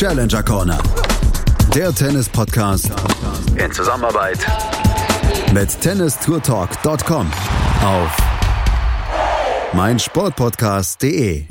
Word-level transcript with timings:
Challenger 0.00 0.42
Corner. 0.42 0.82
Der 1.74 1.94
Tennis-Podcast 1.94 2.90
in 3.62 3.70
Zusammenarbeit 3.70 4.38
mit 5.52 5.78
tennistourtalk.com 5.78 7.30
auf 7.84 8.16
meinsportpodcast.de. 9.74 11.44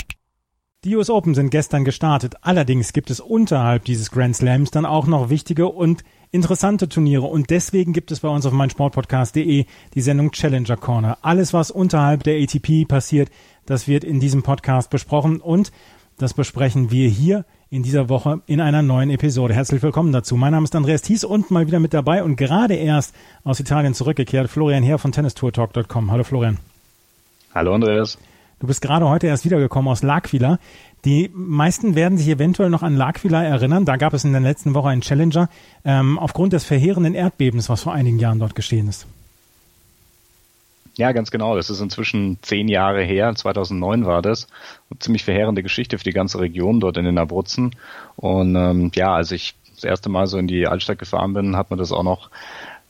Die 0.84 0.96
US 0.96 1.12
Open 1.12 1.36
sind 1.36 1.52
gestern 1.52 1.86
gestartet. 1.86 2.38
Allerdings 2.42 2.92
gibt 2.92 3.12
es 3.12 3.20
unterhalb 3.20 3.86
dieses 3.86 4.10
Grand 4.10 4.36
Slams 4.36 4.72
dann 4.72 4.88
auch 4.88 5.06
noch 5.06 5.30
wichtige 5.30 5.68
und 5.68 6.04
interessante 6.32 6.90
Turniere 6.90 7.28
und 7.28 7.52
deswegen 7.52 7.94
gibt 7.94 8.12
es 8.12 8.22
bei 8.22 8.30
uns 8.30 8.48
auf 8.48 8.54
meinsportpodcast.de 8.54 9.66
die 9.94 10.02
Sendung 10.02 10.32
Challenger 10.32 10.78
Corner. 10.78 11.20
Alles, 11.22 11.54
was 11.54 11.70
unterhalb 11.70 12.24
der 12.24 12.42
ATP 12.42 12.88
passiert, 12.88 13.30
das 13.68 13.88
wird 13.88 14.04
in 14.04 14.20
diesem 14.20 14.42
Podcast 14.42 14.90
besprochen 14.90 15.40
und 15.40 15.72
das 16.20 16.34
besprechen 16.34 16.92
wir 16.92 17.08
hier 17.08 17.46
in 17.70 17.82
dieser 17.82 18.10
Woche 18.10 18.42
in 18.46 18.60
einer 18.60 18.82
neuen 18.82 19.10
Episode. 19.10 19.54
Herzlich 19.54 19.82
willkommen 19.82 20.12
dazu. 20.12 20.36
Mein 20.36 20.52
Name 20.52 20.66
ist 20.66 20.76
Andreas 20.76 21.02
Thies 21.02 21.24
und 21.24 21.50
mal 21.50 21.66
wieder 21.66 21.80
mit 21.80 21.94
dabei 21.94 22.24
und 22.24 22.36
gerade 22.36 22.76
erst 22.76 23.16
aus 23.46 23.60
Italien 23.60 23.94
zurückgekehrt, 23.94 24.50
Florian 24.50 24.84
Herr 24.84 24.98
von 24.98 25.14
tennistourtalk.com. 25.14 26.12
Hallo 26.12 26.26
Florian. 26.26 26.58
Hallo 27.56 27.74
Andreas. 27.74 28.18
Du 28.60 28.68
bist 28.68 28.82
gerade 28.82 29.08
heute 29.08 29.28
erst 29.28 29.46
wiedergekommen 29.46 29.90
aus 29.90 30.04
L'Aquila. 30.04 30.60
Die 31.06 31.32
meisten 31.34 31.96
werden 31.96 32.18
sich 32.18 32.28
eventuell 32.28 32.70
noch 32.70 32.84
an 32.84 32.98
L'Aquila 32.98 33.42
erinnern. 33.42 33.86
Da 33.86 33.96
gab 33.96 34.14
es 34.14 34.26
in 34.26 34.34
der 34.34 34.42
letzten 34.42 34.74
Woche 34.74 34.90
einen 34.90 35.02
Challenger 35.02 35.48
ähm, 35.86 36.20
aufgrund 36.20 36.52
des 36.52 36.66
verheerenden 36.66 37.16
Erdbebens, 37.16 37.70
was 37.70 37.84
vor 37.84 37.94
einigen 37.94 38.20
Jahren 38.20 38.40
dort 38.40 38.56
geschehen 38.56 38.90
ist. 38.90 39.08
Ja, 41.00 41.14
ganz 41.14 41.32
genau. 41.32 41.56
Das 41.56 41.70
ist 41.70 41.80
inzwischen 41.80 42.40
zehn 42.42 42.68
Jahre 42.68 43.02
her. 43.02 43.34
2009 43.34 44.06
war 44.06 44.22
das. 44.22 44.48
Eine 44.90 45.00
ziemlich 45.00 45.24
verheerende 45.24 45.64
Geschichte 45.64 45.98
für 45.98 46.04
die 46.04 46.12
ganze 46.12 46.42
Region 46.42 46.82
dort 46.82 46.98
in 46.98 47.06
den 47.06 47.18
Abruzzen. 47.18 47.74
Und 48.18 48.54
ähm, 48.58 48.92
ja, 48.94 49.14
als 49.16 49.32
ich 49.32 49.56
das 49.76 49.86
erste 49.86 50.10
Mal 50.10 50.28
so 50.28 50.38
in 50.38 50.48
die 50.48 50.68
Altstadt 50.68 51.00
gefahren 51.00 51.32
bin, 51.32 51.56
hat 51.56 51.70
man 51.70 51.80
das 51.80 51.94
auch 51.94 52.04
noch 52.04 52.32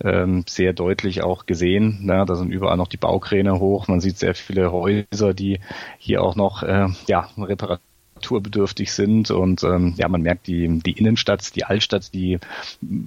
ähm, 0.03 0.43
sehr 0.49 0.73
deutlich 0.73 1.21
auch 1.21 1.45
gesehen. 1.45 2.03
Ja, 2.07 2.25
da 2.25 2.33
sind 2.33 2.49
überall 2.49 2.77
noch 2.77 2.87
die 2.87 2.97
Baukräne 2.97 3.59
hoch. 3.59 3.87
Man 3.87 4.01
sieht 4.01 4.17
sehr 4.17 4.33
viele 4.33 4.71
Häuser, 4.71 5.35
die 5.35 5.59
hier 5.99 6.23
auch 6.23 6.35
noch 6.35 6.63
äh, 6.63 6.87
ja, 7.07 7.29
repariert 7.37 7.81
strukturbedürftig 8.19 8.91
sind 8.91 9.31
und 9.31 9.63
ähm, 9.63 9.93
ja, 9.97 10.09
man 10.09 10.21
merkt 10.21 10.47
die, 10.47 10.79
die 10.79 10.91
Innenstadt, 10.91 11.55
die 11.55 11.63
Altstadt, 11.63 12.13
die 12.13 12.39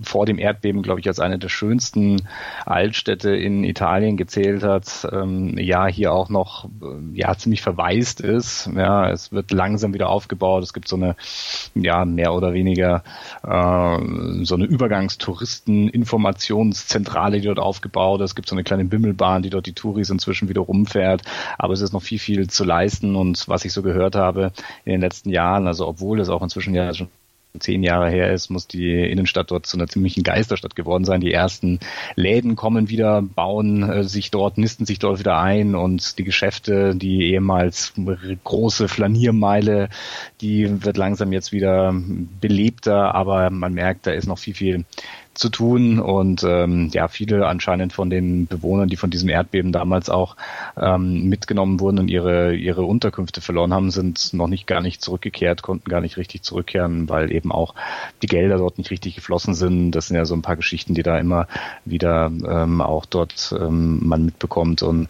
vor 0.03 0.25
dem 0.27 0.39
Erdbeben, 0.39 0.83
glaube 0.83 1.01
ich, 1.01 1.09
als 1.09 1.21
eine 1.21 1.39
der 1.39 1.49
schönsten 1.49 2.23
Altstädte 2.65 3.37
in 3.37 3.65
Italien 3.65 4.17
gezählt 4.17 4.63
hat, 4.63 5.07
ähm, 5.13 5.59
ja, 5.59 5.87
hier 5.87 6.13
auch 6.13 6.31
noch 6.31 6.65
äh, 6.65 6.69
ja 7.15 7.37
ziemlich 7.37 7.63
verwaist 7.63 8.21
ist. 8.21 8.71
Ja, 8.75 9.11
es 9.11 9.33
wird 9.33 9.51
langsam 9.53 9.95
wieder 9.95 10.09
aufgebaut. 10.09 10.63
Es 10.63 10.73
gibt 10.73 10.87
so 10.89 10.97
eine 10.97 11.17
ja 11.75 12.05
mehr 12.05 12.35
oder 12.35 12.53
weniger 12.55 13.03
äh, 13.43 13.99
so 14.45 14.55
eine 14.55 14.65
Übergangstouristen-Informationszentrale, 14.65 17.41
die 17.41 17.47
dort 17.47 17.61
aufgebaut 17.61 18.21
ist. 18.21 18.31
Es 18.31 18.35
gibt 18.35 18.49
so 18.49 18.55
eine 18.55 18.65
kleine 18.65 18.87
Bimmelbahn, 18.87 19.43
die 19.43 19.51
dort 19.51 19.67
die 19.67 19.75
Touris 19.75 20.09
inzwischen 20.11 20.49
wieder 20.49 20.63
rumfährt. 20.63 21.23
Aber 21.59 21.75
es 21.75 21.83
ist 21.83 21.93
noch 21.93 22.03
viel, 22.03 22.19
viel 22.19 22.49
zu 22.49 22.65
leisten 22.65 23.15
und 23.17 23.49
was 23.49 23.65
ich 23.65 23.73
so 23.73 23.83
gehört 23.83 24.15
habe 24.15 24.53
in 24.85 24.93
den 24.93 25.02
letzten 25.03 25.31
Jahren, 25.31 25.67
also 25.67 25.87
obwohl 25.87 26.21
es 26.21 26.29
auch 26.29 26.43
inzwischen 26.43 26.75
ja 26.75 26.95
schon 26.95 27.09
zehn 27.59 27.83
Jahre 27.83 28.11
her 28.11 28.33
ist, 28.33 28.51
muss 28.51 28.67
die 28.67 29.03
Innenstadt 29.03 29.51
dort 29.51 29.67
zu 29.67 29.77
einer 29.77 29.87
ziemlichen 29.87 30.23
Geisterstadt 30.23 30.75
geworden 30.75 31.05
sein. 31.05 31.21
Die 31.21 31.33
ersten 31.33 31.81
Läden 32.15 32.57
kommen 32.57 32.89
wieder, 32.89 33.23
bauen 33.23 33.83
äh, 33.83 34.05
sich 34.05 34.31
dort, 34.31 34.59
nisten 34.59 34.87
sich 34.87 34.99
dort 34.99 35.19
wieder 35.19 35.39
ein 35.39 35.75
und 35.75 36.19
die 36.19 36.25
Geschäfte, 36.25 36.95
die 36.95 37.31
ehemals 37.33 37.93
große 38.45 38.89
Flaniermeile, 38.89 39.89
die 40.41 40.85
wird 40.85 40.97
langsam 40.97 41.33
jetzt 41.33 41.53
wieder 41.53 41.95
belebter, 42.41 43.15
aber 43.15 43.51
man 43.51 43.75
merkt, 43.75 44.07
da 44.07 44.13
ist 44.13 44.27
noch 44.27 44.39
viel, 44.39 44.55
viel 44.55 44.85
zu 45.35 45.49
tun 45.49 45.99
und 45.99 46.45
ähm, 46.45 46.91
ja, 46.93 47.09
viele 47.09 47.47
anscheinend 47.47 47.93
von 47.93 48.11
den 48.11 48.47
Bewohnern, 48.47 48.89
die 48.89 48.97
von 48.97 49.11
diesem 49.11 49.29
Erdbeben 49.29 49.73
damals 49.73 50.11
auch 50.11 50.37
ähm, 50.77 51.29
mitgenommen 51.29 51.81
wurden 51.81 51.99
und 51.99 52.09
ihre, 52.09 52.55
ihre 52.55 52.83
Unterkünfte 52.83 53.41
verloren 53.41 53.73
haben, 53.73 53.91
sind 53.91 54.35
noch 54.35 54.49
nicht 54.49 54.67
gar 54.67 54.81
nicht 54.81 55.03
zurückgekehrt, 55.03 55.63
konnten 55.63 55.89
gar 55.89 56.01
nicht 56.01 56.17
richtig 56.17 56.43
zurückkehren, 56.43 57.09
weil 57.09 57.33
eben 57.33 57.51
auch 57.51 57.75
die 58.23 58.27
Gelder 58.27 58.59
dort 58.59 58.79
nicht 58.79 58.91
richtig 58.91 59.15
geflossen 59.15 59.55
sind. 59.55 59.93
Das 59.93 60.09
sind 60.09 60.17
ja 60.17 60.25
so 60.25 60.35
ein 60.35 60.43
paar 60.43 60.57
Geschichten, 60.57 60.95
die 60.95 61.03
da 61.03 61.19
immer 61.19 61.47
wieder 61.85 62.31
ähm, 62.47 62.81
auch 62.81 63.07
dort 63.07 63.55
ähm, 63.59 64.01
man 64.07 64.25
mitbekommt 64.25 64.83
und 64.83 65.09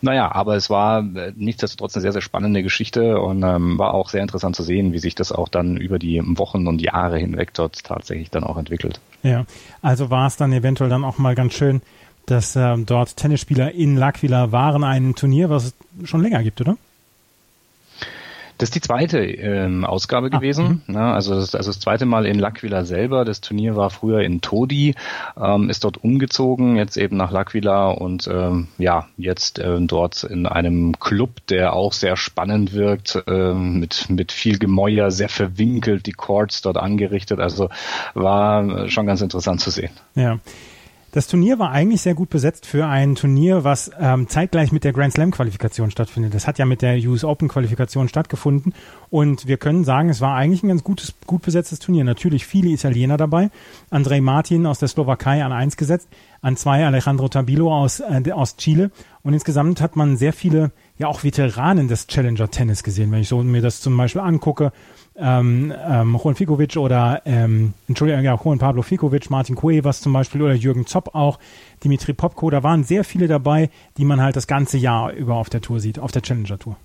naja, 0.00 0.32
aber 0.32 0.56
es 0.56 0.70
war 0.70 1.00
äh, 1.00 1.32
nichtsdestotrotz 1.36 1.94
eine 1.94 2.02
sehr, 2.02 2.12
sehr 2.12 2.22
spannende 2.22 2.62
Geschichte 2.62 3.20
und 3.20 3.42
ähm, 3.42 3.78
war 3.78 3.94
auch 3.94 4.08
sehr 4.08 4.22
interessant 4.22 4.56
zu 4.56 4.62
sehen, 4.62 4.92
wie 4.92 4.98
sich 4.98 5.14
das 5.14 5.32
auch 5.32 5.48
dann 5.48 5.76
über 5.76 5.98
die 5.98 6.22
Wochen 6.24 6.66
und 6.66 6.80
Jahre 6.80 7.18
hinweg 7.18 7.52
dort 7.54 7.84
tatsächlich 7.84 8.30
dann 8.30 8.44
auch 8.44 8.56
entwickelt. 8.56 9.00
Ja, 9.22 9.44
also 9.82 10.10
war 10.10 10.26
es 10.26 10.36
dann 10.36 10.52
eventuell 10.52 10.90
dann 10.90 11.04
auch 11.04 11.18
mal 11.18 11.34
ganz 11.34 11.54
schön, 11.54 11.82
dass 12.26 12.56
äh, 12.56 12.76
dort 12.78 13.16
Tennisspieler 13.16 13.72
in 13.72 13.98
L'Aquila 13.98 14.52
waren, 14.52 14.84
ein 14.84 15.14
Turnier, 15.14 15.50
was 15.50 15.64
es 15.64 16.08
schon 16.08 16.22
länger 16.22 16.42
gibt, 16.42 16.60
oder? 16.60 16.76
Das 18.58 18.68
ist 18.68 18.74
die 18.74 18.80
zweite 18.80 19.18
ähm, 19.24 19.84
Ausgabe 19.84 20.28
ah, 20.32 20.36
gewesen. 20.36 20.82
Mhm. 20.86 20.94
Ja, 20.94 21.14
also, 21.14 21.34
das, 21.34 21.54
also 21.54 21.70
das 21.70 21.80
zweite 21.80 22.06
Mal 22.06 22.26
in 22.26 22.40
L'Aquila 22.40 22.84
selber. 22.84 23.24
Das 23.24 23.40
Turnier 23.40 23.76
war 23.76 23.90
früher 23.90 24.20
in 24.20 24.40
Todi, 24.40 24.94
ähm, 25.40 25.70
ist 25.70 25.84
dort 25.84 26.02
umgezogen, 26.02 26.76
jetzt 26.76 26.96
eben 26.96 27.16
nach 27.16 27.32
L'Aquila 27.32 27.90
und 27.90 28.28
ähm, 28.28 28.68
ja, 28.76 29.06
jetzt 29.16 29.58
äh, 29.58 29.80
dort 29.80 30.24
in 30.24 30.46
einem 30.46 30.98
Club, 30.98 31.46
der 31.48 31.72
auch 31.72 31.92
sehr 31.92 32.16
spannend 32.16 32.72
wirkt, 32.72 33.22
äh, 33.26 33.54
mit, 33.54 34.10
mit 34.10 34.32
viel 34.32 34.58
Gemäuer, 34.58 35.10
sehr 35.10 35.28
verwinkelt, 35.28 36.06
die 36.06 36.12
Courts 36.12 36.60
dort 36.60 36.76
angerichtet. 36.76 37.40
Also 37.40 37.70
war 38.14 38.88
schon 38.88 39.06
ganz 39.06 39.22
interessant 39.22 39.60
zu 39.60 39.70
sehen. 39.70 39.90
Ja. 40.14 40.38
Das 41.10 41.26
Turnier 41.26 41.58
war 41.58 41.70
eigentlich 41.70 42.02
sehr 42.02 42.14
gut 42.14 42.28
besetzt 42.28 42.66
für 42.66 42.86
ein 42.86 43.14
Turnier, 43.14 43.64
was 43.64 43.90
ähm, 43.98 44.28
zeitgleich 44.28 44.72
mit 44.72 44.84
der 44.84 44.92
Grand 44.92 45.14
Slam 45.14 45.30
Qualifikation 45.30 45.90
stattfindet. 45.90 46.34
Das 46.34 46.46
hat 46.46 46.58
ja 46.58 46.66
mit 46.66 46.82
der 46.82 46.98
US 47.08 47.24
Open 47.24 47.48
Qualifikation 47.48 48.10
stattgefunden 48.10 48.74
und 49.08 49.46
wir 49.46 49.56
können 49.56 49.84
sagen, 49.84 50.10
es 50.10 50.20
war 50.20 50.36
eigentlich 50.36 50.62
ein 50.62 50.68
ganz 50.68 50.84
gutes, 50.84 51.14
gut 51.26 51.40
besetztes 51.40 51.78
Turnier. 51.78 52.04
Natürlich 52.04 52.44
viele 52.44 52.68
Italiener 52.68 53.16
dabei. 53.16 53.50
Andrei 53.88 54.20
Martin 54.20 54.66
aus 54.66 54.80
der 54.80 54.88
Slowakei 54.88 55.42
an 55.42 55.50
eins 55.50 55.78
gesetzt, 55.78 56.10
an 56.42 56.58
zwei 56.58 56.84
Alejandro 56.84 57.28
Tabilo 57.28 57.74
aus, 57.74 58.00
äh, 58.00 58.30
aus 58.30 58.56
Chile 58.58 58.90
und 59.22 59.32
insgesamt 59.32 59.80
hat 59.80 59.96
man 59.96 60.18
sehr 60.18 60.34
viele, 60.34 60.72
ja 60.98 61.06
auch 61.06 61.24
Veteranen 61.24 61.88
des 61.88 62.06
Challenger 62.06 62.50
Tennis 62.50 62.82
gesehen. 62.82 63.10
Wenn 63.12 63.22
ich 63.22 63.28
so 63.28 63.42
mir 63.42 63.62
das 63.62 63.80
zum 63.80 63.96
Beispiel 63.96 64.20
angucke, 64.20 64.72
ähm, 65.18 65.72
ähm, 65.86 66.18
Juan 66.22 66.34
Fikovic 66.34 66.76
oder 66.76 67.22
ähm, 67.24 67.74
Entschuldigung, 67.88 68.22
ja, 68.22 68.38
Juan 68.42 68.58
Pablo 68.58 68.82
Fikovic, 68.82 69.30
Martin 69.30 69.56
Cuevas 69.56 70.00
zum 70.00 70.12
Beispiel 70.12 70.42
oder 70.42 70.54
Jürgen 70.54 70.86
Zopp 70.86 71.14
auch, 71.14 71.38
Dimitri 71.84 72.12
Popko, 72.12 72.50
da 72.50 72.62
waren 72.62 72.84
sehr 72.84 73.04
viele 73.04 73.28
dabei, 73.28 73.70
die 73.96 74.04
man 74.04 74.20
halt 74.20 74.36
das 74.36 74.46
ganze 74.46 74.78
Jahr 74.78 75.12
über 75.12 75.36
auf 75.36 75.50
der 75.50 75.60
Tour 75.60 75.80
sieht, 75.80 75.98
auf 75.98 76.12
der 76.12 76.22
Challenger 76.22 76.58
Tour. 76.58 76.76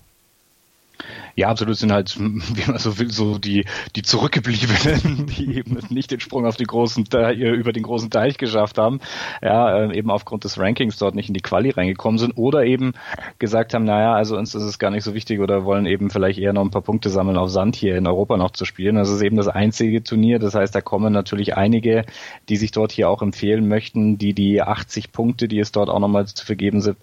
Ja, 1.36 1.48
absolut 1.48 1.76
sind 1.76 1.92
halt, 1.92 2.16
wie 2.18 2.70
man 2.70 2.78
so 2.78 2.98
will, 2.98 3.10
so 3.10 3.38
die, 3.38 3.64
die 3.96 4.02
Zurückgebliebenen, 4.02 5.26
die 5.38 5.56
eben 5.56 5.78
nicht 5.90 6.10
den 6.10 6.20
Sprung 6.20 6.46
auf 6.46 6.56
den 6.56 6.66
großen 6.66 7.06
Teich, 7.06 7.38
über 7.38 7.72
den 7.72 7.82
großen 7.82 8.10
Teich 8.10 8.38
geschafft 8.38 8.78
haben, 8.78 9.00
ja, 9.42 9.82
ähm, 9.82 9.90
eben 9.90 10.10
aufgrund 10.10 10.44
des 10.44 10.58
Rankings 10.58 10.96
dort 10.96 11.14
nicht 11.14 11.28
in 11.28 11.34
die 11.34 11.40
Quali 11.40 11.70
reingekommen 11.70 12.18
sind 12.18 12.32
oder 12.36 12.64
eben 12.64 12.92
gesagt 13.38 13.74
haben, 13.74 13.84
naja, 13.84 14.14
also 14.14 14.36
uns 14.36 14.54
ist 14.54 14.62
es 14.62 14.78
gar 14.78 14.90
nicht 14.90 15.04
so 15.04 15.14
wichtig 15.14 15.40
oder 15.40 15.64
wollen 15.64 15.86
eben 15.86 16.10
vielleicht 16.10 16.38
eher 16.38 16.52
noch 16.52 16.62
ein 16.62 16.70
paar 16.70 16.82
Punkte 16.82 17.10
sammeln 17.10 17.36
auf 17.36 17.50
Sand 17.50 17.74
hier 17.76 17.96
in 17.96 18.06
Europa 18.06 18.36
noch 18.36 18.52
zu 18.52 18.64
spielen. 18.64 18.96
Das 18.96 19.10
ist 19.10 19.22
eben 19.22 19.36
das 19.36 19.48
einzige 19.48 20.02
Turnier. 20.02 20.38
Das 20.38 20.54
heißt, 20.54 20.74
da 20.74 20.80
kommen 20.80 21.12
natürlich 21.12 21.56
einige, 21.56 22.04
die 22.48 22.56
sich 22.56 22.70
dort 22.70 22.92
hier 22.92 23.08
auch 23.08 23.22
empfehlen 23.22 23.66
möchten, 23.68 24.18
die 24.18 24.34
die 24.34 24.62
80 24.62 25.12
Punkte, 25.12 25.48
die 25.48 25.58
es 25.58 25.72
dort 25.72 25.88
auch 25.88 25.98
nochmal 25.98 26.26
zu 26.26 26.46
vergeben 26.46 26.80
sind, 26.80 26.96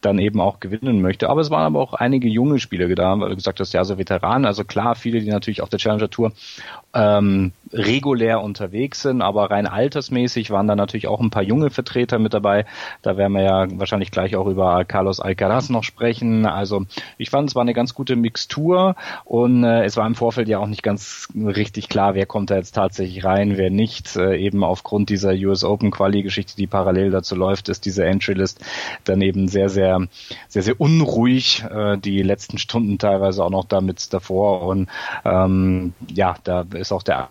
dann 0.00 0.18
eben 0.18 0.40
auch 0.40 0.60
gewinnen 0.60 1.00
möchte. 1.00 1.28
Aber 1.28 1.40
es 1.40 1.50
waren 1.50 1.64
aber 1.64 1.80
auch 1.80 1.94
einige 1.94 2.28
junge 2.28 2.58
Spieler 2.58 2.88
da, 2.94 3.29
du 3.30 3.36
gesagt 3.36 3.60
hast, 3.60 3.72
ja, 3.72 3.84
so 3.84 3.98
Veteranen. 3.98 4.44
Also 4.44 4.64
klar, 4.64 4.94
viele, 4.94 5.20
die 5.20 5.30
natürlich 5.30 5.62
auf 5.62 5.68
der 5.68 5.78
Challenger 5.78 6.10
Tour 6.10 6.32
ähm, 6.94 7.52
regulär 7.72 8.42
unterwegs 8.42 9.02
sind, 9.02 9.22
aber 9.22 9.50
rein 9.50 9.66
altersmäßig 9.66 10.50
waren 10.50 10.66
da 10.66 10.74
natürlich 10.74 11.06
auch 11.06 11.20
ein 11.20 11.30
paar 11.30 11.42
junge 11.42 11.70
Vertreter 11.70 12.18
mit 12.18 12.34
dabei. 12.34 12.66
Da 13.02 13.16
werden 13.16 13.32
wir 13.32 13.42
ja 13.42 13.66
wahrscheinlich 13.78 14.10
gleich 14.10 14.36
auch 14.36 14.46
über 14.46 14.84
Carlos 14.84 15.20
Alcaraz 15.20 15.70
noch 15.70 15.84
sprechen. 15.84 16.46
Also 16.46 16.86
ich 17.18 17.30
fand, 17.30 17.48
es 17.48 17.54
war 17.54 17.62
eine 17.62 17.74
ganz 17.74 17.94
gute 17.94 18.16
Mixtur 18.16 18.96
und 19.24 19.64
äh, 19.64 19.84
es 19.84 19.96
war 19.96 20.06
im 20.06 20.14
Vorfeld 20.14 20.48
ja 20.48 20.58
auch 20.58 20.66
nicht 20.66 20.82
ganz 20.82 21.28
richtig 21.34 21.88
klar, 21.88 22.14
wer 22.14 22.26
kommt 22.26 22.50
da 22.50 22.56
jetzt 22.56 22.74
tatsächlich 22.74 23.24
rein, 23.24 23.56
wer 23.56 23.70
nicht. 23.70 24.16
Äh, 24.16 24.36
eben 24.36 24.64
aufgrund 24.64 25.08
dieser 25.08 25.32
US 25.32 25.64
Open 25.64 25.90
Quali-Geschichte, 25.90 26.56
die 26.56 26.66
parallel 26.66 27.10
dazu 27.10 27.36
läuft, 27.36 27.68
ist 27.68 27.84
diese 27.84 28.04
Entry-List 28.04 28.64
dann 29.04 29.20
eben 29.20 29.48
sehr, 29.48 29.68
sehr, 29.68 30.08
sehr, 30.48 30.62
sehr 30.62 30.80
unruhig. 30.80 31.64
Äh, 31.70 31.98
die 31.98 32.22
letzten 32.22 32.58
Stunden 32.58 32.98
teilweise 32.98 33.44
auch 33.44 33.50
noch 33.50 33.64
damit 33.64 34.12
davor 34.12 34.62
und 34.62 34.88
ähm, 35.24 35.92
ja, 36.12 36.36
da 36.44 36.64
ist 36.74 36.92
auch 36.92 37.02
der 37.02 37.28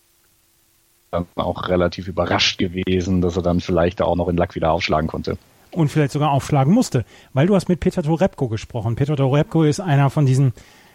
auch 1.36 1.68
relativ 1.68 2.08
überrascht 2.08 2.58
gewesen, 2.58 3.22
dass 3.22 3.36
er 3.36 3.44
dann 3.44 3.60
vielleicht 3.60 4.02
auch 4.02 4.16
noch 4.16 4.28
in 4.28 4.38
Lack 4.38 4.56
wieder 4.56 4.72
aufschlagen 4.72 5.08
konnte. 5.08 5.38
Und 5.72 5.90
vielleicht 5.90 6.14
sogar 6.14 6.32
aufschlagen 6.32 6.74
musste, 6.74 7.06
weil 7.34 7.48
du 7.48 7.56
hast 7.56 7.70
mit 7.70 7.80
Peter 7.80 8.02
Torebko 8.02 8.48
gesprochen. 8.48 8.96
Peter 8.96 9.16
Torebko 9.16 9.64
ist 9.64 9.80
einer 9.80 10.10
von 10.10 10.26
diesen 10.26 10.54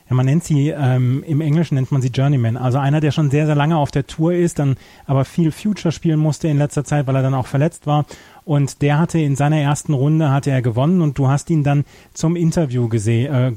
ja, 0.09 0.15
man 0.15 0.27
nennt 0.27 0.45
sie, 0.45 0.69
ähm, 0.69 1.25
im 1.27 1.41
Englischen 1.41 1.77
nennt 1.77 1.91
man 1.91 2.03
sie 2.03 2.09
Journeyman. 2.09 2.59
Also 2.59 2.79
einer, 2.79 3.01
der 3.01 3.11
schon 3.11 3.31
sehr, 3.31 3.47
sehr 3.47 3.55
lange 3.55 3.79
auf 3.79 3.91
der 3.91 4.07
Tour 4.07 4.35
ist, 4.35 4.59
dann 4.59 4.77
aber 5.07 5.25
viel 5.25 5.51
Future 5.51 5.93
spielen 5.93 6.21
musste 6.21 6.49
in 6.49 6.59
letzter 6.59 6.85
Zeit, 6.85 7.07
weil 7.07 7.17
er 7.17 7.23
dann 7.23 7.33
auch 7.33 7.47
verletzt 7.47 7.87
war. 7.87 8.05
Und 8.45 8.83
der 8.83 8.99
hatte 8.99 9.19
in 9.19 9.35
seiner 9.35 9.57
ersten 9.57 9.95
Runde 9.95 10.31
hatte 10.31 10.51
er 10.51 10.61
gewonnen 10.61 11.01
und 11.01 11.17
du 11.17 11.29
hast 11.29 11.49
ihn 11.49 11.65
dann 11.65 11.87
zum 12.13 12.37
Interview 12.37 12.89
gesehen, 12.89 13.35
äh, 13.35 13.53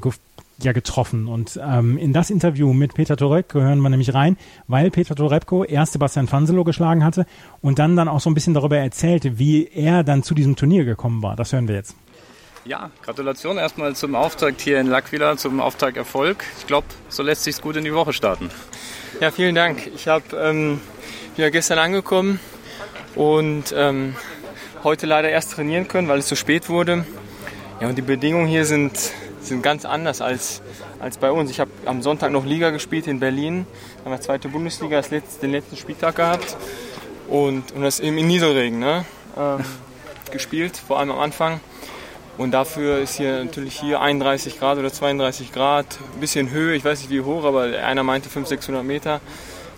ja 0.62 0.72
getroffen. 0.72 1.28
Und 1.28 1.58
ähm, 1.62 1.96
in 1.98 2.12
das 2.12 2.30
Interview 2.30 2.72
mit 2.72 2.94
Peter 2.94 3.16
Torebko 3.16 3.60
hören 3.60 3.80
wir 3.80 3.88
nämlich 3.90 4.14
rein, 4.14 4.36
weil 4.66 4.90
Peter 4.90 5.14
Torebko 5.14 5.64
erst 5.64 5.92
Sebastian 5.92 6.26
Fanselo 6.26 6.64
geschlagen 6.64 7.04
hatte 7.04 7.26
und 7.60 7.78
dann 7.78 7.96
dann 7.96 8.08
auch 8.08 8.20
so 8.20 8.30
ein 8.30 8.34
bisschen 8.34 8.54
darüber 8.54 8.78
erzählte, 8.78 9.38
wie 9.38 9.68
er 9.68 10.02
dann 10.02 10.22
zu 10.22 10.34
diesem 10.34 10.56
Turnier 10.56 10.84
gekommen 10.84 11.22
war. 11.22 11.36
Das 11.36 11.52
hören 11.52 11.68
wir 11.68 11.76
jetzt. 11.76 11.94
Ja, 12.64 12.90
Gratulation 13.02 13.56
erstmal 13.56 13.94
zum 13.94 14.14
Auftakt 14.14 14.60
hier 14.60 14.80
in 14.80 14.88
Lackvilla, 14.88 15.36
zum 15.36 15.60
Auftakterfolg. 15.60 16.44
Ich 16.58 16.66
glaube, 16.66 16.86
so 17.08 17.22
lässt 17.22 17.44
sich 17.44 17.60
gut 17.62 17.76
in 17.76 17.84
die 17.84 17.94
Woche 17.94 18.12
starten. 18.12 18.50
Ja, 19.20 19.30
vielen 19.30 19.54
Dank. 19.54 19.86
Ich 19.94 20.06
habe 20.06 20.24
ähm, 20.36 20.80
ja 21.36 21.50
gestern 21.50 21.78
angekommen 21.78 22.40
und 23.14 23.72
ähm, 23.74 24.16
heute 24.84 25.06
leider 25.06 25.30
erst 25.30 25.52
trainieren 25.52 25.88
können, 25.88 26.08
weil 26.08 26.18
es 26.18 26.26
zu 26.26 26.36
spät 26.36 26.68
wurde. 26.68 27.06
Ja, 27.80 27.88
und 27.88 27.96
die 27.96 28.02
Bedingungen 28.02 28.48
hier 28.48 28.66
sind 28.66 29.12
sind 29.40 29.62
ganz 29.62 29.84
anders 29.84 30.20
als, 30.20 30.62
als 31.00 31.18
bei 31.18 31.30
uns. 31.30 31.50
Ich 31.50 31.60
habe 31.60 31.70
am 31.84 32.02
Sonntag 32.02 32.30
noch 32.32 32.44
Liga 32.44 32.70
gespielt 32.70 33.06
in 33.06 33.20
Berlin, 33.20 33.66
haben 34.04 34.12
wir 34.12 34.20
zweite 34.20 34.48
Bundesliga, 34.48 34.96
das 34.96 35.10
letzte, 35.10 35.40
den 35.42 35.52
letzten 35.52 35.76
Spieltag 35.76 36.16
gehabt 36.16 36.56
und, 37.28 37.72
und 37.72 37.82
das 37.82 38.00
im 38.00 38.14
Nieselregen 38.14 38.78
ne? 38.78 39.04
ähm, 39.36 39.64
gespielt, 40.30 40.76
vor 40.76 40.98
allem 40.98 41.10
am 41.10 41.18
Anfang. 41.18 41.60
Und 42.38 42.52
dafür 42.52 43.00
ist 43.00 43.16
hier 43.16 43.44
natürlich 43.44 43.80
hier 43.80 44.00
31 44.00 44.60
Grad 44.60 44.78
oder 44.78 44.92
32 44.92 45.52
Grad, 45.52 45.98
ein 46.14 46.20
bisschen 46.20 46.50
Höhe, 46.50 46.76
ich 46.76 46.84
weiß 46.84 47.00
nicht 47.00 47.10
wie 47.10 47.20
hoch, 47.20 47.44
aber 47.44 47.62
einer 47.62 48.04
meinte 48.04 48.28
500, 48.28 48.60
600 48.60 48.84
Meter. 48.84 49.20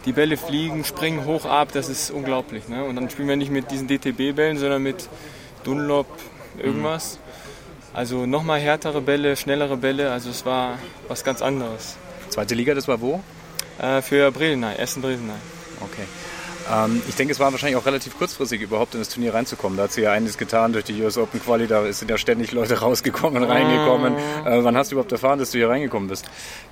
Die 0.05 0.13
Bälle 0.13 0.37
fliegen, 0.37 0.85
springen 0.85 1.25
hoch 1.25 1.45
ab, 1.47 1.69
das 1.73 1.89
ist 1.89 2.11
unglaublich. 2.11 2.69
Ne? 2.69 2.85
Und 2.85 2.97
dann 2.97 3.09
spielen 3.11 3.29
wir 3.29 3.37
nicht 3.37 3.51
mit 3.51 3.71
diesen 3.71 3.87
DTB-Bällen, 3.89 4.59
sondern 4.59 4.83
mit 4.83 5.09
Dunlop 5.65 6.07
irgendwas. 6.59 7.17
Mhm. 7.17 7.30
Also 7.93 8.27
nochmal 8.27 8.61
härtere 8.61 9.01
Bälle, 9.01 9.37
schnellere 9.37 9.77
Bälle, 9.77 10.13
also 10.13 10.31
es 10.31 10.47
war 10.47 10.79
was 11.09 11.25
ganz 11.25 11.43
anderes. 11.43 11.97
Zweite 12.29 12.55
Liga, 12.55 12.75
das 12.75 12.87
war 12.87 13.01
wo? 13.01 13.21
Äh, 13.81 14.01
für 14.03 14.31
Bredeney, 14.31 14.77
Essen 14.77 15.03
Bredeney. 15.03 15.33
Okay. 15.81 16.05
Ähm, 16.71 17.03
ich 17.09 17.15
denke, 17.17 17.33
es 17.33 17.41
war 17.41 17.51
wahrscheinlich 17.51 17.77
auch 17.77 17.87
relativ 17.87 18.17
kurzfristig 18.17 18.61
überhaupt 18.61 18.95
in 18.95 19.01
das 19.01 19.09
Turnier 19.09 19.35
reinzukommen. 19.35 19.77
Da 19.77 19.85
hat 19.85 19.93
sie 19.93 20.03
ja 20.03 20.13
einiges 20.13 20.39
getan 20.39 20.73
durch 20.73 20.85
die 20.85 21.03
US 21.03 21.19
Open 21.19 21.43
Quali, 21.43 21.67
da 21.67 21.93
sind 21.93 22.11
ja 22.11 22.19
ständig 22.19 22.53
Leute 22.53 22.75
rausgekommen 22.81 23.43
und 23.43 23.51
reingekommen. 23.51 24.15
Mhm. 24.15 24.47
Äh, 24.47 24.65
wann 24.65 24.77
hast 24.77 24.91
du 24.91 24.95
überhaupt 24.95 25.13
erfahren, 25.13 25.39
dass 25.39 25.51
du 25.51 25.59
hier 25.59 25.69
reingekommen 25.69 26.09
bist? 26.09 26.27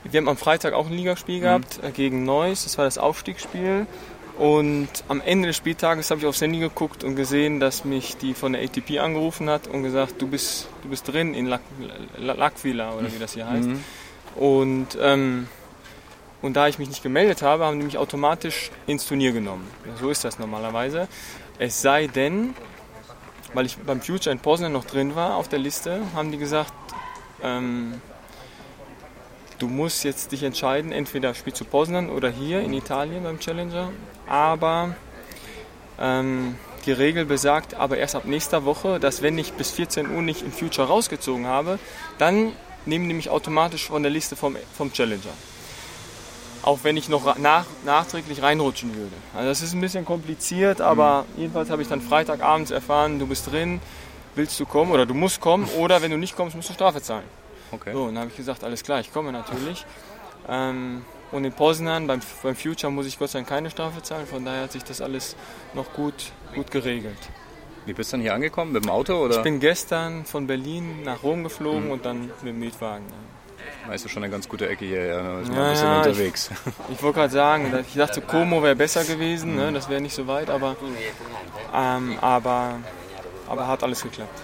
Wir 0.05 0.19
haben 0.21 0.29
am 0.29 0.37
Freitag 0.37 0.75
auch 0.75 0.87
ein 0.87 0.93
Ligaspiel 0.93 1.39
mhm. 1.39 1.43
gehabt 1.43 1.81
äh, 1.83 1.91
gegen 1.91 2.25
Neuss, 2.25 2.65
das 2.65 2.79
war 2.79 2.85
das 2.85 2.99
Aufstiegsspiel. 2.99 3.87
Und 4.39 4.89
am 5.09 5.21
Ende 5.21 5.49
des 5.49 5.57
Spieltages 5.57 6.13
habe 6.13 6.21
ich 6.21 6.27
aufs 6.27 6.41
Handy 6.41 6.61
geguckt 6.61 7.03
und 7.03 7.17
gesehen, 7.17 7.59
dass 7.59 7.85
mich 7.85 8.17
die 8.17 8.35
von 8.35 8.53
der 8.53 8.63
ATP 8.63 9.01
angerufen 9.01 9.51
hat 9.51 9.67
und 9.67 9.83
gesagt, 9.83 10.23
du 10.23 10.29
bist, 10.29 10.69
du 10.83 10.91
bist 10.91 11.13
drin 11.13 11.35
in 11.35 11.47
Lackvilla 12.17 12.93
oder 12.93 13.13
wie 13.13 13.19
das 13.19 13.35
hier 13.35 13.51
heißt. 13.51 13.69
Mhm. 13.69 13.85
Und, 14.37 14.87
ähm, 15.01 15.49
und 16.41 16.55
da 16.55 16.69
ich 16.69 16.79
mich 16.79 16.89
nicht 16.89 17.03
gemeldet 17.03 17.43
habe, 17.43 17.65
haben 17.65 17.81
die 17.81 17.85
mich 17.85 17.99
automatisch 17.99 18.71
ins 18.87 19.09
Turnier 19.09 19.33
genommen. 19.33 19.67
So 19.99 20.09
ist 20.09 20.25
das 20.25 20.39
normalerweise. 20.39 21.09
Es 21.59 21.83
sei 21.83 22.07
denn, 22.07 22.55
weil 23.55 23.67
ich 23.67 23.77
beim 23.79 24.01
Future 24.01 24.31
in 24.31 24.39
Poznan 24.39 24.71
noch 24.71 24.85
drin 24.85 25.17
war 25.17 25.35
auf 25.35 25.49
der 25.49 25.59
Liste, 25.59 26.01
haben 26.15 26.31
die 26.31 26.39
gesagt, 26.39 26.73
ähm, 27.43 28.01
du 29.59 29.69
musst 29.69 30.05
jetzt 30.05 30.33
dich 30.33 30.43
entscheiden, 30.43 30.93
entweder 30.93 31.35
spielst 31.35 31.61
du 31.61 31.65
Poznan 31.65 32.11
oder 32.11 32.31
hier 32.31 32.61
in 32.61 32.73
Italien 32.73 33.25
beim 33.25 33.39
Challenger 33.39 33.91
aber 34.29 34.95
ähm, 35.99 36.57
die 36.87 36.93
Regel 36.93 37.25
besagt 37.25 37.75
aber 37.75 37.99
erst 37.99 38.15
ab 38.15 38.25
nächster 38.25 38.65
Woche, 38.65 39.01
dass 39.01 39.23
wenn 39.23 39.37
ich 39.39 39.53
bis 39.55 39.71
14 39.73 40.15
Uhr 40.15 40.23
nicht 40.23 40.43
im 40.43 40.53
Future 40.53 40.87
rausgezogen 40.87 41.47
habe, 41.47 41.79
dann 42.19 42.53
nehmen 42.87 43.09
die 43.09 43.15
mich 43.15 43.31
automatisch 43.31 43.87
von 43.87 44.03
der 44.03 44.11
Liste 44.11 44.37
vom, 44.37 44.57
vom 44.77 44.93
Challenger. 44.93 45.33
Auch 46.63 46.81
wenn 46.83 46.97
ich 46.97 47.09
noch 47.09 47.39
nach, 47.39 47.67
nachträglich 47.85 48.43
reinrutschen 48.43 48.95
würde. 48.95 49.15
Also 49.35 49.49
das 49.49 49.63
ist 49.63 49.75
ein 49.75 49.81
bisschen 49.81 50.05
kompliziert, 50.05 50.81
aber 50.81 51.25
mhm. 51.35 51.43
jedenfalls 51.43 51.71
habe 51.71 51.83
ich 51.83 51.89
dann 51.89 52.01
Freitagabends 52.01 52.71
erfahren, 52.71 53.19
du 53.19 53.27
bist 53.27 53.51
drin, 53.51 53.81
willst 54.35 54.59
du 54.61 54.67
kommen 54.67 54.93
oder 54.93 55.07
du 55.07 55.15
musst 55.15 55.41
kommen 55.41 55.69
oder 55.79 56.03
wenn 56.03 56.11
du 56.11 56.17
nicht 56.17 56.37
kommst, 56.37 56.57
musst 56.57 56.69
du 56.69 56.75
Strafe 56.75 57.03
zahlen. 57.03 57.25
Okay. 57.73 57.93
So, 57.93 58.05
und 58.05 58.15
dann 58.15 58.23
habe 58.23 58.31
ich 58.31 58.37
gesagt, 58.37 58.65
alles 58.65 58.83
klar, 58.83 59.01
ich 59.01 59.13
komme 59.13 59.33
natürlich. 59.33 59.85
Ähm, 60.49 61.05
und 61.31 61.45
in 61.45 61.53
Poznan 61.53 62.07
beim, 62.07 62.21
beim 62.43 62.57
Future 62.57 62.91
muss 62.91 63.07
ich 63.07 63.19
Gott 63.19 63.31
sei 63.31 63.41
Dank 63.41 63.49
keine 63.49 63.71
Strafe 63.71 64.03
zahlen. 64.03 64.27
Von 64.27 64.45
daher 64.45 64.63
hat 64.63 64.73
sich 64.73 64.85
das 64.85 65.01
alles 65.01 65.37
noch 65.75 65.93
gut, 65.93 66.33
gut 66.55 66.71
geregelt. 66.71 67.19
Wie 67.85 67.93
bist 67.93 68.13
du 68.13 68.17
dann 68.17 68.23
hier 68.23 68.35
angekommen? 68.35 68.73
Mit 68.73 68.85
dem 68.85 68.91
Auto? 68.91 69.15
Oder? 69.15 69.37
Ich 69.37 69.43
bin 69.43 69.61
gestern 69.61 70.25
von 70.25 70.47
Berlin 70.47 71.03
nach 71.05 71.23
Rom 71.23 71.45
geflogen 71.45 71.87
mhm. 71.87 71.91
und 71.91 72.05
dann 72.05 72.27
mit 72.43 72.45
dem 72.45 72.59
Mietwagen. 72.59 73.07
Da 73.87 73.95
ist 73.95 74.09
schon 74.11 74.23
eine 74.23 74.31
ganz 74.31 74.49
gute 74.49 74.69
Ecke 74.69 74.85
hier, 74.85 75.07
ja, 75.07 75.23
da 75.23 75.41
ist 75.41 75.49
ja, 75.49 75.65
ein 75.65 75.71
bisschen 75.71 75.97
unterwegs. 75.97 76.51
Ich, 76.51 76.95
ich 76.97 77.03
wollte 77.03 77.21
gerade 77.21 77.33
sagen, 77.33 77.85
ich 77.87 77.95
dachte, 77.95 78.21
Como 78.21 78.63
wäre 78.63 78.77
besser 78.77 79.05
gewesen, 79.05 79.57
ne? 79.57 79.73
das 79.73 79.89
wäre 79.89 80.01
nicht 80.01 80.15
so 80.15 80.27
weit, 80.27 80.51
aber, 80.51 80.77
ähm, 81.75 82.19
aber, 82.21 82.77
aber 83.49 83.67
hat 83.67 83.83
alles 83.83 84.03
geklappt. 84.03 84.41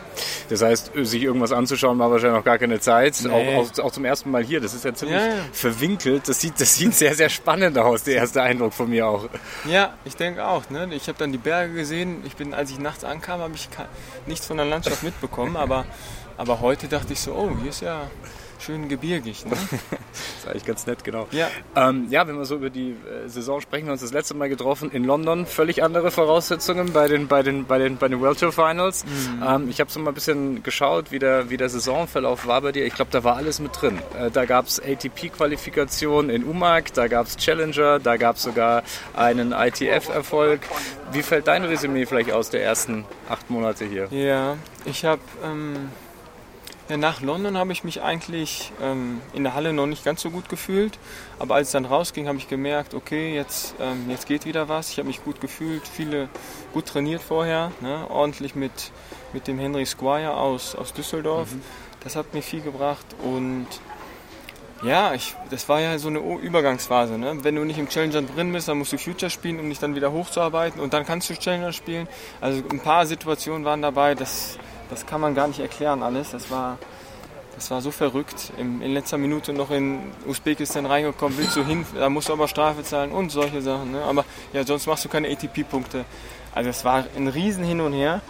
Das 0.49 0.63
heißt, 0.63 0.93
sich 0.95 1.23
irgendwas 1.23 1.53
anzuschauen 1.53 1.99
war 1.99 2.11
wahrscheinlich 2.11 2.39
noch 2.39 2.45
gar 2.45 2.59
keine 2.59 2.81
Zeit. 2.81 3.17
Nee. 3.23 3.31
Auch, 3.31 3.71
auch, 3.79 3.85
auch, 3.85 3.93
zum 3.93 4.05
ersten 4.05 4.31
Mal 4.31 4.45
hier. 4.45 4.61
Das 4.61 4.75
ist 4.75 4.85
ja 4.85 4.95
ziemlich 4.95 5.19
ja. 5.19 5.33
verwinkelt. 5.53 6.29
Das 6.29 6.41
sieht, 6.41 6.61
das 6.61 6.75
sieht 6.77 6.95
sehr, 6.95 7.15
sehr 7.15 7.29
spannend 7.29 7.79
aus, 7.79 8.03
der 8.03 8.17
erste 8.17 8.43
Eindruck 8.43 8.73
von 8.73 8.91
mir 8.91 9.07
auch. 9.07 9.29
Ja, 9.65 9.95
ich 10.05 10.17
denke 10.17 10.47
auch. 10.47 10.69
Ne? 10.71 10.89
Ich 10.93 11.09
habe 11.09 11.19
dann 11.19 11.33
die 11.33 11.39
Berge 11.39 11.75
gesehen. 11.75 12.23
Ich 12.27 12.37
bin, 12.37 12.55
als 12.55 12.71
ich 12.71 12.79
nachts 12.79 13.05
ankam, 13.05 13.41
habe 13.41 13.55
ich 13.55 13.69
nichts 14.27 14.47
von 14.47 14.57
der 14.57 14.67
Landschaft 14.67 15.03
mitbekommen. 15.03 15.57
Aber, 15.57 15.85
aber 16.37 16.61
heute 16.61 16.89
dachte 16.89 17.13
ich 17.13 17.21
so, 17.21 17.33
oh, 17.33 17.51
hier 17.61 17.71
ist 17.71 17.81
ja 17.81 18.11
schön 18.61 18.89
gebirgig. 18.89 19.45
Ne? 19.45 19.53
das 19.53 19.73
ist 20.39 20.49
eigentlich 20.49 20.65
ganz 20.65 20.87
nett, 20.87 21.05
genau. 21.05 21.27
Ja. 21.31 21.49
Ähm, 21.77 22.07
ja, 22.11 22.27
wenn 22.27 22.37
wir 22.37 22.45
so 22.45 22.57
über 22.57 22.71
die 22.71 22.91
äh, 22.91 23.29
Saison 23.29 23.61
sprechen, 23.61 23.87
wir 23.87 23.93
uns 23.93 24.01
das 24.01 24.13
letzte 24.13 24.35
Mal 24.35 24.49
getroffen 24.49 24.91
in 24.91 25.05
London. 25.05 25.47
Völlig 25.47 25.83
andere 25.83 26.11
Voraussetzungen 26.11 26.93
bei 26.93 27.09
den, 27.09 27.29
bei 27.29 27.43
den, 27.43 27.67
bei 27.67 27.79
den, 27.79 27.97
bei 27.97 28.09
den 28.09 28.21
World 28.21 28.41
Tour 28.41 28.53
Finals. 28.53 29.05
Mhm. 29.05 29.43
Ähm, 29.47 29.69
ich 29.71 29.81
habe 29.81 29.91
so 29.91 30.01
mal 30.01 30.11
ein 30.11 30.15
bisschen 30.15 30.63
geschaut, 30.63 31.11
wie 31.11 31.19
der, 31.19 31.51
wie 31.51 31.57
der 31.57 31.69
Saisonverlauf 31.69 32.47
war 32.47 32.61
bei 32.61 32.73
dir. 32.73 32.87
Ich 32.87 32.95
glaube, 32.95 33.11
da 33.11 33.25
war 33.25 33.37
alles 33.37 33.61
mit 33.61 33.81
drin. 33.81 33.99
Äh, 34.19 34.31
da 34.31 34.45
gab 34.45 34.67
es 34.67 34.81
ATP-Qualifikation 34.81 36.31
in 36.31 36.45
Umag, 36.45 36.85
da 36.95 37.09
gab 37.09 37.27
es 37.27 37.37
Challenger, 37.37 37.99
da 37.99 38.17
gab 38.17 38.37
es 38.37 38.43
sogar 38.43 38.83
einen 39.15 39.53
ITF-Erfolg. 39.53 40.61
Wie 41.13 41.23
fällt 41.23 41.47
dein 41.47 41.65
Resümee 41.65 42.07
vielleicht 42.07 42.33
aus 42.33 42.51
der 42.51 42.63
ersten 42.63 43.05
acht 43.29 43.51
Monate 43.51 43.85
hier? 43.85 44.09
Ja, 44.11 44.57
ich 44.85 45.05
habe... 45.05 45.23
Ähm 45.45 45.91
ja, 46.89 46.99
nach 46.99 47.23
London 47.23 47.57
habe 47.57 47.73
ich 47.73 47.83
mich 47.83 48.03
eigentlich 48.03 48.71
ähm, 48.83 49.21
in 49.33 49.43
der 49.43 49.55
Halle 49.55 49.73
noch 49.73 49.87
nicht 49.87 50.05
ganz 50.05 50.21
so 50.21 50.31
gut 50.31 50.49
gefühlt. 50.49 50.99
Aber 51.39 51.55
als 51.55 51.69
es 51.69 51.73
dann 51.73 51.87
rausging, 51.87 52.29
habe 52.29 52.37
ich 52.39 52.49
gemerkt, 52.49 52.93
okay, 52.93 53.35
jetzt, 53.35 53.75
ähm, 53.81 54.11
jetzt 54.11 54.27
geht 54.27 54.45
wieder 54.45 54.69
was. 54.69 54.91
Ich 54.91 54.99
habe 54.99 55.09
mich 55.09 55.25
gut 55.25 55.41
gefühlt, 55.41 55.89
viele 55.89 56.29
gut 56.75 56.87
trainiert 56.87 57.23
vorher, 57.23 57.73
ne? 57.81 58.07
ordentlich 58.11 58.55
mit, 58.55 58.93
mit 59.33 59.47
dem 59.47 59.59
Henry 59.59 59.87
Squire 59.87 60.37
aus, 60.37 60.75
aus 60.75 60.93
Düsseldorf. 60.93 61.53
Mhm. 61.53 61.63
Das 62.01 62.17
hat 62.17 62.35
mir 62.35 62.43
viel 62.43 62.61
gebracht 62.61 63.07
und 63.23 63.67
ja, 64.83 65.15
ich, 65.15 65.35
das 65.49 65.67
war 65.71 65.81
ja 65.81 65.99
so 65.99 66.09
eine 66.09 66.19
Übergangsphase. 66.19 67.17
Ne? 67.17 67.43
Wenn 67.43 67.55
du 67.55 67.65
nicht 67.65 67.79
im 67.79 67.89
Challenger 67.89 68.21
drin 68.21 68.53
bist, 68.53 68.69
dann 68.69 68.77
musst 68.77 68.93
du 68.93 68.99
Future 68.99 69.31
spielen, 69.31 69.59
um 69.59 69.71
dich 69.71 69.79
dann 69.79 69.95
wieder 69.95 70.13
hochzuarbeiten 70.13 70.81
und 70.81 70.93
dann 70.93 71.07
kannst 71.07 71.31
du 71.31 71.35
Challenger 71.35 71.73
spielen. 71.73 72.07
Also 72.43 72.63
ein 72.71 72.81
paar 72.81 73.07
Situationen 73.07 73.65
waren 73.65 73.81
dabei, 73.81 74.15
das 74.15 74.59
das 74.91 75.07
kann 75.07 75.21
man 75.21 75.35
gar 75.35 75.49
nicht 75.49 75.61
erklären 75.61 76.03
alles. 76.03 76.31
Das 76.31 76.51
war, 76.51 76.79
das 77.55 77.71
war 77.71 77.81
so 77.81 77.91
verrückt. 77.91 78.53
In, 78.59 78.83
in 78.83 78.93
letzter 78.93 79.19
Minute 79.19 79.53
noch 79.53 79.71
in 79.71 80.13
Usbekistan 80.27 80.87
reingekommen, 80.87 81.37
willst 81.39 81.57
du 81.57 81.65
hin, 81.65 81.87
da 81.95 82.09
musst 82.09 82.29
du 82.29 82.33
aber 82.33 82.49
Strafe 82.49 82.83
zahlen 82.83 83.13
und 83.13 83.31
solche 83.31 83.63
Sachen. 83.63 83.93
Ne? 83.93 84.03
Aber 84.03 84.25
ja, 84.53 84.65
sonst 84.65 84.87
machst 84.87 85.05
du 85.05 85.09
keine 85.09 85.29
ATP-Punkte. 85.29 86.05
Also 86.55 86.71
es 86.71 86.85
war 86.85 87.05
ein 87.17 87.29
Riesen 87.29 87.65
hin 87.65 87.81
und 87.81 87.93
her. 87.93 88.21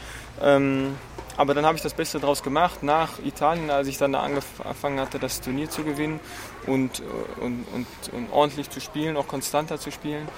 Ähm, 0.42 0.96
aber 1.36 1.54
dann 1.54 1.66
habe 1.66 1.76
ich 1.76 1.82
das 1.82 1.94
Beste 1.94 2.20
daraus 2.20 2.42
gemacht 2.42 2.84
nach 2.84 3.18
Italien, 3.24 3.68
als 3.68 3.88
ich 3.88 3.98
dann 3.98 4.12
da 4.12 4.20
angefangen 4.20 5.00
hatte, 5.00 5.18
das 5.18 5.40
Turnier 5.40 5.68
zu 5.68 5.82
gewinnen 5.82 6.20
und, 6.66 7.02
und, 7.40 7.66
und, 7.74 7.86
und 8.12 8.32
ordentlich 8.32 8.70
zu 8.70 8.80
spielen, 8.80 9.16
auch 9.16 9.26
konstanter 9.26 9.80
zu 9.80 9.90
spielen 9.90 10.28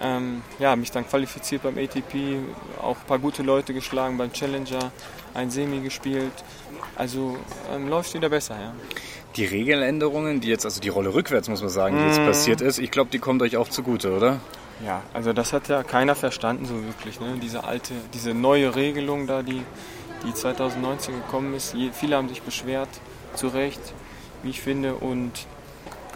ähm, 0.00 0.42
ja, 0.58 0.76
mich 0.76 0.90
dann 0.90 1.06
qualifiziert 1.06 1.62
beim 1.62 1.78
ATP, 1.78 2.38
auch 2.80 2.96
ein 2.96 3.06
paar 3.06 3.18
gute 3.18 3.42
Leute 3.42 3.74
geschlagen 3.74 4.16
beim 4.18 4.32
Challenger, 4.32 4.90
ein 5.38 5.50
Semi 5.50 5.80
gespielt. 5.80 6.32
Also 6.96 7.36
ähm, 7.74 7.88
läuft 7.88 8.14
wieder 8.14 8.28
besser, 8.28 8.56
ja. 8.60 8.74
Die 9.36 9.44
Regeländerungen, 9.44 10.40
die 10.40 10.48
jetzt, 10.48 10.64
also 10.64 10.80
die 10.80 10.88
Rolle 10.88 11.14
rückwärts, 11.14 11.48
muss 11.48 11.60
man 11.60 11.70
sagen, 11.70 11.96
die 11.96 12.04
jetzt 12.04 12.20
mm. 12.20 12.26
passiert 12.26 12.60
ist, 12.60 12.78
ich 12.78 12.90
glaube, 12.90 13.10
die 13.10 13.18
kommt 13.18 13.40
euch 13.42 13.56
auch 13.56 13.68
zugute, 13.68 14.16
oder? 14.16 14.40
Ja, 14.84 15.02
also 15.12 15.32
das 15.32 15.52
hat 15.52 15.68
ja 15.68 15.82
keiner 15.82 16.14
verstanden 16.14 16.64
so 16.64 16.74
wirklich. 16.84 17.20
Ne? 17.20 17.38
Diese 17.40 17.64
alte, 17.64 17.94
diese 18.14 18.34
neue 18.34 18.74
Regelung 18.74 19.26
da, 19.26 19.42
die, 19.42 19.62
die 20.24 20.34
2019 20.34 21.14
gekommen 21.14 21.54
ist. 21.54 21.74
viele 21.92 22.16
haben 22.16 22.28
sich 22.28 22.42
beschwert, 22.42 22.88
zu 23.34 23.48
Recht, 23.48 23.80
wie 24.42 24.50
ich 24.50 24.60
finde. 24.60 24.94
Und 24.94 25.32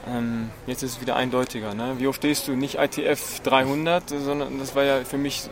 ähm, 0.09 0.51
jetzt 0.67 0.83
ist 0.83 0.93
es 0.93 1.01
wieder 1.01 1.17
eindeutiger. 1.17 1.75
Ne? 1.75 1.95
Wie 1.99 2.07
oft 2.07 2.19
stehst 2.19 2.49
du 2.49 2.53
nicht 2.53 2.77
ITF 2.79 3.41
300, 3.41 4.09
sondern 4.09 4.59
das 4.59 4.75
war 4.75 4.85
ja 4.85 5.05
für 5.05 5.19
mich 5.19 5.49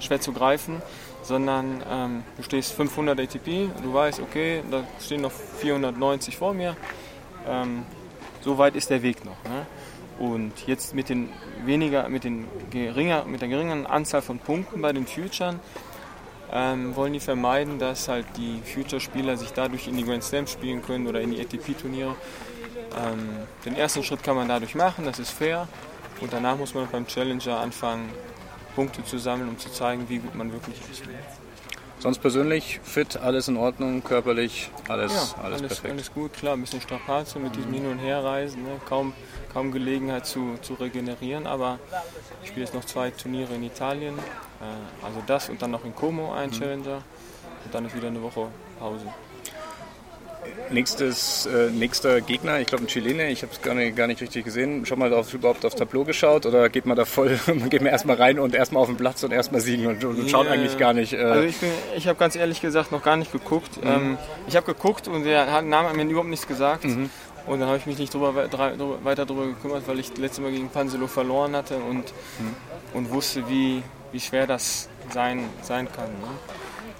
schwer 0.00 0.20
zu 0.20 0.32
greifen, 0.32 0.82
sondern 1.22 1.82
ähm, 1.88 2.24
du 2.36 2.42
stehst 2.42 2.72
500 2.72 3.20
ATP, 3.20 3.68
du 3.82 3.92
weißt, 3.92 4.20
okay, 4.20 4.62
da 4.70 4.84
stehen 5.00 5.22
noch 5.22 5.32
490 5.32 6.36
vor 6.36 6.54
mir. 6.54 6.76
Ähm, 7.46 7.84
so 8.40 8.58
weit 8.58 8.76
ist 8.76 8.90
der 8.90 9.02
Weg 9.02 9.24
noch. 9.24 9.42
Ne? 9.44 9.66
Und 10.18 10.66
jetzt 10.66 10.94
mit 10.94 11.08
den 11.08 11.30
weniger, 11.64 12.08
mit, 12.08 12.24
den 12.24 12.46
geringer, 12.70 13.24
mit 13.24 13.40
der 13.40 13.48
geringeren 13.48 13.86
Anzahl 13.86 14.22
von 14.22 14.38
Punkten 14.38 14.82
bei 14.82 14.92
den 14.92 15.06
Futuren 15.06 15.60
ähm, 16.52 16.96
wollen 16.96 17.12
die 17.12 17.20
vermeiden, 17.20 17.78
dass 17.78 18.08
halt 18.08 18.26
die 18.36 18.60
Future-Spieler 18.64 19.36
sich 19.36 19.52
dadurch 19.52 19.86
in 19.86 19.96
die 19.96 20.04
Grand 20.04 20.24
Slams 20.24 20.50
spielen 20.50 20.82
können 20.82 21.06
oder 21.06 21.20
in 21.20 21.30
die 21.30 21.40
ATP-Turniere. 21.40 22.16
Ähm, 22.96 23.28
den 23.64 23.76
ersten 23.76 24.02
Schritt 24.02 24.22
kann 24.22 24.36
man 24.36 24.48
dadurch 24.48 24.74
machen, 24.74 25.04
das 25.04 25.18
ist 25.18 25.30
fair. 25.30 25.68
Und 26.20 26.32
danach 26.32 26.56
muss 26.56 26.74
man 26.74 26.88
beim 26.90 27.06
Challenger 27.06 27.60
anfangen, 27.60 28.08
Punkte 28.78 29.04
zu 29.04 29.18
sammeln, 29.18 29.48
um 29.48 29.58
zu 29.58 29.72
zeigen, 29.72 30.08
wie 30.08 30.18
gut 30.18 30.36
man 30.36 30.52
wirklich 30.52 30.76
ist. 30.88 31.02
Sonst 31.98 32.18
persönlich 32.18 32.78
fit, 32.84 33.16
alles 33.16 33.48
in 33.48 33.56
Ordnung, 33.56 34.04
körperlich, 34.04 34.70
alles, 34.86 35.12
ja, 35.12 35.42
alles, 35.42 35.58
alles, 35.58 35.60
perfekt. 35.62 35.92
alles 35.94 36.14
gut, 36.14 36.32
klar, 36.32 36.52
ein 36.52 36.60
bisschen 36.60 36.80
Strapaze 36.80 37.40
mit 37.40 37.56
diesem 37.56 37.72
Hin- 37.72 37.86
und 37.86 37.98
Herreisen, 37.98 38.62
ne? 38.62 38.80
kaum, 38.88 39.14
kaum 39.52 39.72
Gelegenheit 39.72 40.26
zu, 40.26 40.58
zu 40.62 40.74
regenerieren, 40.74 41.48
aber 41.48 41.80
ich 42.40 42.50
spiele 42.50 42.66
jetzt 42.66 42.74
noch 42.74 42.84
zwei 42.84 43.10
Turniere 43.10 43.52
in 43.56 43.64
Italien, 43.64 44.16
äh, 44.16 45.04
also 45.04 45.24
das 45.26 45.48
und 45.48 45.60
dann 45.60 45.72
noch 45.72 45.84
in 45.84 45.92
Como 45.92 46.32
ein 46.32 46.52
Challenger 46.52 47.02
und 47.64 47.74
dann 47.74 47.84
ist 47.84 47.96
wieder 47.96 48.06
eine 48.06 48.22
Woche 48.22 48.46
Pause. 48.78 49.06
Nächstes, 50.70 51.46
äh, 51.46 51.70
nächster 51.70 52.20
Gegner, 52.20 52.60
ich 52.60 52.66
glaube 52.66 52.84
ein 52.84 52.88
Chilene, 52.88 53.30
ich 53.30 53.42
habe 53.42 53.52
es 53.52 53.62
gar 53.62 53.74
nicht, 53.74 53.96
gar 53.96 54.06
nicht 54.06 54.20
richtig 54.20 54.44
gesehen. 54.44 54.84
Schon 54.86 54.98
mal 54.98 55.12
auf, 55.14 55.32
überhaupt 55.32 55.64
aufs 55.64 55.76
Tableau 55.76 56.04
geschaut 56.04 56.44
oder 56.46 56.68
geht 56.68 56.84
man 56.86 56.96
da 56.96 57.04
voll, 57.04 57.38
man 57.46 57.70
geht 57.70 57.82
mir 57.82 57.90
erstmal 57.90 58.16
rein 58.16 58.38
und 58.38 58.54
erstmal 58.54 58.82
auf 58.82 58.88
den 58.88 58.96
Platz 58.96 59.22
und 59.22 59.32
erstmal 59.32 59.60
siegen 59.60 59.86
und, 59.86 60.04
und 60.04 60.28
schaut 60.30 60.46
Ja, 60.46 60.52
eigentlich 60.52 60.76
gar 60.78 60.92
nicht. 60.92 61.12
Äh, 61.14 61.22
Also 61.22 61.48
ich, 61.48 61.56
bin- 61.58 61.70
ich 61.96 62.06
habe 62.06 62.18
ganz 62.18 62.36
ehrlich 62.36 62.60
gesagt 62.60 62.92
noch 62.92 63.02
gar 63.02 63.16
nicht 63.16 63.32
geguckt. 63.32 63.70
Ähm, 63.82 64.18
ich 64.46 64.56
habe 64.56 64.66
geguckt 64.66 65.08
und 65.08 65.24
der 65.24 65.50
hat- 65.50 65.64
Name 65.64 65.88
hat 65.88 65.96
mir 65.96 66.04
überhaupt 66.04 66.28
nichts 66.30 66.46
gesagt. 66.46 66.84
Und 66.84 67.60
dann 67.60 67.68
habe 67.68 67.78
ich 67.78 67.86
mich 67.86 67.98
nicht 67.98 68.12
drüber, 68.12 68.46
drüber, 68.48 68.98
weiter 69.04 69.24
darüber 69.24 69.46
gekümmert, 69.46 69.84
weil 69.88 69.98
ich 69.98 70.10
das 70.10 70.18
letzte 70.18 70.42
Mal 70.42 70.50
gegen 70.50 70.68
Panselo 70.68 71.06
verloren 71.06 71.56
hatte 71.56 71.76
und, 71.76 72.04
und 72.92 73.10
wusste, 73.10 73.48
wie, 73.48 73.82
wie 74.12 74.20
schwer 74.20 74.46
das 74.46 74.88
sein, 75.14 75.44
sein 75.62 75.88
kann. 75.90 76.10
Ne? 76.10 76.28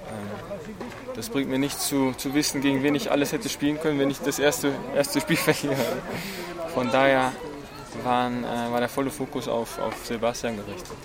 Ähm, 0.08 0.74
das 1.14 1.30
bringt 1.30 1.50
mir 1.50 1.58
nichts 1.58 1.88
zu, 1.88 2.12
zu 2.16 2.34
wissen, 2.34 2.60
gegen 2.60 2.82
wen 2.82 2.94
ich 2.94 3.10
alles 3.10 3.32
hätte 3.32 3.48
spielen 3.48 3.80
können, 3.80 3.98
wenn 3.98 4.10
ich 4.10 4.20
das 4.20 4.38
erste, 4.38 4.72
erste 4.94 5.20
Spiel 5.20 5.36
verliere. 5.36 5.76
Von 6.74 6.90
daher 6.90 7.32
waren, 8.04 8.44
äh, 8.44 8.72
war 8.72 8.80
der 8.80 8.88
volle 8.88 9.10
Fokus 9.10 9.48
auf, 9.48 9.78
auf 9.78 10.06
Sebastian 10.06 10.56
gerichtet. 10.56 10.96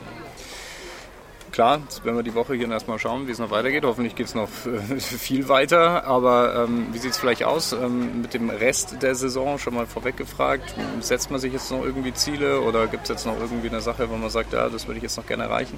Klar, 1.54 1.82
jetzt 1.84 2.04
werden 2.04 2.16
wir 2.16 2.24
die 2.24 2.34
Woche 2.34 2.56
hier 2.56 2.68
erstmal 2.68 2.98
schauen, 2.98 3.28
wie 3.28 3.32
es 3.32 3.38
noch 3.38 3.52
weitergeht. 3.52 3.84
Hoffentlich 3.86 4.16
geht 4.16 4.26
es 4.26 4.34
noch 4.34 4.50
äh, 4.66 5.00
viel 5.00 5.50
weiter. 5.50 6.04
Aber 6.06 6.66
ähm, 6.68 6.88
wie 6.92 6.98
sieht 6.98 7.12
es 7.12 7.18
vielleicht 7.20 7.44
aus 7.44 7.74
ähm, 7.74 8.24
mit 8.24 8.34
dem 8.34 8.50
Rest 8.50 9.04
der 9.04 9.14
Saison? 9.14 9.60
Schon 9.60 9.76
mal 9.76 9.86
vorweg 9.86 10.18
gefragt. 10.18 10.74
Setzt 11.00 11.30
man 11.30 11.40
sich 11.40 11.54
jetzt 11.54 11.70
noch 11.70 11.84
irgendwie 11.84 12.12
Ziele 12.12 12.62
oder 12.62 12.88
gibt 12.88 13.04
es 13.04 13.10
jetzt 13.10 13.28
noch 13.28 13.40
irgendwie 13.40 13.70
eine 13.70 13.82
Sache, 13.82 14.10
wo 14.10 14.16
man 14.16 14.32
sagt, 14.32 14.54
ja, 14.54 14.68
das 14.68 14.88
würde 14.88 14.98
ich 14.98 15.04
jetzt 15.04 15.16
noch 15.16 15.28
gerne 15.28 15.44
erreichen? 15.44 15.78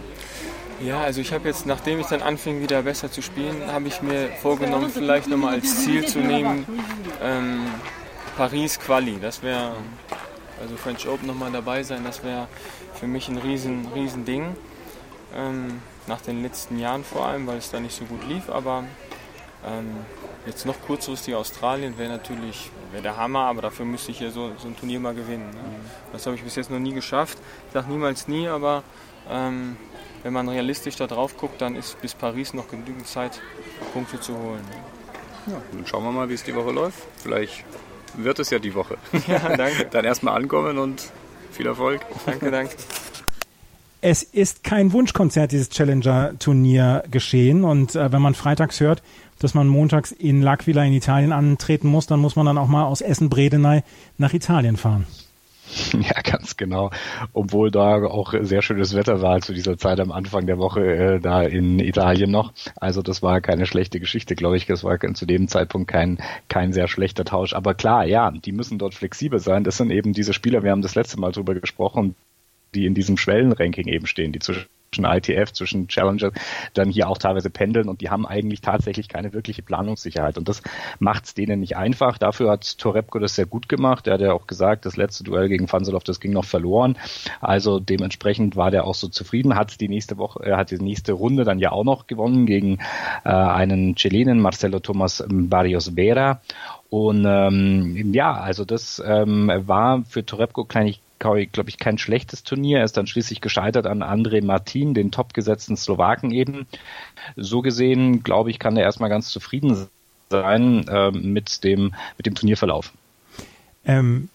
Ja, 0.82 1.02
also 1.02 1.22
ich 1.22 1.32
habe 1.32 1.48
jetzt, 1.48 1.66
nachdem 1.66 2.00
ich 2.00 2.08
dann 2.08 2.22
anfing, 2.22 2.62
wieder 2.62 2.82
besser 2.82 3.10
zu 3.10 3.22
spielen, 3.22 3.72
habe 3.72 3.88
ich 3.88 4.02
mir 4.02 4.30
vorgenommen, 4.42 4.90
vielleicht 4.90 5.28
nochmal 5.28 5.56
als 5.56 5.84
Ziel 5.84 6.06
zu 6.06 6.20
nehmen, 6.20 6.66
ähm, 7.22 7.66
Paris 8.36 8.78
Quali. 8.80 9.18
Das 9.22 9.42
wäre, 9.42 9.74
also 10.62 10.76
French 10.76 11.08
Open 11.08 11.28
nochmal 11.28 11.52
dabei 11.52 11.84
sein, 11.84 12.04
das 12.04 12.24
wäre 12.24 12.48
für 12.94 13.08
mich 13.08 13.30
ein 13.30 13.38
riesen, 13.38 13.88
riesen 13.96 14.26
Ding. 14.26 14.56
Ähm, 15.34 15.82
nach 16.08 16.22
den 16.22 16.44
letzten 16.44 16.78
Jahren 16.78 17.04
vor 17.04 17.26
allem, 17.26 17.48
weil 17.48 17.58
es 17.58 17.72
da 17.72 17.80
nicht 17.80 17.96
so 17.96 18.06
gut 18.06 18.28
lief, 18.28 18.50
aber 18.50 18.84
ähm, 19.66 19.96
jetzt 20.46 20.66
noch 20.66 20.80
kurzfristig 20.86 21.36
Australien 21.36 21.98
wäre 21.98 22.10
natürlich 22.10 22.70
wäre 22.92 23.02
der 23.02 23.18
Hammer, 23.18 23.46
aber 23.46 23.64
dafür 23.64 23.86
müsste 23.86 24.12
ich 24.12 24.20
ja 24.20 24.30
so, 24.30 24.52
so 24.58 24.68
ein 24.68 24.78
Turnier 24.78 25.00
mal 25.00 25.16
gewinnen. 25.16 25.50
Ne? 25.50 25.60
Das 26.12 26.26
habe 26.26 26.36
ich 26.36 26.44
bis 26.44 26.56
jetzt 26.56 26.70
noch 26.70 26.80
nie 26.80 26.94
geschafft. 26.94 27.38
Ich 27.68 27.74
sage 27.74 27.90
niemals 27.90 28.28
nie, 28.28 28.48
aber 28.48 28.84
ähm, 29.30 29.78
wenn 30.26 30.34
man 30.34 30.50
realistisch 30.50 30.96
da 30.96 31.06
drauf 31.06 31.38
guckt, 31.38 31.62
dann 31.62 31.76
ist 31.76 32.02
bis 32.02 32.16
Paris 32.16 32.56
noch 32.56 32.68
genügend 32.68 33.06
Zeit, 33.06 33.40
Punkte 33.94 34.20
zu 34.20 34.34
holen. 34.36 34.64
Ja, 35.46 35.62
dann 35.72 35.86
schauen 35.86 36.04
wir 36.04 36.12
mal, 36.12 36.28
wie 36.30 36.34
es 36.34 36.44
die 36.44 36.56
Woche 36.56 36.72
läuft. 36.72 36.98
Vielleicht 37.22 37.64
wird 38.18 38.40
es 38.40 38.50
ja 38.50 38.58
die 38.58 38.74
Woche. 38.74 38.98
Ja, 39.28 39.56
danke. 39.56 39.86
Dann 39.92 40.04
erstmal 40.04 40.36
ankommen 40.36 40.80
und 40.80 41.12
viel 41.52 41.68
Erfolg. 41.68 42.02
Danke, 42.26 42.50
danke. 42.50 42.76
Es 44.02 44.24
ist 44.24 44.64
kein 44.64 44.94
Wunschkonzert, 44.94 45.52
dieses 45.52 45.70
Challenger-Turnier 45.70 47.04
geschehen. 47.12 47.64
Und 47.64 47.94
äh, 47.94 48.12
wenn 48.12 48.22
man 48.24 48.34
freitags 48.34 48.80
hört, 48.80 49.04
dass 49.38 49.54
man 49.54 49.68
montags 49.68 50.12
in 50.12 50.44
L'Aquila 50.44 50.88
in 50.88 50.94
Italien 50.94 51.34
antreten 51.34 51.88
muss, 51.88 52.08
dann 52.08 52.20
muss 52.20 52.36
man 52.36 52.48
dann 52.48 52.58
auch 52.58 52.68
mal 52.68 52.86
aus 52.86 53.02
Essen-Bredeney 53.02 53.84
nach 54.18 54.34
Italien 54.34 54.78
fahren. 54.78 55.06
Ja, 56.06 56.22
ganz 56.22 56.58
genau. 56.58 56.92
Obwohl 57.34 57.72
da 57.72 58.04
auch 58.04 58.34
sehr 58.42 58.62
schönes 58.62 58.96
Wetter 58.96 59.22
war 59.22 59.42
zu 59.42 59.54
dieser 59.54 59.78
Zeit 59.78 60.00
am 60.00 60.12
Anfang 60.12 60.46
der 60.46 60.58
Woche 60.58 60.82
äh, 60.82 61.20
da 61.20 61.42
in 61.44 61.80
Italien 61.80 62.32
noch. 62.32 62.54
Also 62.76 63.02
das 63.02 63.24
war 63.24 63.42
keine 63.42 63.66
schlechte 63.66 64.00
Geschichte, 64.00 64.36
glaube 64.36 64.58
ich. 64.58 64.66
Das 64.66 64.84
war 64.84 65.00
zu 65.00 65.26
dem 65.26 65.48
Zeitpunkt 65.48 65.90
kein, 65.90 66.20
kein 66.48 66.74
sehr 66.74 66.88
schlechter 66.88 67.26
Tausch. 67.26 67.54
Aber 67.54 67.74
klar, 67.74 68.06
ja, 68.06 68.32
die 68.32 68.52
müssen 68.52 68.78
dort 68.78 68.94
flexibel 68.94 69.40
sein. 69.40 69.64
Das 69.64 69.78
sind 69.78 69.92
eben 69.92 70.14
diese 70.14 70.34
Spieler, 70.34 70.64
wir 70.64 70.72
haben 70.72 70.82
das 70.82 70.96
letzte 70.96 71.20
Mal 71.20 71.32
drüber 71.32 71.56
gesprochen, 71.56 72.16
die 72.74 72.86
in 72.86 72.94
diesem 72.94 73.18
Schwellenranking 73.18 73.88
eben 73.88 74.06
stehen, 74.06 74.32
die 74.32 74.40
zwischen 74.40 74.66
ITF, 75.04 75.52
zwischen 75.52 75.88
Challenger, 75.88 76.32
dann 76.74 76.90
hier 76.90 77.10
auch 77.10 77.18
teilweise 77.18 77.50
pendeln 77.50 77.90
und 77.90 78.02
die 78.02 78.10
haben 78.10 78.26
eigentlich 78.26 78.62
tatsächlich 78.62 79.10
keine 79.10 79.34
wirkliche 79.34 79.62
Planungssicherheit 79.62 80.38
und 80.38 80.48
das 80.48 80.62
macht 81.00 81.26
es 81.26 81.34
denen 81.34 81.60
nicht 81.60 81.76
einfach. 81.76 82.18
Dafür 82.18 82.52
hat 82.52 82.78
Torebko 82.78 83.20
das 83.20 83.36
sehr 83.36 83.46
gut 83.46 83.68
gemacht. 83.68 84.08
Er 84.08 84.14
hat 84.14 84.22
ja 84.22 84.34
auch 84.34 84.48
gesagt, 84.48 84.86
das 84.86 84.96
letzte 84.96 85.24
Duell 85.24 85.50
gegen 85.50 85.68
Fanselov, 85.68 86.04
das 86.04 86.20
ging 86.20 86.32
noch 86.32 86.46
verloren. 86.46 86.98
Also 87.42 87.80
dementsprechend 87.80 88.56
war 88.56 88.72
der 88.72 88.86
auch 88.86 88.96
so 88.96 89.08
zufrieden, 89.08 89.56
hat 89.56 89.82
die 89.82 89.90
nächste 89.90 90.18
Woche, 90.18 90.44
er 90.44 90.58
hat 90.58 90.72
die 90.72 90.78
nächste 90.78 91.14
Runde 91.14 91.44
dann 91.44 91.60
ja 91.60 91.72
auch 91.72 91.84
noch 91.84 92.08
gewonnen 92.08 92.46
gegen 92.46 92.80
äh, 93.24 93.30
einen 93.30 93.96
Chilenen, 93.96 94.40
Marcelo 94.40 94.80
Thomas 94.80 95.24
Barrios 95.28 95.92
Vera. 95.96 96.42
Und 96.90 97.26
ähm, 97.28 98.14
ja, 98.14 98.34
also 98.34 98.64
das 98.64 99.02
ähm, 99.06 99.52
war 99.66 100.04
für 100.08 100.26
Torebko 100.26 100.66
klein, 101.20 101.50
glaube 101.52 101.70
ich, 101.70 101.78
kein 101.78 101.98
schlechtes 101.98 102.44
Turnier. 102.44 102.80
Er 102.80 102.86
ist 102.86 102.98
dann 102.98 103.08
schließlich 103.08 103.42
gescheitert 103.42 103.88
an 103.88 104.04
André 104.04 104.44
Martin, 104.44 104.94
den 104.94 105.12
topgesetzten 105.12 105.78
Slowaken 105.78 106.32
eben. 106.32 106.68
So 107.36 107.62
gesehen, 107.62 108.24
glaube 108.24 108.52
ich, 108.52 108.60
kann 108.60 108.78
er 108.78 108.84
erstmal 108.84 109.10
ganz 109.10 109.30
zufrieden 109.30 109.88
sein 110.30 110.88
äh, 110.88 111.12
mit, 111.12 111.64
dem, 111.64 111.94
mit 112.18 112.26
dem 112.26 112.36
Turnierverlauf. 112.36 112.92
Ähm, 113.86 114.30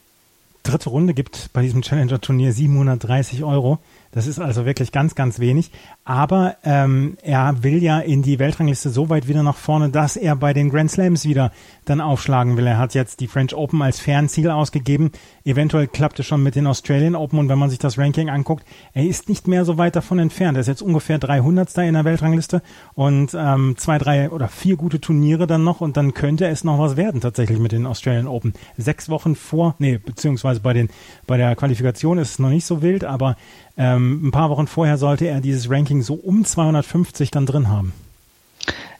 dritte 0.62 0.90
Runde 0.90 1.14
gibt 1.14 1.50
bei 1.52 1.62
diesem 1.62 1.82
Challenger-Turnier 1.82 2.52
730 2.52 3.44
Euro. 3.44 3.78
Das 4.12 4.26
ist 4.26 4.40
also 4.40 4.66
wirklich 4.66 4.90
ganz, 4.90 5.14
ganz 5.14 5.38
wenig. 5.38 5.70
Aber 6.04 6.56
ähm, 6.64 7.16
er 7.22 7.62
will 7.62 7.82
ja 7.82 8.00
in 8.00 8.22
die 8.22 8.40
Weltrangliste 8.40 8.90
so 8.90 9.08
weit 9.08 9.28
wieder 9.28 9.42
nach 9.44 9.56
vorne, 9.56 9.90
dass 9.90 10.16
er 10.16 10.34
bei 10.34 10.52
den 10.52 10.70
Grand 10.70 10.90
Slams 10.90 11.24
wieder 11.24 11.52
dann 11.84 12.00
aufschlagen 12.00 12.56
will. 12.56 12.66
Er 12.66 12.78
hat 12.78 12.94
jetzt 12.94 13.20
die 13.20 13.28
French 13.28 13.54
Open 13.54 13.82
als 13.82 14.00
Fernziel 14.00 14.50
ausgegeben. 14.50 15.12
Eventuell 15.44 15.86
klappt 15.86 16.18
es 16.18 16.26
schon 16.26 16.42
mit 16.42 16.56
den 16.56 16.66
Australian 16.66 17.14
Open. 17.14 17.38
Und 17.38 17.48
wenn 17.48 17.58
man 17.58 17.70
sich 17.70 17.78
das 17.78 17.98
Ranking 17.98 18.30
anguckt, 18.30 18.64
er 18.94 19.04
ist 19.04 19.28
nicht 19.28 19.46
mehr 19.46 19.64
so 19.64 19.78
weit 19.78 19.94
davon 19.94 20.18
entfernt. 20.18 20.56
Er 20.56 20.62
ist 20.62 20.66
jetzt 20.66 20.82
ungefähr 20.82 21.18
300. 21.18 21.78
in 21.78 21.94
der 21.94 22.04
Weltrangliste 22.04 22.62
und 22.94 23.36
ähm, 23.38 23.76
zwei, 23.76 23.98
drei 23.98 24.30
oder 24.30 24.48
vier 24.48 24.76
gute 24.76 25.00
Turniere 25.00 25.46
dann 25.46 25.62
noch. 25.62 25.80
Und 25.80 25.96
dann 25.96 26.14
könnte 26.14 26.48
es 26.48 26.64
noch 26.64 26.80
was 26.80 26.96
werden 26.96 27.20
tatsächlich 27.20 27.60
mit 27.60 27.70
den 27.70 27.86
Australian 27.86 28.26
Open. 28.26 28.54
Sechs 28.76 29.08
Wochen 29.08 29.36
vor, 29.36 29.76
nee, 29.78 29.98
beziehungsweise 29.98 30.60
bei 30.60 30.72
den 30.72 30.88
bei 31.28 31.36
der 31.36 31.54
Qualifikation 31.54 32.18
ist 32.18 32.32
es 32.32 32.38
noch 32.40 32.50
nicht 32.50 32.64
so 32.64 32.82
wild, 32.82 33.04
aber 33.04 33.36
ähm, 33.76 33.99
ein 34.00 34.30
paar 34.30 34.50
Wochen 34.50 34.66
vorher 34.66 34.98
sollte 34.98 35.26
er 35.26 35.40
dieses 35.40 35.70
Ranking 35.70 36.02
so 36.02 36.14
um 36.14 36.44
250 36.44 37.30
dann 37.30 37.46
drin 37.46 37.68
haben. 37.68 37.92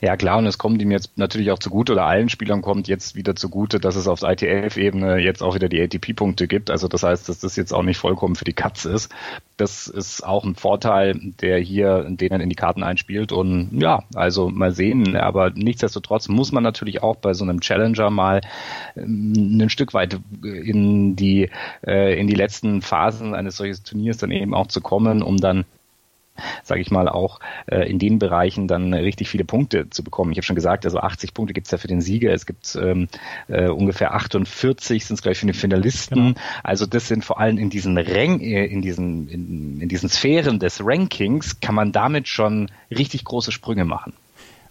Ja 0.03 0.17
klar, 0.17 0.39
und 0.39 0.47
es 0.47 0.57
kommt 0.57 0.81
ihm 0.81 0.91
jetzt 0.91 1.19
natürlich 1.19 1.51
auch 1.51 1.59
zugute, 1.59 1.93
oder 1.93 2.07
allen 2.07 2.31
Spielern 2.31 2.63
kommt 2.63 2.89
jetzt 2.89 3.17
wieder 3.17 3.37
zugute, 3.37 3.81
dass 3.81 3.97
es 3.97 4.09
auf 4.09 4.23
ITF-Ebene 4.23 5.19
jetzt 5.19 5.43
auch 5.43 5.55
wieder 5.55 5.69
die 5.69 5.81
ATP-Punkte 5.83 6.49
gibt. 6.49 6.71
Also 6.71 6.89
das 6.89 7.03
heißt, 7.03 7.29
dass 7.29 7.41
das 7.41 7.57
jetzt 7.57 7.73
auch 7.73 7.83
nicht 7.83 7.99
vollkommen 7.99 8.35
für 8.35 8.47
die 8.47 8.55
Katz 8.55 8.87
ist. 8.87 9.13
Das 9.59 9.89
ist 9.89 10.25
auch 10.25 10.45
ein 10.45 10.55
Vorteil, 10.55 11.21
der 11.41 11.59
hier 11.59 12.07
denen 12.09 12.41
in 12.41 12.49
die 12.49 12.57
Karten 12.57 12.83
einspielt. 12.83 13.31
Und 13.31 13.79
ja, 13.79 14.03
also 14.15 14.49
mal 14.49 14.73
sehen. 14.73 15.17
Aber 15.17 15.51
nichtsdestotrotz 15.51 16.29
muss 16.29 16.51
man 16.51 16.63
natürlich 16.63 17.03
auch 17.03 17.17
bei 17.17 17.35
so 17.35 17.45
einem 17.45 17.61
Challenger 17.61 18.09
mal 18.09 18.41
ein 18.97 19.69
Stück 19.69 19.93
weit 19.93 20.19
in 20.43 21.15
die, 21.15 21.51
in 21.83 22.27
die 22.27 22.35
letzten 22.35 22.81
Phasen 22.81 23.35
eines 23.35 23.59
solchen 23.59 23.85
Turniers 23.85 24.17
dann 24.17 24.31
eben 24.31 24.55
auch 24.55 24.69
zu 24.69 24.81
kommen, 24.81 25.23
um 25.23 25.37
dann 25.37 25.67
sage 26.63 26.81
ich 26.81 26.91
mal, 26.91 27.09
auch 27.09 27.41
äh, 27.67 27.89
in 27.91 27.99
den 27.99 28.19
Bereichen 28.19 28.69
dann 28.69 28.93
richtig 28.95 29.29
viele 29.29 29.45
Punkte 29.45 29.91
zu 29.91 30.05
bekommen. 30.05 30.33
Ich 30.33 30.39
habe 30.39 30.45
schon 30.45 30.57
gesagt, 30.57 30.85
also 30.85 30.99
80 30.99 31.35
Punkte 31.35 31.55
gibt 31.55 31.67
es 31.67 31.71
ja 31.71 31.79
für 31.79 31.89
den 31.89 32.01
Sieger. 32.01 32.33
Es 32.33 32.47
gibt 32.47 32.77
ähm, 32.81 33.09
äh, 33.49 33.69
ungefähr 33.69 34.15
48 34.15 35.05
sind 35.05 35.15
es 35.15 35.23
gleich 35.23 35.39
für 35.39 35.47
den 35.47 35.55
Finalisten. 35.55 36.35
Genau. 36.35 36.41
Also 36.63 36.87
das 36.87 37.09
sind 37.09 37.25
vor 37.25 37.41
allem 37.41 37.59
in 37.59 37.71
diesen 37.71 37.97
Rang, 37.99 38.41
äh, 38.41 38.67
in 38.67 38.83
diesen 38.83 39.29
in, 39.29 39.81
in 39.81 39.89
diesen 39.89 40.09
Sphären 40.09 40.59
des 40.59 40.81
Rankings 40.85 41.61
kann 41.61 41.75
man 41.75 41.93
damit 41.93 42.29
schon 42.29 42.71
richtig 42.91 43.25
große 43.25 43.53
Sprünge 43.53 43.85
machen. 43.85 44.13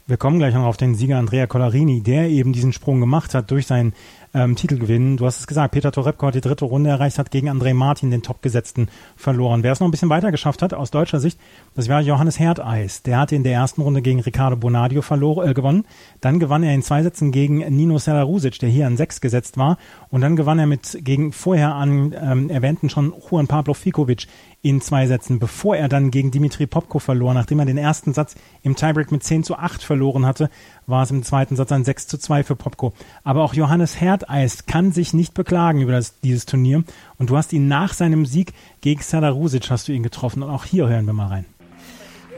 Wir 0.10 0.18
kommen 0.18 0.40
gleich 0.40 0.56
noch 0.56 0.66
auf 0.66 0.78
den 0.78 0.96
Sieger 0.96 1.20
Andrea 1.20 1.46
Collarini, 1.46 2.02
der 2.02 2.30
eben 2.30 2.52
diesen 2.52 2.74
Sprung 2.74 3.00
gemacht 3.00 3.36
hat 3.36 3.52
durch 3.52 3.68
sein 3.68 3.94
ähm, 4.34 4.56
Titel 4.56 4.78
gewinnen. 4.78 5.18
Du 5.18 5.26
hast 5.26 5.40
es 5.40 5.48
gesagt, 5.48 5.74
Peter 5.74 5.92
Torebko 5.92 6.28
hat 6.28 6.36
die 6.36 6.42
dritte 6.42 6.66
Runde 6.66 6.90
erreicht, 6.90 7.18
hat 7.18 7.32
gegen 7.32 7.50
André 7.50 7.74
Martin, 7.74 8.12
den 8.12 8.22
Topgesetzten, 8.22 8.90
verloren. 9.16 9.64
Wer 9.64 9.72
es 9.72 9.80
noch 9.80 9.88
ein 9.88 9.92
bisschen 9.92 10.10
weiter 10.10 10.32
geschafft 10.32 10.62
hat, 10.62 10.74
aus 10.74 10.92
deutscher 10.92 11.20
Sicht, 11.20 11.40
das 11.80 11.88
war 11.88 12.02
Johannes 12.02 12.38
Herdeis. 12.38 13.04
Der 13.04 13.18
hatte 13.20 13.38
in 13.38 13.44
der 13.44 13.54
ersten 13.54 13.82
Runde 13.82 14.02
gegen 14.02 14.20
Ricardo 14.20 14.58
Bonadio 14.58 15.02
verloren, 15.02 15.48
äh, 15.48 15.54
gewonnen. 15.54 15.86
Dann 16.20 16.38
gewann 16.38 16.62
er 16.62 16.76
in 16.76 16.82
zwei 16.82 17.04
Sätzen 17.04 17.32
gegen 17.32 17.60
Nino 17.74 17.98
Selarusic, 17.98 18.60
der 18.60 18.68
hier 18.68 18.86
an 18.86 18.98
sechs 18.98 19.22
gesetzt 19.22 19.58
war. 19.58 19.78
Und 20.10 20.20
dann 20.20 20.36
gewann 20.36 20.60
er 20.60 20.66
mit 20.66 21.00
gegen 21.06 21.32
vorher 21.32 21.76
an 21.76 22.14
ähm, 22.22 22.50
erwähnten 22.50 22.90
schon 22.90 23.14
Juan 23.30 23.48
Pablo 23.48 23.74
Fikovic 23.74 24.28
in 24.62 24.82
zwei 24.82 25.08
Sätzen, 25.08 25.40
bevor 25.40 25.78
er 25.78 25.88
dann 25.88 26.12
gegen 26.12 26.32
Dimitri 26.32 26.68
Popko 26.68 27.00
verlor. 27.00 27.34
Nachdem 27.34 27.60
er 27.60 27.66
den 27.66 27.78
ersten 27.78 28.14
Satz 28.14 28.36
im 28.62 28.76
Tiebreak 28.76 29.10
mit 29.10 29.24
10 29.24 29.46
zu 29.46 29.56
8 29.56 29.82
verloren 29.82 30.26
hatte, 30.26 30.50
war 30.86 31.04
es 31.04 31.12
im 31.12 31.24
zweiten 31.24 31.56
Satz 31.56 31.72
ein 31.72 31.86
6 31.86 32.08
zu 32.08 32.18
2 32.18 32.44
für 32.44 32.58
Popko. 32.58 32.92
Aber 33.24 33.46
auch 33.46 33.54
Johannes 33.54 34.02
Herdeis 34.02 34.66
kann 34.66 34.92
sich 34.92 35.14
nicht 35.14 35.34
beklagen 35.34 35.80
über 35.80 35.94
das, 35.94 36.20
dieses 36.20 36.46
Turnier. 36.46 36.84
Und 37.18 37.30
du 37.30 37.38
hast 37.38 37.54
ihn 37.54 37.70
nach 37.70 37.94
seinem 37.94 38.26
Sieg 38.26 38.52
gegen 38.82 39.02
Sadarusic 39.02 39.70
hast 39.70 39.88
du 39.88 39.94
ihn 39.94 40.04
getroffen. 40.04 40.44
Und 40.44 40.50
auch 40.50 40.66
hier 40.66 40.90
hören 40.90 41.06
wir 41.06 41.14
mal 41.14 41.28
rein. 41.28 41.46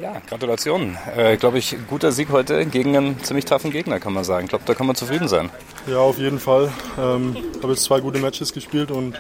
Ja, 0.01 0.13
Gratulation. 0.27 0.97
Äh, 1.15 1.37
glaube 1.37 1.59
ich, 1.59 1.77
guter 1.87 2.11
Sieg 2.11 2.31
heute 2.31 2.65
gegen 2.65 2.97
einen 2.97 3.23
ziemlich 3.23 3.45
taffen 3.45 3.69
Gegner, 3.69 3.99
kann 3.99 4.13
man 4.13 4.23
sagen. 4.23 4.45
Ich 4.45 4.49
glaube, 4.49 4.63
da 4.65 4.73
kann 4.73 4.87
man 4.87 4.95
zufrieden 4.95 5.27
sein. 5.27 5.51
Ja, 5.85 5.99
auf 5.99 6.17
jeden 6.17 6.39
Fall. 6.39 6.71
Ähm, 6.97 7.37
habe 7.61 7.73
jetzt 7.73 7.83
zwei 7.83 7.99
gute 7.99 8.17
Matches 8.17 8.51
gespielt 8.51 8.89
und 8.89 9.13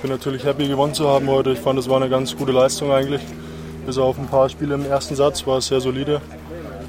bin 0.00 0.10
natürlich 0.10 0.44
happy 0.44 0.68
gewonnen 0.68 0.94
zu 0.94 1.08
haben 1.08 1.28
heute. 1.28 1.50
Ich 1.50 1.58
fand, 1.58 1.76
es 1.80 1.88
war 1.88 1.96
eine 1.96 2.08
ganz 2.08 2.36
gute 2.36 2.52
Leistung 2.52 2.92
eigentlich. 2.92 3.20
Bis 3.84 3.98
auf 3.98 4.16
ein 4.16 4.28
paar 4.28 4.48
Spiele 4.48 4.76
im 4.76 4.86
ersten 4.86 5.16
Satz 5.16 5.44
war 5.44 5.58
es 5.58 5.66
sehr 5.66 5.80
solide. 5.80 6.20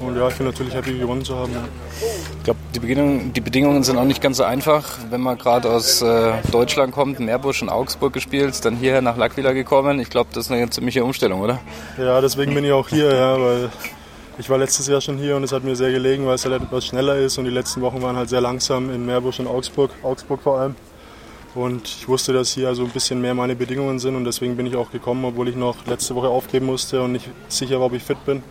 Und 0.06 0.16
ja, 0.16 0.28
ich 0.28 0.34
bin 0.34 0.46
natürlich 0.46 0.74
happy 0.74 0.98
gewonnen 0.98 1.24
zu 1.24 1.36
haben. 1.36 1.52
Ja. 1.52 1.64
Ich 2.38 2.44
glaube, 2.44 2.60
die, 2.74 2.80
Bedingungen, 2.80 3.32
die 3.32 3.40
Bedingungen 3.40 3.82
sind 3.82 3.96
auch 3.96 4.04
nicht 4.04 4.20
ganz 4.20 4.36
so 4.36 4.44
einfach. 4.44 4.98
Wenn 5.10 5.20
man 5.20 5.38
gerade 5.38 5.70
aus 5.70 6.02
äh, 6.02 6.32
Deutschland 6.52 6.92
kommt, 6.92 7.20
Meerbusch 7.20 7.62
und 7.62 7.68
Augsburg 7.68 8.12
gespielt, 8.12 8.64
dann 8.64 8.76
hierher 8.76 9.00
nach 9.00 9.16
Lackwila 9.16 9.52
gekommen. 9.52 10.00
Ich 10.00 10.10
glaube, 10.10 10.30
das 10.34 10.46
ist 10.46 10.52
eine 10.52 10.68
ziemliche 10.70 11.04
Umstellung, 11.04 11.40
oder? 11.40 11.60
Ja, 11.98 12.20
deswegen 12.20 12.54
bin 12.54 12.64
ich 12.64 12.72
auch 12.72 12.88
hier, 12.88 13.14
ja, 13.14 13.40
weil 13.40 13.70
ich 14.36 14.50
war 14.50 14.58
letztes 14.58 14.88
Jahr 14.88 15.00
schon 15.00 15.16
hier 15.16 15.36
und 15.36 15.44
es 15.44 15.52
hat 15.52 15.62
mir 15.62 15.76
sehr 15.76 15.92
gelegen, 15.92 16.26
weil 16.26 16.34
es 16.34 16.44
halt 16.44 16.60
etwas 16.60 16.86
schneller 16.86 17.16
ist 17.16 17.38
und 17.38 17.44
die 17.44 17.50
letzten 17.50 17.80
Wochen 17.82 18.02
waren 18.02 18.16
halt 18.16 18.28
sehr 18.28 18.40
langsam 18.40 18.92
in 18.92 19.06
Meerbusch 19.06 19.38
und 19.38 19.46
Augsburg, 19.46 19.92
Augsburg 20.02 20.42
vor 20.42 20.58
allem. 20.58 20.74
Und 21.54 21.86
ich 21.86 22.08
wusste, 22.08 22.32
dass 22.32 22.50
hier 22.50 22.66
also 22.66 22.82
ein 22.82 22.90
bisschen 22.90 23.20
mehr 23.20 23.32
meine 23.32 23.54
Bedingungen 23.54 24.00
sind 24.00 24.16
und 24.16 24.24
deswegen 24.24 24.56
bin 24.56 24.66
ich 24.66 24.74
auch 24.74 24.90
gekommen, 24.90 25.24
obwohl 25.24 25.48
ich 25.48 25.54
noch 25.54 25.86
letzte 25.86 26.16
Woche 26.16 26.28
aufgeben 26.28 26.66
musste 26.66 27.00
und 27.00 27.12
nicht 27.12 27.30
sicher 27.48 27.78
war, 27.78 27.86
ob 27.86 27.92
ich 27.94 28.02
fit 28.02 28.22
bin. 28.26 28.42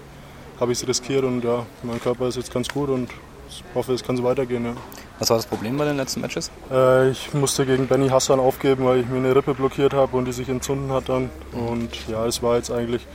Habe 0.64 0.72
ich 0.72 0.82
es 0.82 0.88
riskiert 0.88 1.26
und 1.26 1.44
ja, 1.44 1.66
mein 1.82 2.00
Körper 2.00 2.30
ist 2.30 2.38
jetzt 2.38 2.54
ganz 2.54 2.70
gut 2.70 2.88
und 2.88 3.10
ich 3.50 3.66
hoffe, 3.76 3.92
es 3.92 4.02
kann 4.02 4.16
so 4.16 4.24
weitergehen. 4.24 4.64
Ja. 4.64 4.74
Was 5.20 5.30
war 5.30 5.36
das 5.36 5.46
Problem 5.46 5.76
bei 5.76 5.84
den 5.84 5.98
letzten 5.98 6.22
Matches? 6.22 6.52
Äh, 6.72 7.10
ich 7.10 7.34
musste 7.34 7.66
gegen 7.66 7.86
Benny 7.88 8.08
Hassan 8.08 8.40
aufgeben, 8.40 8.86
weil 8.86 9.02
ich 9.02 9.08
mir 9.10 9.18
eine 9.18 9.36
Rippe 9.36 9.56
blockiert 9.56 9.94
habe 9.94 10.16
und 10.16 10.24
die 10.24 10.32
sich 10.32 10.48
entzünden 10.48 10.90
hat 10.94 11.10
dann. 11.10 11.32
Und 11.52 11.90
ja, 12.08 12.26
es 12.26 12.42
war 12.42 12.56
jetzt 12.56 12.72
eigentlich 12.72 13.06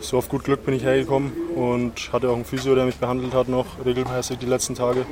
so 0.00 0.18
auf 0.18 0.28
gut 0.28 0.44
Glück 0.44 0.66
bin 0.66 0.74
ich 0.74 0.84
hergekommen 0.84 1.32
und 1.54 2.12
hatte 2.12 2.28
auch 2.28 2.34
einen 2.34 2.44
Physio, 2.44 2.74
der 2.74 2.84
mich 2.84 2.96
behandelt 2.96 3.32
hat 3.32 3.48
noch 3.48 3.82
regelmäßig 3.82 4.36
die 4.36 4.44
letzten 4.44 4.74
Tage. 4.74 5.06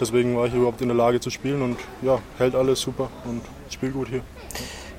Deswegen 0.00 0.34
war 0.38 0.46
ich 0.46 0.54
überhaupt 0.54 0.80
in 0.80 0.88
der 0.88 0.96
Lage 0.96 1.20
zu 1.20 1.28
spielen 1.28 1.60
und 1.60 1.76
ja, 2.00 2.18
hält 2.38 2.54
alles 2.54 2.80
super 2.80 3.10
und 3.26 3.42
spielt 3.68 3.92
gut 3.92 4.08
hier. 4.08 4.22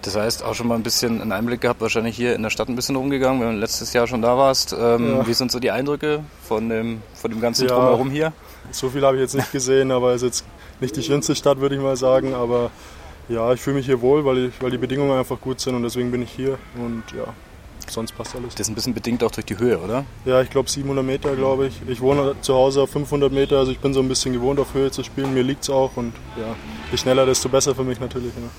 Das 0.07 0.15
heißt, 0.15 0.41
auch 0.41 0.55
schon 0.55 0.67
mal 0.67 0.75
ein 0.75 0.83
bisschen 0.83 1.21
einen 1.21 1.33
Einblick 1.33 1.59
gehabt, 1.59 1.81
wahrscheinlich 1.81 2.15
hier 2.15 2.33
in 2.33 2.41
der 2.41 2.49
Stadt 2.49 2.69
ein 2.69 2.77
bisschen 2.77 2.95
rumgegangen, 2.95 3.41
wenn 3.41 3.55
du 3.55 3.59
letztes 3.59 3.91
Jahr 3.91 4.07
schon 4.07 4.21
da 4.21 4.37
warst. 4.37 4.71
Ähm, 4.71 5.17
ja. 5.17 5.27
Wie 5.27 5.33
sind 5.33 5.51
so 5.51 5.59
die 5.59 5.69
Eindrücke 5.69 6.23
von 6.47 6.69
dem, 6.69 7.01
von 7.13 7.29
dem 7.29 7.41
ganzen 7.41 7.67
ja, 7.67 7.75
Drumherum 7.75 8.09
hier? 8.09 8.31
So 8.71 8.89
viel 8.89 9.01
habe 9.05 9.17
ich 9.17 9.21
jetzt 9.21 9.35
nicht 9.35 9.51
gesehen, 9.51 9.91
aber 9.91 10.13
es 10.13 10.21
ist 10.21 10.27
jetzt 10.27 10.45
nicht 10.79 10.95
die 10.95 11.03
schönste 11.03 11.35
Stadt, 11.35 11.59
würde 11.59 11.75
ich 11.75 11.81
mal 11.81 11.97
sagen. 11.97 12.33
Aber 12.33 12.71
ja, 13.27 13.51
ich 13.51 13.59
fühle 13.59 13.75
mich 13.75 13.85
hier 13.85 13.99
wohl, 13.99 14.23
weil, 14.23 14.45
ich, 14.45 14.61
weil 14.61 14.71
die 14.71 14.77
Bedingungen 14.77 15.11
einfach 15.11 15.41
gut 15.41 15.59
sind 15.59 15.75
und 15.75 15.83
deswegen 15.83 16.09
bin 16.09 16.21
ich 16.21 16.31
hier. 16.31 16.57
Und 16.77 17.03
ja, 17.13 17.25
sonst 17.89 18.13
passt 18.13 18.33
alles. 18.33 18.55
Das 18.55 18.61
ist 18.61 18.71
ein 18.71 18.75
bisschen 18.75 18.93
bedingt 18.93 19.21
auch 19.25 19.31
durch 19.31 19.45
die 19.45 19.59
Höhe, 19.59 19.77
oder? 19.77 20.05
Ja, 20.23 20.41
ich 20.41 20.49
glaube 20.49 20.69
700 20.69 21.03
Meter, 21.03 21.35
glaube 21.35 21.67
ich. 21.67 21.81
Ich 21.89 21.99
wohne 21.99 22.35
zu 22.39 22.53
Hause 22.53 22.83
auf 22.83 22.91
500 22.91 23.29
Meter, 23.29 23.57
also 23.57 23.73
ich 23.73 23.79
bin 23.79 23.93
so 23.93 23.99
ein 23.99 24.07
bisschen 24.07 24.31
gewohnt, 24.31 24.57
auf 24.61 24.73
Höhe 24.73 24.89
zu 24.89 25.03
spielen. 25.03 25.33
Mir 25.33 25.43
liegt 25.43 25.63
es 25.63 25.69
auch 25.69 25.97
und 25.97 26.13
ja, 26.37 26.55
je 26.91 26.97
schneller, 26.97 27.25
desto 27.25 27.49
besser 27.49 27.75
für 27.75 27.83
mich 27.83 27.99
natürlich. 27.99 28.31
Ja. 28.33 28.49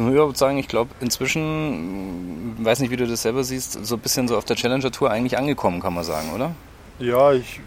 Ich 0.00 0.06
muss 0.06 0.14
überhaupt 0.14 0.38
sagen, 0.38 0.56
ich 0.56 0.66
glaube, 0.66 0.92
inzwischen, 1.00 2.56
weiß 2.64 2.80
nicht, 2.80 2.90
wie 2.90 2.96
du 2.96 3.06
das 3.06 3.20
selber 3.20 3.44
siehst, 3.44 3.84
so 3.84 3.96
ein 3.96 4.00
bisschen 4.00 4.28
so 4.28 4.38
auf 4.38 4.46
der 4.46 4.56
Challenger 4.56 4.90
Tour 4.90 5.10
eigentlich 5.10 5.36
angekommen, 5.36 5.82
kann 5.82 5.92
man 5.92 6.04
sagen, 6.04 6.30
oder? 6.34 6.52
Ja, 6.98 7.34
ich, 7.34 7.60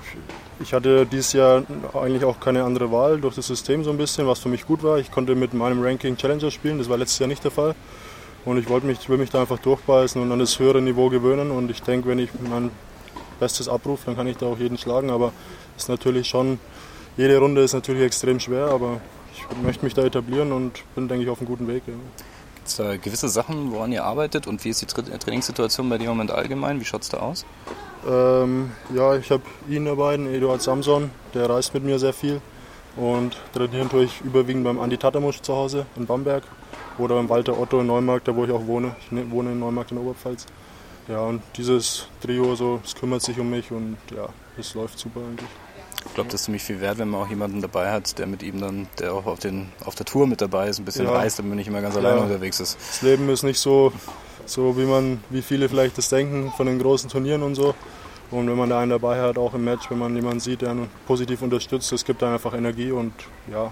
ich 0.60 0.74
hatte 0.74 1.06
dieses 1.06 1.34
Jahr 1.34 1.62
eigentlich 1.94 2.26
auch 2.26 2.40
keine 2.40 2.64
andere 2.64 2.92
Wahl 2.92 3.22
durch 3.22 3.36
das 3.36 3.46
System 3.46 3.84
so 3.84 3.92
ein 3.92 3.98
bisschen, 3.98 4.26
was 4.26 4.40
für 4.40 4.50
mich 4.50 4.66
gut 4.66 4.82
war. 4.82 4.98
Ich 4.98 5.12
konnte 5.12 5.36
mit 5.36 5.54
meinem 5.54 5.84
Ranking 5.84 6.18
Challenger 6.18 6.50
spielen, 6.50 6.80
das 6.80 6.90
war 6.90 6.98
letztes 6.98 7.20
Jahr 7.20 7.28
nicht 7.28 7.44
der 7.44 7.52
Fall. 7.52 7.76
Und 8.46 8.58
ich 8.58 8.68
wollte 8.68 8.88
mich, 8.88 9.08
will 9.10 9.20
mich 9.20 9.30
da 9.30 9.42
einfach 9.42 9.60
durchbeißen 9.60 10.20
und 10.20 10.32
an 10.32 10.40
das 10.40 10.58
höhere 10.58 10.82
Niveau 10.82 11.10
gewöhnen. 11.10 11.52
Und 11.52 11.70
ich 11.70 11.84
denke, 11.84 12.10
wenn 12.10 12.18
ich 12.18 12.32
mein 12.50 12.72
Bestes 13.40 13.70
abrufe, 13.70 14.08
dann 14.08 14.16
kann 14.16 14.26
ich 14.26 14.38
da 14.38 14.48
auch 14.48 14.58
jeden 14.58 14.80
schlagen. 14.80 15.12
Aber 15.12 15.34
ist 15.78 15.88
natürlich 15.88 16.30
schon, 16.30 16.58
jede 17.16 17.38
Runde 17.38 17.62
ist 17.62 17.74
natürlich 17.74 18.02
extrem 18.02 18.40
schwer, 18.40 18.70
aber 18.70 19.02
ich 19.52 19.62
möchte 19.62 19.86
mich 19.86 19.94
da 19.94 20.04
etablieren 20.04 20.52
und 20.52 20.84
bin, 20.96 21.08
denke 21.08 21.24
ich, 21.24 21.30
auf 21.30 21.40
einem 21.40 21.48
guten 21.48 21.68
Weg. 21.68 21.84
Ja. 21.88 21.94
Gibt 22.56 22.68
es 22.68 22.76
da 22.78 22.98
gewisse 22.98 23.30
Sachen, 23.30 23.72
woran 23.72 23.92
ihr 23.92 24.04
arbeitet 24.04 24.48
und 24.48 24.64
wie 24.64 24.70
ist 24.70 24.82
die 24.82 24.86
Trainingssituation 24.86 25.90
bei 25.90 25.98
dir 25.98 26.06
im 26.06 26.12
Moment 26.12 26.32
allgemein? 26.32 26.80
Wie 26.80 26.86
schaut 26.86 27.02
es 27.02 27.10
da 27.10 27.18
aus? 27.18 27.46
Ähm, 28.08 28.72
ja, 28.94 29.16
ich 29.16 29.32
habe 29.32 29.44
ihn 29.70 29.86
dabei, 29.86 30.18
den 30.18 30.34
Eduard 30.34 30.62
Samson, 30.62 31.12
der 31.34 31.50
reist 31.50 31.74
mit 31.74 31.84
mir 31.84 32.00
sehr 32.00 32.14
viel 32.14 32.42
und 32.96 33.38
trainieren 33.54 33.90
tue 33.90 34.04
ich 34.04 34.22
überwiegend 34.22 34.64
beim 34.64 34.80
Andi 34.80 34.98
Tatamusch 34.98 35.42
zu 35.42 35.54
Hause 35.54 35.86
in 35.96 36.06
Bamberg 36.06 36.44
oder 36.98 37.16
beim 37.16 37.30
Walter 37.30 37.58
Otto 37.58 37.82
in 37.82 37.88
Neumarkt, 37.88 38.28
da 38.28 38.36
wo 38.36 38.46
ich 38.46 38.52
auch 38.52 38.66
wohne. 38.68 38.96
Ich 39.02 39.12
ne, 39.12 39.30
wohne 39.32 39.52
in 39.52 39.60
Neumarkt 39.60 39.92
in 39.92 39.98
Oberpfalz. 39.98 40.46
Ja, 41.08 41.22
und 41.22 41.42
dieses 41.58 42.08
Trio, 42.22 42.56
so, 42.56 42.80
es 42.84 42.96
kümmert 42.96 43.22
sich 43.22 43.40
um 43.40 43.50
mich 43.50 43.72
und 43.72 43.98
ja, 44.16 44.30
es 44.58 44.74
läuft 44.74 45.00
super 45.00 45.20
eigentlich. 45.20 45.50
Ich 46.06 46.14
glaube, 46.14 46.30
das 46.30 46.42
ist 46.42 46.46
ziemlich 46.46 46.64
viel 46.64 46.80
wert, 46.80 46.98
wenn 47.00 47.10
man 47.10 47.22
auch 47.22 47.30
jemanden 47.30 47.62
dabei 47.62 47.92
hat, 47.92 48.20
der 48.20 48.28
mit 48.28 48.44
ihm 48.44 48.60
dann, 48.60 48.88
der 49.00 49.14
auch 49.14 49.26
auf, 49.26 49.40
den, 49.40 49.72
auf 49.84 49.96
der 49.96 50.06
Tour 50.06 50.28
mit 50.28 50.42
dabei 50.42 50.68
ist, 50.68 50.80
ein 50.80 50.86
bisschen 50.86 51.06
ja. 51.06 51.12
reist, 51.12 51.40
damit 51.40 51.50
man 51.50 51.58
nicht 51.58 51.68
immer 51.68 51.82
ganz 51.82 51.96
ja. 51.96 52.02
alleine 52.02 52.22
unterwegs 52.22 52.60
ist. 52.60 52.78
Das 52.78 53.02
Leben 53.02 53.30
ist 53.30 53.44
nicht 53.44 53.60
so, 53.60 53.92
so 54.46 54.78
wie 54.78 54.86
man, 54.86 55.24
wie 55.30 55.42
viele 55.42 55.70
vielleicht 55.70 55.98
das 55.98 56.10
denken 56.10 56.52
von 56.56 56.68
den 56.68 56.80
großen 56.80 57.10
Turnieren 57.10 57.42
und 57.42 57.56
so. 57.56 57.74
Und 58.32 58.50
wenn 58.50 58.58
man 58.58 58.70
da 58.70 58.80
einen 58.80 58.92
dabei 58.92 59.22
hat, 59.22 59.38
auch 59.38 59.54
im 59.54 59.64
Match, 59.64 59.90
wenn 59.90 60.00
man 60.00 60.16
jemanden 60.16 60.40
sieht, 60.40 60.62
der 60.62 60.72
einen 60.72 60.90
positiv 61.08 61.42
unterstützt, 61.42 61.92
das 61.92 62.04
gibt 62.04 62.22
dann 62.22 62.34
einfach 62.34 62.54
Energie 62.54 62.92
und 62.92 63.14
ja, 63.52 63.72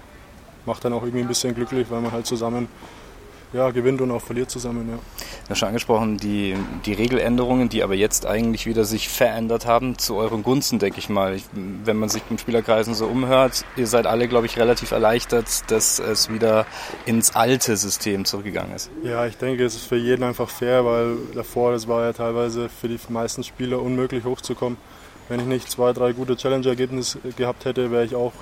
macht 0.66 0.84
dann 0.84 0.92
auch 0.92 1.02
irgendwie 1.02 1.20
ein 1.20 1.28
bisschen 1.28 1.54
glücklich, 1.54 1.90
weil 1.90 2.00
man 2.00 2.12
halt 2.12 2.26
zusammen 2.26 2.68
ja, 3.52 3.70
gewinnt 3.70 4.00
und 4.00 4.10
auch 4.10 4.22
verliert 4.22 4.50
zusammen. 4.50 4.88
Ja. 4.88 4.96
Du 4.96 5.50
hast 5.50 5.58
schon 5.58 5.68
angesprochen, 5.68 6.16
die, 6.16 6.56
die 6.86 6.92
Regeländerungen, 6.92 7.68
die 7.68 7.82
aber 7.82 7.94
jetzt 7.94 8.26
eigentlich 8.26 8.66
wieder 8.66 8.84
sich 8.84 9.08
verändert 9.08 9.66
haben, 9.66 9.98
zu 9.98 10.16
euren 10.16 10.42
Gunsten, 10.42 10.78
denke 10.78 10.98
ich 10.98 11.08
mal. 11.08 11.34
Ich, 11.34 11.44
wenn 11.52 11.96
man 11.96 12.08
sich 12.08 12.22
im 12.30 12.38
Spielerkreisen 12.38 12.94
so 12.94 13.06
umhört, 13.06 13.64
ihr 13.76 13.86
seid 13.86 14.06
alle, 14.06 14.28
glaube 14.28 14.46
ich, 14.46 14.58
relativ 14.58 14.92
erleichtert, 14.92 15.70
dass 15.70 15.98
es 15.98 16.30
wieder 16.30 16.66
ins 17.06 17.34
alte 17.34 17.76
System 17.76 18.24
zurückgegangen 18.24 18.74
ist. 18.74 18.90
Ja, 19.02 19.26
ich 19.26 19.36
denke, 19.36 19.64
es 19.64 19.74
ist 19.74 19.86
für 19.86 19.96
jeden 19.96 20.22
einfach 20.22 20.48
fair, 20.48 20.84
weil 20.84 21.16
davor, 21.34 21.72
das 21.72 21.88
war 21.88 22.04
ja 22.04 22.12
teilweise 22.12 22.68
für 22.68 22.88
die 22.88 22.98
meisten 23.08 23.44
Spieler 23.44 23.82
unmöglich 23.82 24.24
hochzukommen. 24.24 24.78
Wenn 25.28 25.40
ich 25.40 25.46
nicht 25.46 25.70
zwei, 25.70 25.92
drei 25.92 26.12
gute 26.12 26.36
Challenger-Ergebnisse 26.36 27.18
gehabt 27.36 27.64
hätte, 27.64 27.90
wäre 27.90 28.04
ich 28.04 28.14
auch 28.14 28.32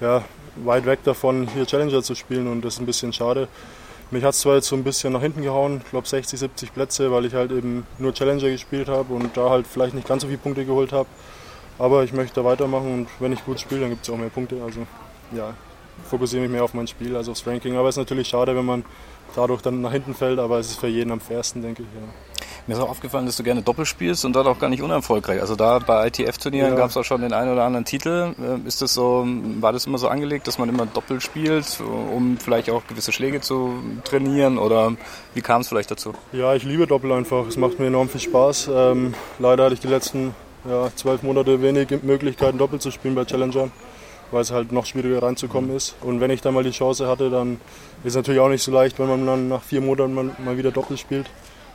ja, 0.00 0.24
weit 0.56 0.86
weg 0.86 1.00
davon, 1.04 1.48
hier 1.48 1.66
Challenger 1.66 2.02
zu 2.02 2.14
spielen 2.14 2.46
und 2.48 2.64
das 2.64 2.74
ist 2.74 2.80
ein 2.80 2.86
bisschen 2.86 3.12
schade. 3.12 3.48
Mich 4.10 4.24
hat 4.24 4.32
es 4.32 4.40
zwar 4.40 4.54
jetzt 4.54 4.68
so 4.68 4.76
ein 4.76 4.84
bisschen 4.84 5.12
nach 5.12 5.20
hinten 5.20 5.42
gehauen, 5.42 5.82
ich 5.84 5.90
glaube 5.90 6.08
60, 6.08 6.38
70 6.38 6.72
Plätze, 6.72 7.12
weil 7.12 7.26
ich 7.26 7.34
halt 7.34 7.52
eben 7.52 7.86
nur 7.98 8.14
Challenger 8.14 8.48
gespielt 8.48 8.88
habe 8.88 9.12
und 9.12 9.36
da 9.36 9.50
halt 9.50 9.66
vielleicht 9.66 9.94
nicht 9.94 10.08
ganz 10.08 10.22
so 10.22 10.28
viele 10.28 10.38
Punkte 10.38 10.64
geholt 10.64 10.92
habe. 10.92 11.08
Aber 11.78 12.04
ich 12.04 12.14
möchte 12.14 12.36
da 12.36 12.44
weitermachen 12.44 12.92
und 12.92 13.08
wenn 13.20 13.32
ich 13.32 13.44
gut 13.44 13.60
spiele, 13.60 13.82
dann 13.82 13.90
gibt 13.90 14.04
es 14.04 14.10
auch 14.10 14.16
mehr 14.16 14.30
Punkte. 14.30 14.62
Also 14.64 14.86
ja, 15.32 15.52
fokussiere 16.08 16.42
mich 16.42 16.50
mehr 16.50 16.64
auf 16.64 16.72
mein 16.72 16.86
Spiel, 16.86 17.16
also 17.16 17.32
aufs 17.32 17.46
Ranking. 17.46 17.76
Aber 17.76 17.88
es 17.88 17.96
ist 17.96 17.98
natürlich 17.98 18.28
schade, 18.28 18.56
wenn 18.56 18.64
man 18.64 18.84
dadurch 19.36 19.60
dann 19.60 19.82
nach 19.82 19.92
hinten 19.92 20.14
fällt, 20.14 20.38
aber 20.38 20.58
es 20.58 20.70
ist 20.70 20.80
für 20.80 20.88
jeden 20.88 21.12
am 21.12 21.20
fairsten, 21.20 21.60
denke 21.60 21.82
ich. 21.82 21.88
Ja. 21.94 22.27
Mir 22.68 22.74
ist 22.74 22.80
auch 22.80 22.90
aufgefallen, 22.90 23.24
dass 23.24 23.38
du 23.38 23.42
gerne 23.42 23.62
Doppel 23.62 23.86
spielst 23.86 24.26
und 24.26 24.34
dort 24.36 24.46
auch 24.46 24.58
gar 24.58 24.68
nicht 24.68 24.82
unerfolgreich. 24.82 25.40
Also 25.40 25.56
da 25.56 25.78
bei 25.78 26.08
ITF-Turnieren 26.08 26.72
ja. 26.72 26.76
gab 26.76 26.90
es 26.90 26.98
auch 26.98 27.02
schon 27.02 27.22
den 27.22 27.32
einen 27.32 27.50
oder 27.50 27.64
anderen 27.64 27.86
Titel. 27.86 28.34
Äh, 28.38 28.68
ist 28.68 28.82
das 28.82 28.92
so, 28.92 29.26
war 29.58 29.72
das 29.72 29.86
immer 29.86 29.96
so 29.96 30.08
angelegt, 30.08 30.46
dass 30.46 30.58
man 30.58 30.68
immer 30.68 30.84
Doppel 30.84 31.22
spielt, 31.22 31.80
um 31.80 32.36
vielleicht 32.36 32.68
auch 32.68 32.86
gewisse 32.86 33.10
Schläge 33.10 33.40
zu 33.40 33.72
trainieren 34.04 34.58
oder 34.58 34.92
wie 35.32 35.40
kam 35.40 35.62
es 35.62 35.68
vielleicht 35.68 35.90
dazu? 35.90 36.12
Ja, 36.32 36.54
ich 36.54 36.64
liebe 36.64 36.86
Doppel 36.86 37.10
einfach. 37.12 37.46
Es 37.46 37.56
macht 37.56 37.78
mir 37.78 37.86
enorm 37.86 38.10
viel 38.10 38.20
Spaß. 38.20 38.68
Ähm, 38.70 39.14
leider 39.38 39.64
hatte 39.64 39.72
ich 39.72 39.80
die 39.80 39.88
letzten 39.88 40.34
ja, 40.68 40.90
zwölf 40.94 41.22
Monate 41.22 41.62
wenig 41.62 41.88
Möglichkeiten, 42.02 42.58
Doppel 42.58 42.80
zu 42.80 42.90
spielen 42.90 43.14
bei 43.14 43.24
Challengern 43.24 43.72
weil 44.30 44.42
es 44.42 44.50
halt 44.50 44.72
noch 44.72 44.84
schwieriger 44.84 45.22
reinzukommen 45.22 45.74
ist. 45.74 45.96
Und 46.02 46.20
wenn 46.20 46.30
ich 46.30 46.42
dann 46.42 46.52
mal 46.52 46.62
die 46.62 46.70
Chance 46.70 47.08
hatte, 47.08 47.30
dann 47.30 47.54
ist 48.04 48.12
es 48.12 48.16
natürlich 48.16 48.42
auch 48.42 48.50
nicht 48.50 48.62
so 48.62 48.70
leicht, 48.70 48.98
wenn 48.98 49.08
man 49.08 49.24
dann 49.24 49.48
nach 49.48 49.62
vier 49.62 49.80
Monaten 49.80 50.12
mal 50.12 50.58
wieder 50.58 50.70
Doppel 50.70 50.98
spielt 50.98 51.30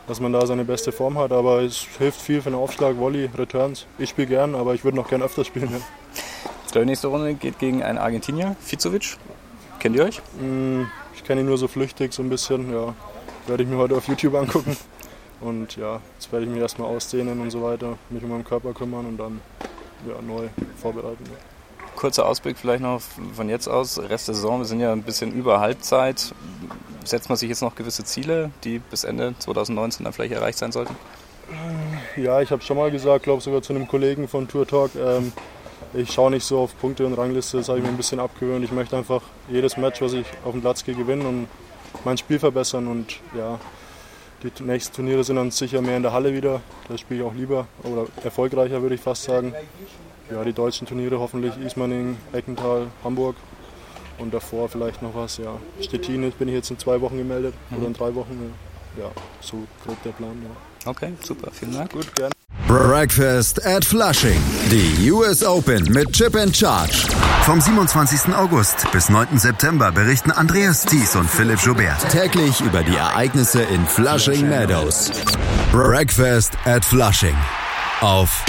dass 0.07 0.19
man 0.19 0.33
da 0.33 0.45
seine 0.45 0.65
beste 0.65 0.91
Form 0.91 1.17
hat. 1.17 1.31
Aber 1.31 1.61
es 1.61 1.87
hilft 1.97 2.21
viel 2.21 2.41
für 2.41 2.49
den 2.49 2.59
Aufschlag, 2.59 2.97
Volley, 2.97 3.29
Returns. 3.37 3.85
Ich 3.97 4.09
spiele 4.09 4.27
gern, 4.27 4.55
aber 4.55 4.73
ich 4.73 4.83
würde 4.83 4.97
noch 4.97 5.09
gern 5.09 5.21
öfter 5.21 5.45
spielen. 5.45 5.69
Ja. 5.71 6.81
Die 6.81 6.85
nächste 6.85 7.07
Runde 7.07 7.35
geht 7.35 7.59
gegen 7.59 7.83
einen 7.83 7.99
Argentinier, 7.99 8.55
Fizovic. 8.59 9.17
Kennt 9.79 9.95
ihr 9.95 10.05
euch? 10.05 10.21
Mm, 10.39 10.83
ich 11.15 11.23
kenne 11.23 11.41
ihn 11.41 11.47
nur 11.47 11.57
so 11.57 11.67
flüchtig, 11.67 12.13
so 12.13 12.23
ein 12.23 12.29
bisschen. 12.29 12.73
Ja, 12.73 12.95
werde 13.47 13.63
ich 13.63 13.69
mir 13.69 13.77
heute 13.77 13.95
auf 13.95 14.07
YouTube 14.07 14.35
angucken. 14.35 14.75
Und 15.39 15.75
ja, 15.75 15.99
jetzt 16.15 16.31
werde 16.31 16.45
ich 16.45 16.51
mich 16.51 16.61
erstmal 16.61 16.87
ausdehnen 16.87 17.39
und 17.41 17.51
so 17.51 17.61
weiter, 17.61 17.97
mich 18.09 18.23
um 18.23 18.29
meinen 18.29 18.45
Körper 18.45 18.73
kümmern 18.73 19.05
und 19.05 19.17
dann 19.17 19.41
ja, 20.07 20.21
neu 20.21 20.47
vorbereiten. 20.81 21.25
Ja 21.25 21.52
kurzer 21.95 22.25
Ausblick 22.25 22.57
vielleicht 22.57 22.81
noch 22.81 23.01
von 23.33 23.49
jetzt 23.49 23.67
aus. 23.67 23.99
Rest 23.99 24.27
der 24.27 24.35
Saison, 24.35 24.59
wir 24.59 24.65
sind 24.65 24.79
ja 24.79 24.91
ein 24.91 25.03
bisschen 25.03 25.33
über 25.33 25.59
Halbzeit 25.59 26.33
setzt 27.07 27.29
man 27.29 27.37
sich 27.37 27.49
jetzt 27.49 27.61
noch 27.61 27.75
gewisse 27.75 28.03
Ziele, 28.03 28.51
die 28.63 28.79
bis 28.79 29.03
Ende 29.03 29.35
2019 29.37 30.03
dann 30.03 30.13
vielleicht 30.13 30.33
erreicht 30.33 30.57
sein 30.57 30.71
sollten? 30.71 30.95
Ja, 32.15 32.41
ich 32.41 32.51
habe 32.51 32.61
schon 32.61 32.77
mal 32.77 32.91
gesagt, 32.91 33.23
glaube 33.23 33.41
sogar 33.41 33.61
zu 33.61 33.73
einem 33.73 33.87
Kollegen 33.87 34.27
von 34.27 34.47
Tour 34.47 34.67
Talk, 34.67 34.91
ähm, 34.95 35.33
ich 35.93 36.11
schaue 36.11 36.31
nicht 36.31 36.45
so 36.45 36.59
auf 36.59 36.77
Punkte 36.79 37.05
und 37.05 37.13
Rangliste, 37.13 37.57
das 37.57 37.69
habe 37.69 37.79
ich 37.79 37.83
mir 37.83 37.91
ein 37.91 37.97
bisschen 37.97 38.19
abgewöhnt. 38.19 38.63
Ich 38.63 38.71
möchte 38.71 38.97
einfach 38.97 39.21
jedes 39.49 39.77
Match, 39.77 40.01
was 40.01 40.13
ich 40.13 40.25
auf 40.43 40.53
dem 40.53 40.61
Platz 40.61 40.83
gehe, 40.83 40.95
gewinnen 40.95 41.25
und 41.25 41.47
mein 42.03 42.17
Spiel 42.17 42.39
verbessern. 42.39 42.87
Und 42.87 43.19
ja, 43.37 43.59
die 44.41 44.63
nächsten 44.63 44.95
Turniere 44.95 45.23
sind 45.23 45.35
dann 45.35 45.51
sicher 45.51 45.81
mehr 45.81 45.97
in 45.97 46.03
der 46.03 46.11
Halle 46.11 46.33
wieder. 46.33 46.61
Da 46.87 46.97
spiele 46.97 47.19
ich 47.19 47.25
auch 47.27 47.35
lieber 47.35 47.67
oder 47.83 48.07
erfolgreicher, 48.23 48.81
würde 48.81 48.95
ich 48.95 49.01
fast 49.01 49.23
sagen. 49.23 49.53
Ja, 50.31 50.43
die 50.43 50.53
deutschen 50.53 50.87
Turniere 50.87 51.19
hoffentlich 51.19 51.53
Ismaning, 51.57 52.17
Eckental, 52.31 52.87
Hamburg 53.03 53.35
und 54.17 54.33
davor 54.33 54.69
vielleicht 54.69 55.01
noch 55.01 55.15
was. 55.15 55.37
Ja. 55.37 55.57
Stettin 55.81 56.31
bin 56.31 56.47
ich 56.47 56.53
jetzt 56.55 56.71
in 56.71 56.79
zwei 56.79 56.99
Wochen 57.01 57.17
gemeldet 57.17 57.53
mhm. 57.69 57.77
oder 57.77 57.87
in 57.87 57.93
drei 57.93 58.15
Wochen. 58.15 58.53
Ja, 58.97 59.11
so 59.41 59.57
grob 59.85 60.01
der 60.03 60.11
Plan. 60.11 60.35
Ja. 60.43 60.91
Okay, 60.91 61.13
super, 61.23 61.49
vielen 61.51 61.73
Dank. 61.73 61.91
Gut, 61.91 62.13
gerne. 62.15 62.33
Breakfast 62.67 63.65
at 63.65 63.83
Flushing. 63.83 64.39
Die 64.71 65.11
US 65.11 65.43
Open 65.43 65.83
mit 65.91 66.11
Chip 66.13 66.35
and 66.35 66.55
Charge. 66.55 67.07
Vom 67.43 67.59
27. 67.59 68.33
August 68.33 68.89
bis 68.91 69.09
9. 69.09 69.37
September 69.37 69.91
berichten 69.91 70.31
Andreas 70.31 70.83
Thies 70.83 71.15
und 71.15 71.29
Philipp 71.29 71.59
Joubert 71.59 72.09
täglich 72.09 72.61
über 72.61 72.83
die 72.83 72.95
Ereignisse 72.95 73.61
in 73.63 73.85
Flushing 73.85 74.47
Meadows. 74.47 75.11
Breakfast 75.71 76.53
at 76.65 76.85
Flushing. 76.85 77.35
Auf 78.01 78.43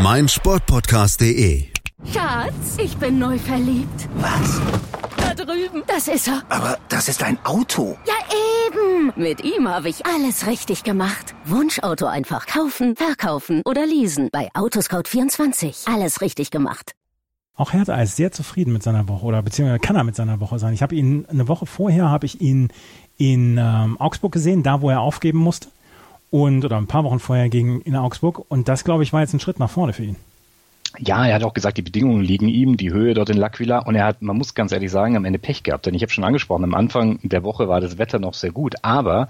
meinsportpodcast.de 0.00 1.64
Schatz, 2.12 2.76
ich 2.80 2.96
bin 2.98 3.18
neu 3.18 3.36
verliebt. 3.36 4.08
Was? 4.18 4.60
Da 5.16 5.34
drüben. 5.34 5.82
Das 5.88 6.06
ist 6.06 6.28
er. 6.28 6.42
Aber 6.48 6.78
das 6.88 7.08
ist 7.08 7.24
ein 7.24 7.36
Auto. 7.44 7.96
Ja, 8.06 8.14
eben. 8.68 9.12
Mit 9.16 9.42
ihm 9.42 9.68
habe 9.68 9.88
ich 9.88 10.06
alles 10.06 10.46
richtig 10.46 10.84
gemacht. 10.84 11.34
Wunschauto 11.44 12.06
einfach 12.06 12.46
kaufen, 12.46 12.94
verkaufen 12.94 13.62
oder 13.64 13.86
leasen. 13.86 14.28
Bei 14.30 14.48
Autoscout24. 14.52 15.92
Alles 15.92 16.20
richtig 16.20 16.52
gemacht. 16.52 16.92
Auch 17.56 17.72
Hertha 17.72 18.00
ist 18.00 18.14
sehr 18.14 18.30
zufrieden 18.30 18.72
mit 18.72 18.84
seiner 18.84 19.08
Woche 19.08 19.26
oder 19.26 19.42
beziehungsweise 19.42 19.80
kann 19.80 19.96
er 19.96 20.04
mit 20.04 20.14
seiner 20.14 20.38
Woche 20.38 20.60
sein. 20.60 20.74
Ich 20.74 20.82
habe 20.82 20.94
ihn 20.94 21.26
eine 21.28 21.48
Woche 21.48 21.66
vorher 21.66 22.08
habe 22.08 22.24
ich 22.24 22.40
ihn 22.40 22.68
in 23.16 23.58
ähm, 23.58 24.00
Augsburg 24.00 24.30
gesehen, 24.30 24.62
da 24.62 24.80
wo 24.80 24.90
er 24.90 25.00
aufgeben 25.00 25.38
musste 25.38 25.68
und 26.30 26.64
oder 26.64 26.76
ein 26.76 26.86
paar 26.86 27.04
Wochen 27.04 27.18
vorher 27.18 27.48
gegen 27.48 27.80
in 27.82 27.96
Augsburg 27.96 28.44
und 28.48 28.68
das 28.68 28.84
glaube 28.84 29.02
ich 29.02 29.12
war 29.12 29.20
jetzt 29.20 29.34
ein 29.34 29.40
Schritt 29.40 29.58
nach 29.58 29.70
vorne 29.70 29.92
für 29.92 30.04
ihn. 30.04 30.16
Ja, 30.96 31.26
er 31.26 31.34
hat 31.34 31.44
auch 31.44 31.52
gesagt, 31.52 31.76
die 31.76 31.82
Bedingungen 31.82 32.22
liegen 32.22 32.48
ihm, 32.48 32.78
die 32.78 32.92
Höhe 32.92 33.12
dort 33.12 33.28
in 33.28 33.38
L'Aquila. 33.38 33.84
Und 33.84 33.94
er 33.94 34.06
hat, 34.06 34.22
man 34.22 34.36
muss 34.38 34.54
ganz 34.54 34.72
ehrlich 34.72 34.90
sagen, 34.90 35.16
am 35.16 35.26
Ende 35.26 35.38
Pech 35.38 35.62
gehabt, 35.62 35.84
denn 35.84 35.94
ich 35.94 36.02
habe 36.02 36.10
schon 36.10 36.24
angesprochen, 36.24 36.64
am 36.64 36.74
Anfang 36.74 37.20
der 37.22 37.44
Woche 37.44 37.68
war 37.68 37.80
das 37.80 37.98
Wetter 37.98 38.18
noch 38.18 38.32
sehr 38.34 38.52
gut, 38.52 38.76
aber 38.82 39.28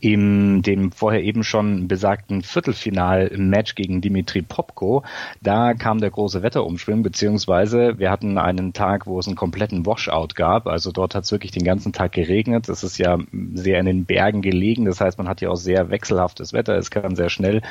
in 0.00 0.62
dem 0.62 0.92
vorher 0.92 1.22
eben 1.22 1.42
schon 1.42 1.88
besagten 1.88 2.42
Viertelfinal-Match 2.42 3.74
gegen 3.76 4.02
Dimitri 4.02 4.42
Popko, 4.42 5.02
da 5.40 5.72
kam 5.74 6.00
der 6.00 6.10
große 6.10 6.42
Wetterumschwung, 6.42 7.02
beziehungsweise 7.02 7.98
wir 7.98 8.10
hatten 8.10 8.36
einen 8.36 8.72
Tag, 8.72 9.06
wo 9.06 9.18
es 9.18 9.26
einen 9.26 9.36
kompletten 9.36 9.86
Washout 9.86 10.34
gab, 10.34 10.66
also 10.66 10.92
dort 10.92 11.14
hat 11.14 11.24
es 11.24 11.32
wirklich 11.32 11.52
den 11.52 11.64
ganzen 11.64 11.92
Tag 11.92 12.12
geregnet, 12.12 12.68
es 12.68 12.84
ist 12.84 12.98
ja 12.98 13.18
sehr 13.54 13.80
in 13.80 13.86
den 13.86 14.04
Bergen 14.04 14.42
gelegen, 14.42 14.84
das 14.84 15.00
heißt, 15.00 15.18
man 15.18 15.28
hat 15.28 15.40
ja 15.40 15.48
auch 15.48 15.56
sehr 15.56 15.90
wechselhaftes 15.90 16.52
Wetter, 16.52 16.76
es 16.76 16.90
kann 16.90 17.16
sehr 17.16 17.30
schnell 17.30 17.62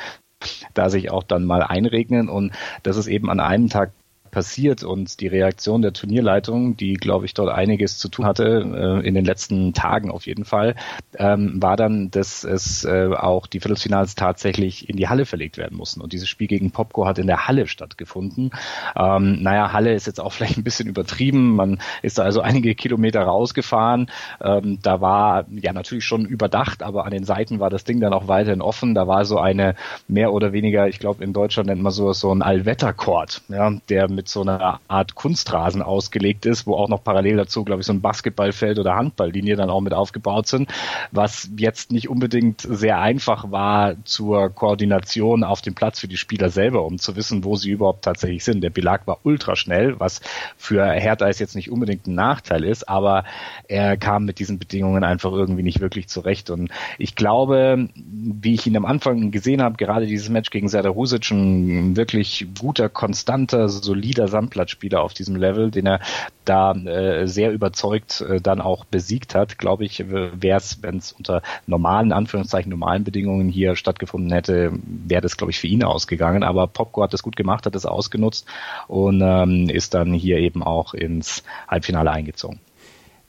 da 0.74 0.90
sich 0.90 1.10
auch 1.10 1.22
dann 1.22 1.44
mal 1.44 1.62
einregnen. 1.62 2.28
Und 2.28 2.52
das 2.82 2.96
ist 2.96 3.06
eben 3.06 3.30
an 3.30 3.40
einem 3.40 3.68
Tag 3.68 3.92
passiert 4.30 4.82
und 4.82 5.20
die 5.20 5.26
Reaktion 5.26 5.82
der 5.82 5.92
Turnierleitung, 5.92 6.76
die 6.76 6.94
glaube 6.94 7.26
ich 7.26 7.34
dort 7.34 7.50
einiges 7.50 7.98
zu 7.98 8.08
tun 8.08 8.26
hatte, 8.26 9.00
äh, 9.02 9.06
in 9.06 9.14
den 9.14 9.24
letzten 9.24 9.72
Tagen 9.72 10.10
auf 10.10 10.26
jeden 10.26 10.44
Fall, 10.44 10.74
ähm, 11.16 11.62
war 11.62 11.76
dann, 11.76 12.10
dass 12.10 12.44
es 12.44 12.84
äh, 12.84 13.08
auch 13.14 13.46
die 13.46 13.60
Viertelfinals 13.60 14.14
tatsächlich 14.14 14.88
in 14.88 14.96
die 14.96 15.08
Halle 15.08 15.26
verlegt 15.26 15.58
werden 15.58 15.76
mussten. 15.76 16.00
Und 16.00 16.12
dieses 16.12 16.28
Spiel 16.28 16.46
gegen 16.46 16.70
Popco 16.70 17.06
hat 17.06 17.18
in 17.18 17.26
der 17.26 17.48
Halle 17.48 17.66
stattgefunden. 17.66 18.50
Ähm, 18.96 19.42
naja, 19.42 19.72
Halle 19.72 19.94
ist 19.94 20.06
jetzt 20.06 20.20
auch 20.20 20.32
vielleicht 20.32 20.58
ein 20.58 20.64
bisschen 20.64 20.88
übertrieben. 20.88 21.56
Man 21.56 21.80
ist 22.02 22.18
da 22.18 22.22
also 22.22 22.40
einige 22.40 22.74
Kilometer 22.74 23.22
rausgefahren. 23.22 24.10
Ähm, 24.40 24.78
da 24.82 25.00
war 25.00 25.46
ja 25.50 25.72
natürlich 25.72 26.04
schon 26.04 26.24
überdacht, 26.24 26.82
aber 26.82 27.04
an 27.04 27.10
den 27.10 27.24
Seiten 27.24 27.60
war 27.60 27.70
das 27.70 27.84
Ding 27.84 28.00
dann 28.00 28.12
auch 28.12 28.28
weiterhin 28.28 28.62
offen. 28.62 28.94
Da 28.94 29.06
war 29.06 29.24
so 29.24 29.38
eine 29.38 29.74
mehr 30.08 30.32
oder 30.32 30.52
weniger, 30.52 30.88
ich 30.88 30.98
glaube 30.98 31.24
in 31.24 31.32
Deutschland 31.32 31.68
nennt 31.68 31.82
man 31.82 31.92
sowas 31.92 32.20
so 32.20 32.32
ein 32.32 32.42
Allwetterkord, 32.42 33.42
ja, 33.48 33.72
der 33.88 34.10
mit 34.10 34.19
mit 34.20 34.28
so 34.28 34.42
einer 34.42 34.80
Art 34.86 35.14
Kunstrasen 35.14 35.80
ausgelegt 35.80 36.44
ist, 36.44 36.66
wo 36.66 36.74
auch 36.74 36.90
noch 36.90 37.02
parallel 37.02 37.38
dazu, 37.38 37.64
glaube 37.64 37.80
ich, 37.80 37.86
so 37.86 37.94
ein 37.94 38.02
Basketballfeld 38.02 38.78
oder 38.78 38.94
Handballlinie 38.94 39.56
dann 39.56 39.70
auch 39.70 39.80
mit 39.80 39.94
aufgebaut 39.94 40.46
sind, 40.46 40.68
was 41.10 41.48
jetzt 41.56 41.90
nicht 41.90 42.10
unbedingt 42.10 42.60
sehr 42.60 43.00
einfach 43.00 43.50
war 43.50 43.94
zur 44.04 44.50
Koordination 44.50 45.42
auf 45.42 45.62
dem 45.62 45.74
Platz 45.74 46.00
für 46.00 46.06
die 46.06 46.18
Spieler 46.18 46.50
selber, 46.50 46.84
um 46.84 46.98
zu 46.98 47.16
wissen, 47.16 47.44
wo 47.44 47.56
sie 47.56 47.70
überhaupt 47.70 48.04
tatsächlich 48.04 48.44
sind. 48.44 48.60
Der 48.60 48.68
Belag 48.68 49.06
war 49.06 49.20
ultra 49.22 49.56
schnell, 49.56 49.98
was 49.98 50.20
für 50.58 50.84
Hertha 50.84 51.26
jetzt 51.26 51.56
nicht 51.56 51.70
unbedingt 51.70 52.06
ein 52.06 52.14
Nachteil 52.14 52.64
ist, 52.64 52.90
aber 52.90 53.24
er 53.68 53.96
kam 53.96 54.26
mit 54.26 54.38
diesen 54.38 54.58
Bedingungen 54.58 55.02
einfach 55.02 55.32
irgendwie 55.32 55.62
nicht 55.62 55.80
wirklich 55.80 56.08
zurecht. 56.08 56.50
Und 56.50 56.70
ich 56.98 57.14
glaube, 57.14 57.88
wie 57.94 58.52
ich 58.52 58.66
ihn 58.66 58.76
am 58.76 58.84
Anfang 58.84 59.30
gesehen 59.30 59.62
habe, 59.62 59.78
gerade 59.78 60.06
dieses 60.06 60.28
Match 60.28 60.50
gegen 60.50 60.68
Serdar 60.68 60.94
Husic, 60.94 61.30
ein 61.30 61.96
wirklich 61.96 62.46
guter, 62.58 62.90
konstanter, 62.90 63.70
solider 63.70 64.09
solider 64.10 64.28
Sandplatzspieler 64.28 65.02
auf 65.02 65.14
diesem 65.14 65.36
Level, 65.36 65.70
den 65.70 65.86
er 65.86 66.00
da 66.44 66.72
äh, 66.72 67.28
sehr 67.28 67.52
überzeugt 67.52 68.20
äh, 68.22 68.40
dann 68.40 68.60
auch 68.60 68.84
besiegt 68.84 69.34
hat. 69.36 69.56
Glaube 69.58 69.84
ich, 69.84 70.10
wäre 70.10 70.56
es, 70.56 70.82
wenn 70.82 70.96
es 70.96 71.12
unter 71.12 71.42
normalen, 71.66 72.12
Anführungszeichen, 72.12 72.70
normalen 72.70 73.04
Bedingungen 73.04 73.48
hier 73.48 73.76
stattgefunden 73.76 74.32
hätte, 74.32 74.72
wäre 74.82 75.20
das, 75.20 75.36
glaube 75.36 75.52
ich, 75.52 75.60
für 75.60 75.68
ihn 75.68 75.84
ausgegangen. 75.84 76.42
Aber 76.42 76.66
Popko 76.66 77.04
hat 77.04 77.12
das 77.12 77.22
gut 77.22 77.36
gemacht, 77.36 77.66
hat 77.66 77.74
das 77.76 77.86
ausgenutzt 77.86 78.46
und 78.88 79.20
ähm, 79.22 79.68
ist 79.68 79.94
dann 79.94 80.12
hier 80.12 80.38
eben 80.38 80.64
auch 80.64 80.92
ins 80.94 81.44
Halbfinale 81.68 82.10
eingezogen. 82.10 82.58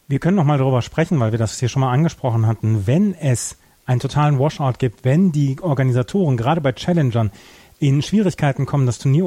Wir 0.07 0.19
können 0.19 0.35
noch 0.35 0.45
mal 0.45 0.57
darüber 0.57 0.81
sprechen, 0.81 1.19
weil 1.19 1.31
wir 1.31 1.39
das 1.39 1.59
hier 1.59 1.69
schon 1.69 1.81
mal 1.81 1.93
angesprochen 1.93 2.47
hatten. 2.47 2.87
Wenn 2.87 3.13
es 3.13 3.57
einen 3.85 3.99
totalen 3.99 4.39
Washout 4.39 4.73
gibt, 4.79 5.05
wenn 5.05 5.31
die 5.31 5.57
Organisatoren 5.61 6.37
gerade 6.37 6.61
bei 6.61 6.71
Challengern 6.71 7.31
in 7.81 8.03
Schwierigkeiten 8.03 8.67
kommen, 8.67 8.85
das 8.85 8.99
Turnier 8.99 9.23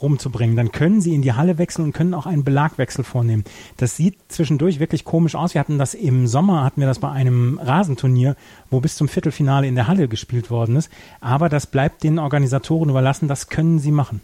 rumzubringen, 0.00 0.54
dann 0.54 0.70
können 0.70 1.00
sie 1.00 1.12
in 1.12 1.22
die 1.22 1.32
Halle 1.32 1.58
wechseln 1.58 1.86
und 1.86 1.92
können 1.92 2.14
auch 2.14 2.24
einen 2.24 2.44
Belagwechsel 2.44 3.02
vornehmen. 3.02 3.42
Das 3.78 3.96
sieht 3.96 4.16
zwischendurch 4.28 4.78
wirklich 4.78 5.04
komisch 5.04 5.34
aus. 5.34 5.54
Wir 5.54 5.60
hatten 5.60 5.76
das 5.76 5.92
im 5.92 6.28
Sommer, 6.28 6.62
hatten 6.62 6.80
wir 6.80 6.86
das 6.86 7.00
bei 7.00 7.10
einem 7.10 7.58
Rasenturnier, 7.58 8.36
wo 8.70 8.78
bis 8.78 8.94
zum 8.94 9.08
Viertelfinale 9.08 9.66
in 9.66 9.74
der 9.74 9.88
Halle 9.88 10.06
gespielt 10.06 10.52
worden 10.52 10.76
ist. 10.76 10.88
Aber 11.20 11.48
das 11.48 11.66
bleibt 11.66 12.04
den 12.04 12.20
Organisatoren 12.20 12.90
überlassen, 12.90 13.26
das 13.26 13.48
können 13.48 13.80
sie 13.80 13.90
machen. 13.90 14.20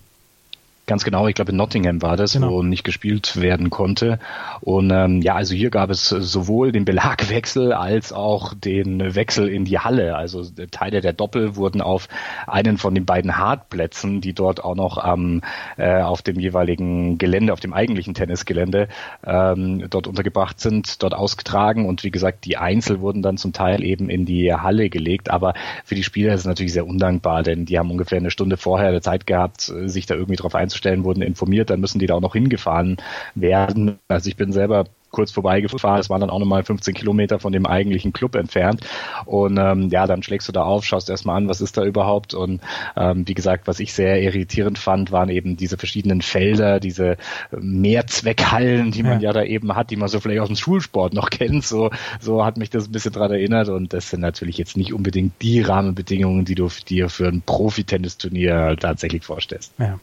Ganz 0.85 1.05
genau, 1.05 1.29
ich 1.29 1.37
glaube 1.37 1.53
in 1.53 1.57
Nottingham 1.59 2.03
war 2.03 2.17
das, 2.17 2.33
genau. 2.33 2.51
wo 2.51 2.63
nicht 2.65 2.83
gespielt 2.83 3.41
werden 3.41 3.71
konnte. 3.71 4.19
Und 4.61 4.91
ähm, 4.91 5.23
ja, 5.23 5.37
also 5.37 5.55
hier 5.55 5.71
gab 5.71 5.91
es 5.91 6.09
sowohl 6.09 6.73
den 6.73 6.85
Belagwechsel 6.85 7.73
als 7.73 8.13
auch 8.13 8.53
den 8.53 9.15
Wechsel 9.15 9.49
in 9.49 9.65
die 9.65 9.79
Halle. 9.79 10.17
Also 10.17 10.45
Teile 10.73 11.01
der 11.01 11.13
Doppel 11.13 11.55
wurden 11.55 11.83
auf 11.83 12.09
einen 12.49 12.79
von 12.79 12.97
den 12.97 13.05
beiden 13.05 13.37
Hartplätzen, 13.37 14.21
die 14.21 14.33
dort 14.33 14.65
auch 14.65 14.75
noch 14.75 14.99
am 14.99 15.43
äh, 15.77 16.03
auf 16.03 16.21
dem 16.21 16.41
jeweiligen 16.41 17.17
Gelände, 17.17 17.53
auf 17.53 17.61
dem 17.61 17.75
eigentlichen 17.75 18.15
Tennisgelände 18.15 18.89
ähm, 19.25 19.87
dort 19.89 20.09
untergebracht 20.09 20.59
sind, 20.59 21.01
dort 21.05 21.15
ausgetragen. 21.15 21.87
Und 21.87 22.03
wie 22.03 22.11
gesagt, 22.11 22.45
die 22.45 22.57
Einzel 22.57 23.01
wurden 23.01 23.23
dann 23.23 23.37
zum 23.37 23.53
Teil 23.53 23.85
eben 23.85 24.11
in 24.11 24.25
die 24.25 24.53
Halle 24.53 24.91
gelegt. 24.91 25.31
Aber 25.31 25.55
für 25.85 25.95
die 25.95 26.03
Spieler 26.03 26.35
ist 26.35 26.41
es 26.41 26.47
natürlich 26.47 26.73
sehr 26.73 26.89
undankbar, 26.89 27.45
denn 27.45 27.67
die 27.67 27.79
haben 27.79 27.93
ungefähr 27.93 28.19
eine 28.19 28.33
Stunde 28.33 28.57
vorher 28.57 29.01
Zeit 29.01 29.29
gehabt, 29.29 29.61
sich 29.61 30.07
da 30.07 30.17
irgendwie 30.17 30.35
drauf 30.35 30.57
einzustellen 30.57 30.72
einzustellen, 30.73 31.05
wurden 31.05 31.23
informiert, 31.23 31.71
dann 31.71 31.81
müssen 31.81 31.99
die 31.99 32.07
da 32.07 32.15
auch 32.15 32.21
noch 32.21 32.33
hingefahren 32.33 32.97
werden. 33.35 33.99
Also 34.09 34.29
ich 34.29 34.37
bin 34.37 34.53
selber 34.53 34.87
kurz 35.13 35.31
vorbeigefahren. 35.31 36.01
Es 36.01 36.11
waren 36.11 36.21
dann 36.21 36.31
auch 36.31 36.41
nochmal 36.41 36.65
15 36.65 36.95
Kilometer 36.95 37.39
von 37.39 37.53
dem 37.53 37.67
eigentlichen 37.67 38.13
Club 38.13 38.35
entfernt. 38.35 38.81
Und 39.27 39.59
ähm, 39.59 39.91
ja, 39.91 40.07
dann 40.07 40.23
schlägst 40.23 40.49
du 40.49 40.53
da 40.53 40.65
auf, 40.65 40.85
schaust 40.85 41.09
erstmal 41.09 41.37
an, 41.37 41.49
was 41.49 41.61
ist 41.61 41.77
da 41.77 41.85
überhaupt. 41.85 42.35
Und 42.35 42.61
ähm, 42.97 43.29
wie 43.29 43.35
gesagt, 43.35 43.69
was 43.69 43.79
ich 43.79 43.93
sehr 43.93 44.21
irritierend 44.21 44.79
fand, 44.79 45.13
waren 45.13 45.29
eben 45.29 45.57
diese 45.57 45.77
verschiedenen 45.77 46.23
Felder, 46.23 46.81
diese 46.81 47.19
Mehrzweckhallen, 47.53 48.91
die 48.91 49.03
man 49.03 49.21
ja. 49.21 49.29
ja 49.29 49.33
da 49.35 49.45
eben 49.45 49.77
hat, 49.77 49.91
die 49.91 49.97
man 49.97 50.09
so 50.09 50.19
vielleicht 50.19 50.41
aus 50.41 50.49
dem 50.49 50.57
Schulsport 50.57 51.13
noch 51.13 51.31
kennt. 51.31 51.65
So, 51.65 51.91
so 52.19 52.45
hat 52.45 52.57
mich 52.57 52.71
das 52.71 52.89
ein 52.89 52.93
bisschen 52.93 53.13
dran 53.13 53.31
erinnert. 53.31 53.69
Und 53.69 53.93
das 53.93 54.11
sind 54.11 54.21
natürlich 54.21 54.59
jetzt 54.59 54.77
nicht 54.77 54.93
unbedingt 54.93 55.35
die 55.43 55.61
Rahmenbedingungen, 55.61 56.45
die 56.45 56.55
du 56.55 56.69
dir 56.89 57.11
für 57.11 57.29
ein 57.29 57.43
Profi-Tennisturnier 57.43 58.77
tatsächlich 58.81 59.25
vorstellst. 59.25 59.75
Ja. 59.79 59.99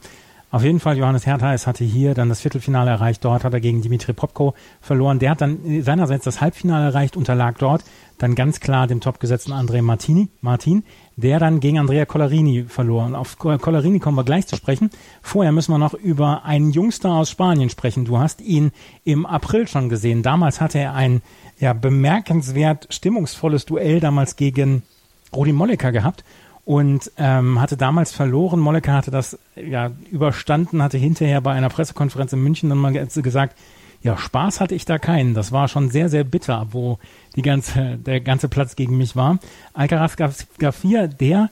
Auf 0.52 0.64
jeden 0.64 0.80
Fall, 0.80 0.98
Johannes 0.98 1.28
Hertheis 1.28 1.68
hatte 1.68 1.84
hier 1.84 2.16
dann 2.16 2.30
das 2.30 2.42
Viertelfinale 2.42 2.90
erreicht. 2.90 3.24
Dort 3.24 3.44
hat 3.44 3.54
er 3.54 3.60
gegen 3.60 3.84
Dimitri 3.84 4.14
Popko 4.14 4.56
verloren. 4.82 5.20
Der 5.20 5.32
hat 5.32 5.42
dann 5.42 5.84
seinerseits 5.84 6.26
das 6.26 6.42
Halbfinale 6.42 6.86
erreicht, 6.86 7.16
unterlag 7.16 7.60
dort 7.60 7.84
dann 8.18 8.36
ganz 8.36 8.60
klar 8.60 8.88
dem 8.88 9.00
topgesetzten 9.00 9.54
André 9.54 9.82
Martini, 9.82 10.28
Martin, 10.42 10.84
der 11.16 11.40
dann 11.40 11.60
gegen 11.60 11.80
Andrea 11.80 12.06
Collarini 12.06 12.66
verloren. 12.66 13.16
Auf 13.16 13.38
Collarini 13.38 14.00
kommen 14.00 14.18
wir 14.18 14.24
gleich 14.24 14.48
zu 14.48 14.56
sprechen. 14.56 14.90
Vorher 15.22 15.52
müssen 15.52 15.72
wir 15.72 15.78
noch 15.78 15.94
über 15.94 16.44
einen 16.44 16.72
Jungster 16.72 17.12
aus 17.12 17.30
Spanien 17.30 17.70
sprechen. 17.70 18.06
Du 18.06 18.18
hast 18.18 18.42
ihn 18.42 18.72
im 19.06 19.26
April 19.26 19.68
schon 19.68 19.88
gesehen. 19.88 20.24
Damals 20.24 20.60
hatte 20.60 20.80
er 20.80 20.96
ein 20.96 21.22
ja, 21.60 21.74
bemerkenswert 21.74 22.88
stimmungsvolles 22.90 23.66
Duell 23.66 24.00
damals 24.00 24.36
gegen 24.36 24.84
Rudi 25.34 25.54
Molleker 25.54 25.92
gehabt 25.92 26.24
und 26.70 27.12
ähm, 27.18 27.60
hatte 27.60 27.78
damals 27.78 28.12
verloren. 28.12 28.60
Molleker 28.60 28.94
hatte 28.94 29.10
das 29.10 29.40
ja 29.56 29.90
überstanden, 30.12 30.84
hatte 30.84 31.00
hinterher 31.00 31.42
bei 31.42 31.52
einer 31.52 31.70
Pressekonferenz 31.70 32.32
in 32.32 32.44
München 32.44 32.70
dann 32.70 32.78
mal 32.78 32.94
gesagt, 32.94 33.58
ja, 34.04 34.16
Spaß 34.16 34.62
hatte 34.62 34.76
ich 34.76 34.86
da 34.86 35.00
keinen. 35.00 35.34
Das 35.34 35.52
war 35.52 35.68
schon 35.68 35.90
sehr, 35.90 36.10
sehr 36.10 36.24
bitter, 36.24 36.68
wo 36.70 37.00
die 37.36 37.42
ganze, 37.42 37.98
der 37.98 38.22
ganze 38.22 38.50
Platz 38.50 38.76
gegen 38.76 39.00
mich 39.00 39.16
war. 39.16 39.40
Alcaraz 39.74 40.16
Garcia, 40.60 41.08
der 41.08 41.50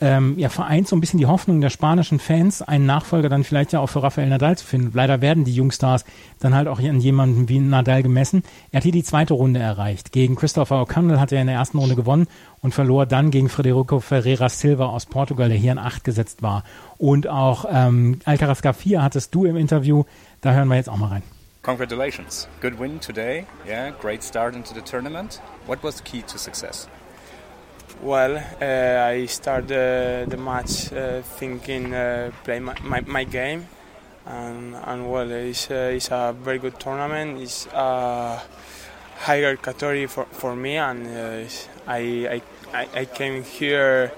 ähm, 0.00 0.38
ja, 0.38 0.48
vereint 0.48 0.86
so 0.86 0.94
ein 0.94 1.00
bisschen 1.00 1.18
die 1.18 1.26
Hoffnung 1.26 1.60
der 1.60 1.70
spanischen 1.70 2.20
Fans, 2.20 2.62
einen 2.62 2.86
Nachfolger 2.86 3.28
dann 3.28 3.44
vielleicht 3.44 3.72
ja 3.72 3.80
auch 3.80 3.88
für 3.88 4.02
Rafael 4.02 4.28
Nadal 4.28 4.56
zu 4.56 4.64
finden. 4.64 4.90
Leider 4.94 5.20
werden 5.20 5.44
die 5.44 5.54
Jungstars 5.54 6.04
dann 6.38 6.54
halt 6.54 6.68
auch 6.68 6.78
an 6.78 7.00
jemanden 7.00 7.48
wie 7.48 7.58
Nadal 7.58 8.02
gemessen. 8.02 8.42
Er 8.70 8.78
hat 8.78 8.84
hier 8.84 8.92
die 8.92 9.02
zweite 9.02 9.34
Runde 9.34 9.60
erreicht. 9.60 10.12
Gegen 10.12 10.36
Christopher 10.36 10.82
O'Connell 10.82 11.18
hat 11.18 11.32
er 11.32 11.40
in 11.40 11.48
der 11.48 11.56
ersten 11.56 11.78
Runde 11.78 11.96
gewonnen 11.96 12.28
und 12.60 12.74
verlor 12.74 13.06
dann 13.06 13.30
gegen 13.30 13.48
Federico 13.48 14.00
Ferreira 14.00 14.48
Silva 14.48 14.86
aus 14.86 15.06
Portugal, 15.06 15.48
der 15.48 15.58
hier 15.58 15.72
in 15.72 15.78
acht 15.78 16.04
gesetzt 16.04 16.42
war. 16.42 16.64
Und 16.96 17.26
auch 17.26 17.64
ähm, 17.70 18.20
Alcaraz 18.24 18.62
Garcia 18.62 19.02
hattest 19.02 19.34
du 19.34 19.44
im 19.44 19.56
Interview. 19.56 20.04
Da 20.40 20.52
hören 20.52 20.68
wir 20.68 20.76
jetzt 20.76 20.88
auch 20.88 20.96
mal 20.96 21.08
rein. 21.08 21.22
Congratulations. 21.62 22.48
Good 22.62 22.78
win 22.78 23.00
today. 23.00 23.44
Yeah, 23.66 23.90
great 23.90 24.22
start 24.22 24.54
into 24.54 24.72
the 24.74 24.80
tournament. 24.80 25.40
What 25.66 25.82
was 25.82 25.98
the 25.98 26.04
key 26.04 26.22
to 26.22 26.38
success? 26.38 26.88
Well, 28.00 28.36
uh, 28.36 29.08
I 29.08 29.26
started 29.26 29.72
uh, 29.72 30.30
the 30.30 30.36
match 30.36 30.92
uh, 30.92 31.20
thinking 31.22 31.92
uh, 31.92 32.30
play 32.44 32.60
my, 32.60 32.76
my, 32.80 33.00
my, 33.00 33.24
game, 33.24 33.66
and, 34.24 34.76
and 34.76 35.10
well, 35.10 35.28
it's, 35.32 35.68
uh, 35.68 35.90
it's 35.92 36.08
a 36.12 36.32
very 36.32 36.60
good 36.60 36.78
tournament. 36.78 37.40
It's 37.40 37.66
a 37.66 38.40
higher 39.18 39.56
category 39.56 40.06
for, 40.06 40.26
for 40.26 40.54
me, 40.54 40.76
and 40.76 41.08
I, 41.88 42.40
I, 42.72 42.88
I 42.94 43.04
came 43.06 43.42
here 43.42 44.12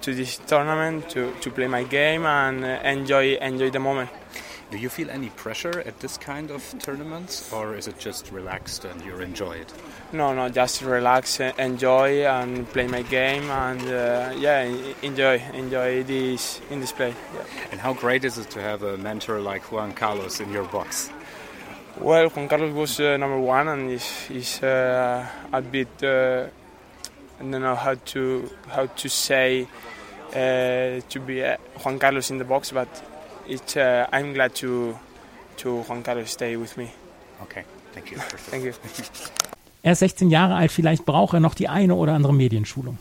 to 0.00 0.12
this 0.12 0.38
tournament 0.38 1.08
to, 1.10 1.32
to 1.42 1.50
play 1.52 1.68
my 1.68 1.84
game 1.84 2.26
and 2.26 2.64
enjoy 2.64 3.34
enjoy 3.34 3.70
the 3.70 3.78
moment. 3.78 4.10
Do 4.70 4.78
you 4.78 4.88
feel 4.88 5.10
any 5.10 5.30
pressure 5.30 5.80
at 5.86 6.00
this 6.00 6.16
kind 6.16 6.50
of 6.50 6.74
tournaments, 6.80 7.52
or 7.52 7.76
is 7.76 7.86
it 7.86 8.00
just 8.00 8.32
relaxed 8.32 8.84
and 8.84 9.00
you 9.04 9.16
enjoy 9.20 9.52
it? 9.52 9.72
No, 10.12 10.34
no, 10.34 10.48
just 10.48 10.82
relax, 10.82 11.38
enjoy, 11.38 12.26
and 12.26 12.68
play 12.72 12.88
my 12.88 13.02
game, 13.02 13.48
and 13.48 13.80
uh, 13.82 14.34
yeah, 14.36 14.62
enjoy, 15.02 15.40
enjoy 15.54 16.02
this 16.02 16.60
in 16.70 16.80
this 16.80 16.90
play. 16.90 17.14
Yeah. 17.34 17.44
And 17.70 17.80
how 17.80 17.92
great 17.94 18.24
is 18.24 18.38
it 18.38 18.50
to 18.50 18.60
have 18.60 18.82
a 18.82 18.96
mentor 18.96 19.40
like 19.40 19.70
Juan 19.70 19.92
Carlos 19.92 20.40
in 20.40 20.50
your 20.52 20.64
box? 20.64 21.10
Well, 22.00 22.28
Juan 22.28 22.48
Carlos 22.48 22.74
was 22.74 22.98
uh, 22.98 23.16
number 23.16 23.38
one, 23.38 23.68
and 23.68 23.90
he's, 23.90 24.20
he's 24.26 24.62
uh, 24.64 25.26
a 25.52 25.62
bit. 25.62 26.02
Uh, 26.02 26.48
I 27.38 27.42
don't 27.42 27.62
know 27.62 27.76
how 27.76 27.94
to 27.94 28.50
how 28.68 28.86
to 28.86 29.08
say 29.08 29.68
uh, 30.30 31.00
to 31.08 31.20
be 31.24 31.44
uh, 31.44 31.56
Juan 31.84 31.98
Carlos 31.98 32.30
in 32.30 32.38
the 32.38 32.44
box, 32.44 32.72
but 32.72 32.88
it's. 33.48 33.76
I'm 33.76 34.32
glad 34.32 34.54
to 34.56 34.98
to 35.58 35.82
Juan 35.88 36.02
Carlos 36.02 36.30
stay 36.30 36.56
with 36.56 36.76
me. 36.76 36.90
Okay, 37.42 37.64
thank 37.92 38.10
you. 38.10 38.18
thank 38.50 38.64
you. 38.64 38.72
Er 39.82 39.92
ist 39.92 40.00
16 40.00 40.30
Jahre 40.30 40.56
alt, 40.56 40.72
vielleicht 40.72 41.06
braucht 41.06 41.34
er 41.34 41.40
noch 41.40 41.54
die 41.54 41.68
eine 41.68 41.94
oder 41.94 42.12
andere 42.14 42.34
Medienschulung. 42.34 42.98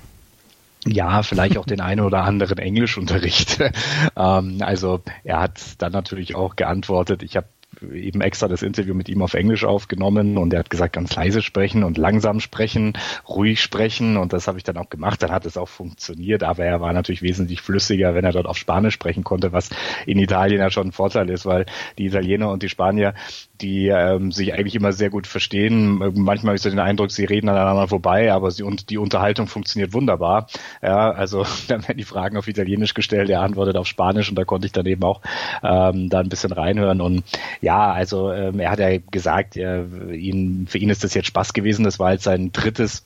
Ja, 0.86 1.24
vielleicht 1.24 1.58
auch 1.58 1.66
den 1.66 1.82
einen 1.82 2.02
oder 2.02 2.24
anderen 2.24 2.60
Englischunterricht. 2.60 3.60
ähm, 4.16 4.58
also 4.62 5.02
er 5.24 5.40
hat 5.40 5.60
dann 5.80 5.94
natürlich 5.94 6.36
auch 6.36 6.56
geantwortet. 6.56 7.24
Ich 7.24 7.36
habe 7.38 7.48
eben 7.82 8.22
extra 8.22 8.48
das 8.48 8.62
Interview 8.62 8.94
mit 8.94 9.10
ihm 9.10 9.22
auf 9.22 9.34
Englisch 9.34 9.64
aufgenommen 9.64 10.38
und 10.38 10.54
er 10.54 10.60
hat 10.60 10.70
gesagt, 10.70 10.94
ganz 10.94 11.16
leise 11.16 11.42
sprechen 11.42 11.84
und 11.84 11.98
langsam 11.98 12.40
sprechen, 12.40 12.94
ruhig 13.28 13.62
sprechen 13.62 14.18
und 14.18 14.34
das 14.34 14.48
habe 14.48 14.58
ich 14.58 14.64
dann 14.64 14.78
auch 14.78 14.90
gemacht. 14.90 15.22
Dann 15.24 15.32
hat 15.32 15.46
es 15.46 15.58
auch 15.58 15.70
funktioniert, 15.70 16.44
aber 16.44 16.66
er 16.66 16.82
war 16.82 16.94
natürlich 16.94 17.22
wesentlich 17.22 17.62
flüssiger, 17.62 18.16
wenn 18.16 18.26
er 18.26 18.32
dort 18.32 18.46
auf 18.46 18.58
Spanisch 18.58 18.94
sprechen 18.94 19.24
konnte, 19.24 19.52
was 19.52 19.70
in 20.06 20.20
Italien 20.20 20.60
ja 20.60 20.70
schon 20.70 20.88
ein 20.88 20.92
Vorteil 20.92 21.30
ist, 21.30 21.46
weil 21.46 21.66
die 21.98 22.06
Italiener 22.06 22.52
und 22.52 22.64
die 22.64 22.70
Spanier, 22.70 23.14
die 23.62 23.88
ähm, 23.88 24.32
sich 24.32 24.54
eigentlich 24.54 24.76
immer 24.76 24.94
sehr 24.94 25.10
gut 25.10 25.28
verstehen. 25.28 25.98
Manchmal 25.98 26.52
habe 26.52 26.56
ich 26.56 26.62
so 26.62 26.70
den 26.70 26.80
Eindruck, 26.80 27.12
sie 27.12 27.26
reden 27.26 27.50
aneinander 27.50 27.88
vorbei, 27.88 28.32
aber 28.32 28.52
sie 28.52 28.64
und 28.64 28.90
die 28.90 28.98
Unterhaltung 28.98 29.48
funktioniert 29.48 29.94
wunderbar. 29.94 30.48
Ja, 30.82 31.12
also 31.12 31.46
dann 31.68 31.88
werden 31.88 31.98
die 31.98 32.04
Fragen 32.04 32.38
auf 32.38 32.48
Italienisch 32.48 32.94
gestellt, 32.94 33.30
er 33.30 33.42
antwortet 33.42 33.78
auf 33.78 33.88
Spanisch 33.88 34.30
und 34.30 34.36
da 34.36 34.46
konnte 34.46 34.68
ich 34.68 34.74
dann 34.74 34.86
eben 34.86 35.04
auch 35.04 35.22
ähm, 35.64 36.10
da 36.10 36.20
ein 36.20 36.30
bisschen 36.30 36.52
reinhören 36.52 37.02
und 37.02 37.24
ja, 37.62 37.92
also 37.92 38.32
ähm, 38.32 38.60
er 38.60 38.72
hat 38.72 38.80
ja 38.80 38.98
gesagt, 39.12 39.58
er, 39.58 39.86
ihn, 40.12 40.68
für 40.68 40.78
ihn 40.78 40.90
ist 40.90 41.04
das 41.04 41.14
jetzt 41.14 41.28
Spaß 41.28 41.54
gewesen. 41.54 41.84
Das 41.84 42.00
war 42.00 42.12
jetzt 42.14 42.24
sein 42.24 42.52
drittes 42.52 43.06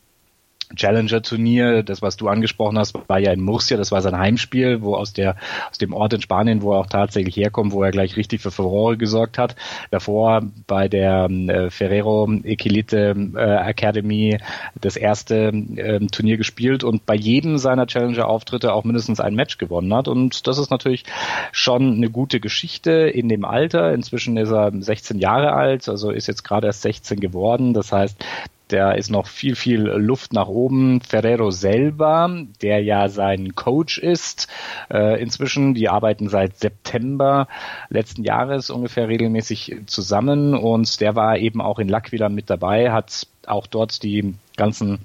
Challenger-Turnier, 0.76 1.84
das 1.84 2.02
was 2.02 2.18
du 2.18 2.28
angesprochen 2.28 2.78
hast, 2.78 2.96
war 3.08 3.20
ja 3.20 3.32
in 3.32 3.42
Murcia, 3.42 3.78
das 3.78 3.92
war 3.92 4.02
sein 4.02 4.18
Heimspiel, 4.18 4.82
wo 4.82 4.96
aus 4.96 5.14
der 5.14 5.36
aus 5.70 5.78
dem 5.78 5.94
Ort 5.94 6.14
in 6.14 6.22
Spanien, 6.22 6.62
wo 6.62 6.74
er 6.74 6.80
auch 6.80 6.88
tatsächlich 6.88 7.36
herkommt, 7.36 7.72
wo 7.72 7.84
er 7.84 7.92
gleich 7.92 8.18
richtig 8.18 8.42
für 8.42 8.52
Furore 8.52 8.98
gesorgt 8.98 9.38
hat. 9.38 9.56
Davor 9.92 10.44
bei 10.68 10.88
der 10.88 11.30
äh, 11.30 11.70
Ferrero 11.70 12.32
Equilite 12.44 13.16
äh, 13.36 13.70
Academy 13.70 14.38
das 14.80 14.96
erste 14.96 15.48
äh, 15.48 16.06
Turnier 16.08 16.38
gespielt 16.38 16.84
und 16.84 17.06
bei 17.06 17.16
jedem 17.16 17.58
seiner 17.58 17.88
Challenger-Auftritte 17.88 18.74
auch 18.74 18.84
mindestens 18.84 19.20
ein 19.20 19.36
Match 19.36 19.58
gewonnen 19.58 19.94
hat. 19.94 20.08
Und 20.08 20.48
das 20.48 20.58
ist 20.58 20.70
natürlich 20.70 21.04
schon 21.52 21.96
eine 21.96 22.10
gute 22.10 22.40
Geschichte 22.40 22.92
in 22.92 23.30
dem 23.30 23.46
Alter. 23.46 23.94
Inzwischen 23.94 24.38
ist 24.38 24.52
er 24.52 24.72
16 24.78 25.18
Jahre 25.20 25.54
alt, 25.54 25.90
also 25.90 26.12
ist 26.12 26.28
jetzt 26.28 26.44
gerade 26.44 26.68
erst 26.68 26.84
16 26.84 27.20
geworden. 27.20 27.74
Das 27.74 27.92
heißt, 27.92 28.18
da 28.70 28.92
ist 28.92 29.10
noch 29.10 29.28
viel, 29.28 29.56
viel 29.56 29.82
Luft 29.82 30.34
nach 30.34 30.48
oben. 30.48 31.02
Ferrero 31.02 31.52
selber, 31.52 32.46
der 32.62 32.82
ja 32.84 33.10
sein 33.10 33.56
Coach 33.56 33.98
ist, 33.98 34.48
äh, 34.92 35.22
inzwischen, 35.22 35.74
die 35.74 35.90
arbeiten 35.90 36.30
seit 36.30 36.58
September 36.58 37.48
letzten 37.90 38.24
Jahres 38.24 38.70
ungefähr 38.70 39.08
regelmäßig 39.08 39.76
zusammen 39.88 40.54
und 40.56 41.02
der 41.02 41.16
war 41.16 41.38
eben 41.38 41.62
auch 41.62 41.80
in 41.80 41.90
Lack 41.90 42.12
wieder 42.12 42.30
mit 42.30 42.50
dabei, 42.50 42.92
hat 42.92 43.28
auch 43.48 43.68
dort 43.68 44.04
die 44.04 44.36
ganzen 44.56 45.00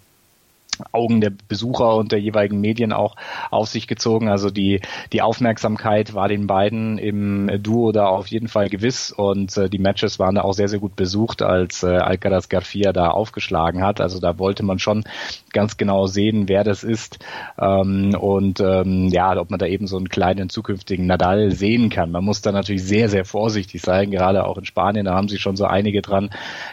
Augen 0.93 1.21
der 1.21 1.33
Besucher 1.49 1.97
und 1.97 2.13
der 2.13 2.21
jeweiligen 2.21 2.61
Medien 2.61 2.93
auch 2.93 3.17
auf 3.51 3.69
sich 3.69 3.87
gezogen. 3.87 4.29
Also 4.29 4.51
die, 4.51 4.81
die 5.13 5.23
Aufmerksamkeit 5.23 6.15
war 6.15 6.29
den 6.29 6.47
beiden 6.47 6.99
im 6.99 7.51
Duo 7.63 7.93
da 7.93 8.07
auf 8.07 8.27
jeden 8.27 8.49
Fall 8.49 8.69
gewiss 8.69 9.11
und 9.11 9.57
äh, 9.57 9.69
die 9.69 9.79
Matches 9.79 10.19
waren 10.19 10.35
da 10.35 10.43
auch 10.43 10.53
sehr, 10.53 10.69
sehr 10.69 10.79
gut 10.79 10.97
besucht, 10.97 11.43
als 11.43 11.83
äh, 11.83 11.97
Alcaraz 11.97 12.49
Garcia 12.49 12.93
da 12.93 13.09
aufgeschlagen 13.09 13.83
hat. 13.83 14.01
Also 14.01 14.21
da 14.21 14.39
wollte 14.39 14.65
man 14.65 14.79
schon 14.79 15.05
ganz 15.53 15.77
genau 15.77 16.07
sehen, 16.07 16.49
wer 16.49 16.65
das 16.65 16.85
ist 16.85 17.19
ähm, 17.59 18.15
und 18.19 18.61
ähm, 18.61 19.09
ja, 19.09 19.37
ob 19.39 19.51
man 19.51 19.59
da 19.59 19.67
eben 19.67 19.87
so 19.87 19.97
einen 19.97 20.09
kleinen 20.09 20.49
zukünftigen 20.49 21.07
Nadal 21.07 21.53
sehen 21.53 21.91
kann. 21.91 22.11
Man 22.11 22.25
muss 22.25 22.43
da 22.43 22.53
natürlich 22.53 22.85
sehr, 22.85 23.09
sehr 23.09 23.25
vorsichtig 23.25 23.83
sein, 23.83 24.11
gerade 24.11 24.45
auch 24.47 24.59
in 24.59 24.65
Spanien, 24.65 25.07
da 25.07 25.15
haben 25.15 25.29
sich 25.29 25.41
schon 25.41 25.57
so 25.57 25.65
einige 25.65 26.03
dran 26.03 26.31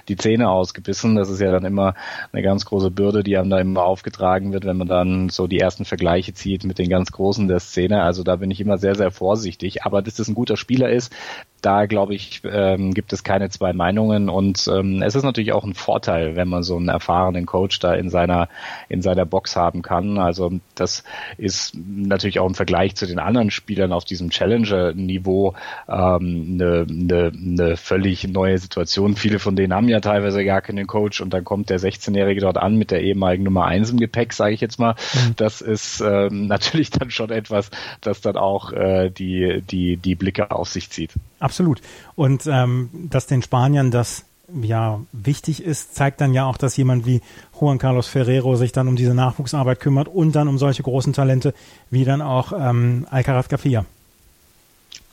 die 0.08 0.16
Zähne 0.16 0.50
ausgebissen. 0.50 1.16
Das 1.16 1.30
ist 1.30 1.42
ja 1.42 1.52
dann 1.52 1.66
immer 1.66 1.94
eine 2.32 2.42
ganz 2.42 2.66
große 2.66 2.92
Bürde, 2.92 3.24
die 3.24 3.38
einem 3.38 3.50
da 3.50 3.60
immer 3.60 3.84
aufgetragen 3.92 4.54
wird, 4.54 4.66
wenn 4.66 4.78
man 4.78 4.88
dann 4.88 5.30
so 5.30 5.48
die 5.48 5.60
ersten 5.60 5.86
Vergleiche 5.86 6.34
zieht 6.34 6.64
mit 6.64 6.80
den 6.80 6.90
ganz 6.90 7.12
Großen 7.12 7.48
der 7.48 7.60
Szene. 7.60 8.02
Also 8.04 8.24
da 8.24 8.38
bin 8.38 8.50
ich 8.50 8.62
immer 8.62 8.78
sehr, 8.78 8.96
sehr 8.96 9.12
vorsichtig. 9.12 9.84
Aber 9.84 10.02
dass 10.02 10.16
das 10.16 10.30
ein 10.30 10.34
guter 10.34 10.56
Spieler 10.56 10.90
ist, 10.90 11.14
da 11.62 11.86
glaube 11.86 12.16
ich, 12.16 12.42
ähm, 12.44 12.94
gibt 12.94 13.14
es 13.14 13.24
keine 13.24 13.50
zwei 13.50 13.72
Meinungen 13.74 14.30
und 14.30 14.68
ähm, 14.68 15.04
es 15.04 15.14
ist 15.14 15.24
natürlich 15.24 15.54
auch 15.54 15.64
ein 15.64 15.76
Vorteil, 15.76 16.36
wenn 16.36 16.48
man 16.48 16.64
so 16.64 16.76
einen 16.76 16.90
erfahrenen 16.90 17.46
Coach 17.46 17.80
da 17.80 17.94
in 17.94 18.10
seiner 18.10 18.50
in 18.90 19.02
seiner 19.02 19.26
Box 19.26 19.56
haben 19.56 19.84
kann. 19.84 20.18
Also 20.18 20.52
das 20.74 21.04
ist 21.38 21.76
natürlich 21.76 22.40
auch 22.40 22.48
im 22.48 22.56
Vergleich 22.56 22.96
zu 22.96 23.06
den 23.06 23.20
anderen 23.20 23.52
Spielern 23.52 23.94
auf 23.94 24.06
diesem 24.06 24.32
Challenger-Niveau 24.32 25.54
ähm, 25.88 26.60
eine, 26.60 26.88
eine, 26.90 27.32
eine 27.36 27.78
völlig 27.78 28.28
neue 28.28 28.58
Situation. 28.58 29.16
Viele 29.16 29.38
von 29.38 29.56
denen 29.56 29.74
haben 29.74 29.88
ja 29.88 30.00
teilweise 30.00 30.44
gar 30.44 30.62
keinen 30.62 30.88
Coach 30.88 31.22
und 31.22 31.32
dann 31.32 31.44
kommt 31.44 31.70
der 31.70 31.80
16-Jährige 31.80 32.42
dort 32.42 32.58
an 32.58 32.76
mit 32.76 32.90
der 32.90 33.02
ehemaligen 33.02 33.44
Nummer 33.44 33.66
1 33.66 33.81
im 33.90 34.00
Gepäck, 34.00 34.34
sage 34.34 34.54
ich 34.54 34.62
jetzt 34.62 34.80
mal. 34.80 34.96
Mhm. 35.14 35.36
Das 35.36 35.62
ist 35.62 36.02
ähm, 36.02 36.48
natürlich 36.48 36.92
dann 36.92 37.12
schon 37.12 37.32
etwas, 37.32 37.72
das 38.02 38.22
dann 38.22 38.38
auch 38.38 38.72
äh, 38.72 39.10
die 39.10 39.62
die 39.62 39.98
die 39.98 40.16
Blicke 40.16 40.52
auf 40.52 40.70
sich 40.70 40.90
zieht. 40.90 41.12
Absolut. 41.40 41.82
Und 42.16 42.44
ähm, 42.48 42.90
dass 43.10 43.28
den 43.28 43.42
Spaniern 43.42 43.92
das 43.92 44.26
ja 44.62 45.00
wichtig 45.12 45.64
ist, 45.64 45.96
zeigt 45.96 46.22
dann 46.22 46.34
ja 46.34 46.46
auch, 46.46 46.58
dass 46.58 46.76
jemand 46.78 47.06
wie 47.06 47.22
Juan 47.60 47.78
Carlos 47.78 48.08
Ferrero 48.08 48.56
sich 48.56 48.72
dann 48.72 48.88
um 48.88 48.96
diese 48.96 49.14
Nachwuchsarbeit 49.14 49.80
kümmert 49.80 50.08
und 50.08 50.34
dann 50.36 50.48
um 50.48 50.58
solche 50.58 50.84
großen 50.84 51.14
Talente 51.14 51.54
wie 51.90 52.06
dann 52.06 52.22
auch 52.22 52.52
ähm, 52.54 53.08
Alcaraz 53.10 53.48
Garcia. 53.48 53.86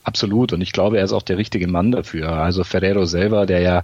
Absolut. 0.09 0.53
Und 0.53 0.61
ich 0.61 0.71
glaube, 0.71 0.97
er 0.97 1.03
ist 1.03 1.13
auch 1.13 1.21
der 1.21 1.37
richtige 1.37 1.67
Mann 1.67 1.91
dafür. 1.91 2.31
Also 2.31 2.63
Ferrero 2.63 3.05
selber, 3.05 3.45
der 3.45 3.59
ja 3.59 3.83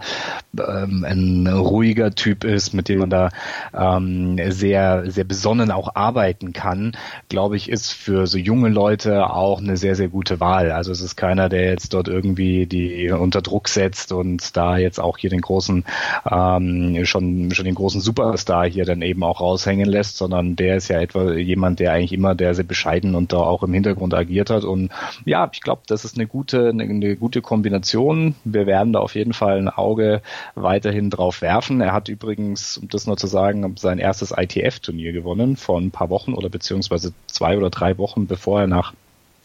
ähm, 0.58 1.06
ein 1.08 1.46
ruhiger 1.46 2.16
Typ 2.16 2.44
ist, 2.44 2.74
mit 2.74 2.90
dem 2.90 3.02
man 3.02 3.12
da 3.12 3.30
ähm, 3.76 4.36
sehr, 4.50 5.04
sehr 5.12 5.24
besonnen 5.24 5.70
auch 5.70 5.96
arbeiten 5.96 6.52
kann, 6.52 6.94
glaube 7.30 7.58
ich, 7.58 7.70
ist 7.70 7.92
für 7.92 8.26
so 8.26 8.40
junge 8.40 8.70
Leute 8.70 9.30
auch 9.30 9.60
eine 9.60 9.78
sehr, 9.78 9.96
sehr 9.96 10.08
gute 10.08 10.40
Wahl. 10.40 10.72
Also 10.72 10.92
es 10.92 11.02
ist 11.02 11.16
keiner, 11.16 11.48
der 11.48 11.66
jetzt 11.66 11.94
dort 11.94 12.08
irgendwie 12.08 12.66
die 12.66 13.12
unter 13.12 13.44
Druck 13.44 13.68
setzt 13.68 14.12
und 14.12 14.58
da 14.58 14.78
jetzt 14.78 15.00
auch 15.00 15.20
hier 15.20 15.30
den 15.30 15.42
großen, 15.42 15.86
ähm, 16.28 17.06
schon, 17.06 17.52
schon 17.52 17.66
den 17.66 17.76
großen 17.76 18.02
Superstar 18.02 18.68
hier 18.68 18.86
dann 18.86 19.04
eben 19.04 19.22
auch 19.22 19.42
raushängen 19.42 19.88
lässt, 19.88 20.18
sondern 20.18 20.56
der 20.56 20.78
ist 20.78 20.88
ja 20.88 21.00
etwa 21.00 21.34
jemand, 21.34 21.80
der 21.80 21.92
eigentlich 21.92 22.14
immer 22.14 22.34
der 22.34 22.56
sehr 22.56 22.66
bescheiden 22.66 23.14
und 23.14 23.32
da 23.32 23.38
auch 23.38 23.62
im 23.62 23.74
Hintergrund 23.76 24.16
agiert 24.16 24.50
hat. 24.50 24.64
Und 24.64 24.90
ja, 25.26 25.48
ich 25.54 25.62
glaube, 25.62 25.84
das 25.86 26.04
ist 26.04 26.15
eine 26.16 26.28
gute, 26.28 26.70
eine, 26.70 26.84
eine 26.84 27.16
gute 27.16 27.42
Kombination. 27.42 28.36
Wir 28.44 28.66
werden 28.66 28.94
da 28.94 29.00
auf 29.00 29.16
jeden 29.16 29.34
Fall 29.34 29.58
ein 29.58 29.70
Auge 29.70 30.22
weiterhin 30.56 31.10
drauf 31.10 31.42
werfen. 31.42 31.82
Er 31.82 31.94
hat 31.94 32.10
übrigens, 32.10 32.78
um 32.78 32.88
das 32.90 33.08
nur 33.08 33.18
zu 33.18 33.28
sagen, 33.28 33.76
sein 33.78 34.00
erstes 34.00 34.32
ITF-Turnier 34.36 35.12
gewonnen 35.12 35.56
vor 35.56 35.80
ein 35.80 35.92
paar 35.92 36.10
Wochen 36.10 36.34
oder 36.34 36.50
beziehungsweise 36.50 37.14
zwei 37.28 37.58
oder 37.58 37.70
drei 37.70 37.98
Wochen, 37.98 38.28
bevor 38.28 38.62
er 38.62 38.68
nach 38.68 38.94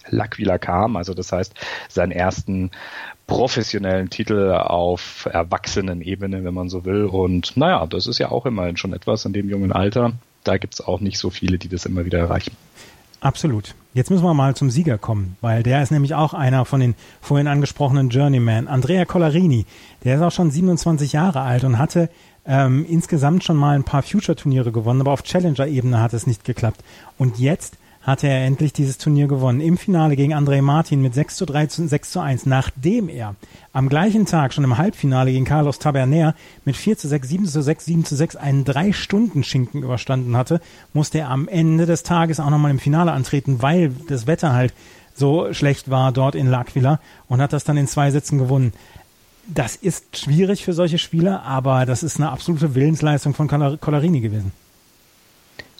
L'Aquila 0.08 0.58
kam. 0.58 0.96
Also 0.96 1.14
das 1.14 1.32
heißt, 1.32 1.54
seinen 1.88 2.12
ersten 2.12 2.70
professionellen 3.26 4.10
Titel 4.10 4.50
auf 4.52 5.28
Erwachsenenebene, 5.30 6.44
wenn 6.44 6.54
man 6.54 6.68
so 6.68 6.84
will. 6.84 7.04
Und 7.04 7.56
naja, 7.56 7.86
das 7.86 8.06
ist 8.06 8.18
ja 8.18 8.30
auch 8.30 8.46
immerhin 8.46 8.76
schon 8.76 8.92
etwas 8.92 9.24
in 9.24 9.32
dem 9.32 9.48
jungen 9.48 9.72
Alter. 9.72 10.12
Da 10.42 10.56
gibt 10.56 10.74
es 10.74 10.80
auch 10.80 11.00
nicht 11.00 11.18
so 11.18 11.30
viele, 11.30 11.58
die 11.58 11.68
das 11.68 11.86
immer 11.86 12.04
wieder 12.04 12.18
erreichen. 12.18 12.56
Absolut. 13.20 13.74
Jetzt 13.92 14.10
müssen 14.10 14.24
wir 14.24 14.34
mal 14.34 14.54
zum 14.54 14.70
Sieger 14.70 14.98
kommen, 14.98 15.36
weil 15.40 15.62
der 15.62 15.82
ist 15.82 15.90
nämlich 15.90 16.14
auch 16.14 16.32
einer 16.32 16.64
von 16.64 16.80
den 16.80 16.94
vorhin 17.20 17.48
angesprochenen 17.48 18.08
Journeyman. 18.08 18.68
Andrea 18.68 19.04
Collarini, 19.04 19.66
der 20.04 20.16
ist 20.16 20.22
auch 20.22 20.32
schon 20.32 20.50
27 20.50 21.12
Jahre 21.12 21.40
alt 21.40 21.64
und 21.64 21.78
hatte 21.78 22.08
ähm, 22.46 22.86
insgesamt 22.88 23.44
schon 23.44 23.56
mal 23.56 23.74
ein 23.74 23.84
paar 23.84 24.02
Future-Turniere 24.02 24.72
gewonnen, 24.72 25.00
aber 25.00 25.12
auf 25.12 25.22
Challenger-Ebene 25.22 26.00
hat 26.00 26.14
es 26.14 26.26
nicht 26.26 26.44
geklappt. 26.44 26.82
Und 27.18 27.38
jetzt 27.38 27.76
hatte 28.02 28.28
er 28.28 28.46
endlich 28.46 28.72
dieses 28.72 28.96
Turnier 28.96 29.28
gewonnen. 29.28 29.60
Im 29.60 29.76
Finale 29.76 30.16
gegen 30.16 30.34
André 30.34 30.62
Martin 30.62 31.02
mit 31.02 31.14
6 31.14 31.36
zu 31.36 31.44
3 31.46 31.66
zu 31.66 31.86
6 31.86 32.10
zu 32.10 32.20
1, 32.20 32.46
nachdem 32.46 33.08
er 33.08 33.34
am 33.72 33.88
gleichen 33.88 34.24
Tag 34.24 34.54
schon 34.54 34.64
im 34.64 34.78
Halbfinale 34.78 35.32
gegen 35.32 35.44
Carlos 35.44 35.78
Taberner 35.78 36.34
mit 36.64 36.76
4 36.76 36.96
zu 36.96 37.08
6, 37.08 37.28
7 37.28 37.46
zu 37.46 37.62
6, 37.62 37.84
7 37.84 38.04
zu 38.04 38.16
6 38.16 38.36
einen 38.36 38.64
drei 38.64 38.92
Stunden 38.92 39.44
Schinken 39.44 39.82
überstanden 39.82 40.36
hatte, 40.36 40.60
musste 40.94 41.18
er 41.18 41.28
am 41.28 41.46
Ende 41.46 41.84
des 41.84 42.02
Tages 42.02 42.40
auch 42.40 42.50
nochmal 42.50 42.70
im 42.70 42.78
Finale 42.78 43.12
antreten, 43.12 43.60
weil 43.60 43.92
das 44.08 44.26
Wetter 44.26 44.54
halt 44.54 44.72
so 45.14 45.52
schlecht 45.52 45.90
war 45.90 46.12
dort 46.12 46.34
in 46.34 46.48
L'Aquila 46.48 46.98
und 47.28 47.42
hat 47.42 47.52
das 47.52 47.64
dann 47.64 47.76
in 47.76 47.86
zwei 47.86 48.10
Sätzen 48.10 48.38
gewonnen. 48.38 48.72
Das 49.46 49.76
ist 49.76 50.16
schwierig 50.16 50.64
für 50.64 50.72
solche 50.72 50.98
Spieler, 50.98 51.42
aber 51.42 51.84
das 51.84 52.02
ist 52.02 52.16
eine 52.16 52.30
absolute 52.30 52.74
Willensleistung 52.74 53.34
von 53.34 53.48
Collarini 53.48 54.20
gewesen. 54.20 54.52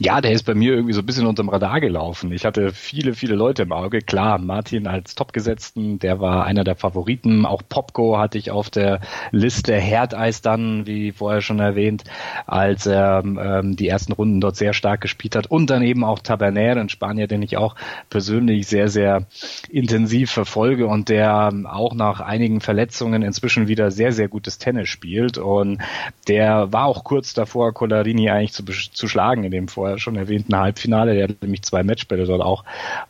Ja, 0.02 0.22
der 0.22 0.32
ist 0.32 0.44
bei 0.44 0.54
mir 0.54 0.72
irgendwie 0.72 0.94
so 0.94 1.00
ein 1.00 1.04
bisschen 1.04 1.26
unterm 1.26 1.50
Radar 1.50 1.78
gelaufen. 1.78 2.32
Ich 2.32 2.46
hatte 2.46 2.72
viele, 2.72 3.12
viele 3.12 3.34
Leute 3.34 3.64
im 3.64 3.72
Auge. 3.72 3.98
Klar, 3.98 4.38
Martin 4.38 4.86
als 4.86 5.14
Topgesetzten, 5.14 5.98
der 5.98 6.20
war 6.20 6.46
einer 6.46 6.64
der 6.64 6.74
Favoriten. 6.74 7.44
Auch 7.44 7.60
Popko 7.68 8.16
hatte 8.16 8.38
ich 8.38 8.50
auf 8.50 8.70
der 8.70 9.00
Liste. 9.30 9.74
Herdeis 9.74 10.40
dann, 10.40 10.86
wie 10.86 11.12
vorher 11.12 11.42
schon 11.42 11.60
erwähnt, 11.60 12.04
als 12.46 12.86
er 12.86 13.22
ähm, 13.22 13.76
die 13.76 13.88
ersten 13.88 14.14
Runden 14.14 14.40
dort 14.40 14.56
sehr 14.56 14.72
stark 14.72 15.02
gespielt 15.02 15.36
hat. 15.36 15.48
Und 15.48 15.68
dann 15.68 15.82
eben 15.82 16.02
auch 16.02 16.20
Taberner, 16.20 16.78
in 16.78 16.88
Spanien, 16.88 17.28
den 17.28 17.42
ich 17.42 17.58
auch 17.58 17.74
persönlich 18.08 18.68
sehr, 18.68 18.88
sehr 18.88 19.26
intensiv 19.68 20.30
verfolge 20.30 20.86
und 20.86 21.10
der 21.10 21.52
auch 21.66 21.92
nach 21.92 22.20
einigen 22.20 22.62
Verletzungen 22.62 23.20
inzwischen 23.20 23.68
wieder 23.68 23.90
sehr, 23.90 24.12
sehr 24.12 24.28
gutes 24.28 24.56
Tennis 24.56 24.88
spielt. 24.88 25.36
Und 25.36 25.82
der 26.26 26.72
war 26.72 26.86
auch 26.86 27.04
kurz 27.04 27.34
davor, 27.34 27.74
Collarini 27.74 28.30
eigentlich 28.30 28.54
zu, 28.54 28.64
zu 28.64 29.06
schlagen 29.06 29.44
in 29.44 29.50
dem 29.50 29.68
Vorher 29.90 29.98
schon 29.98 30.16
erwähnten 30.16 30.56
Halbfinale. 30.56 31.14
Der 31.14 31.28
hat 31.28 31.42
nämlich 31.42 31.62
zwei 31.62 31.82
Matchbälle 31.82 32.24
dort 32.24 32.42
auch 32.42 32.64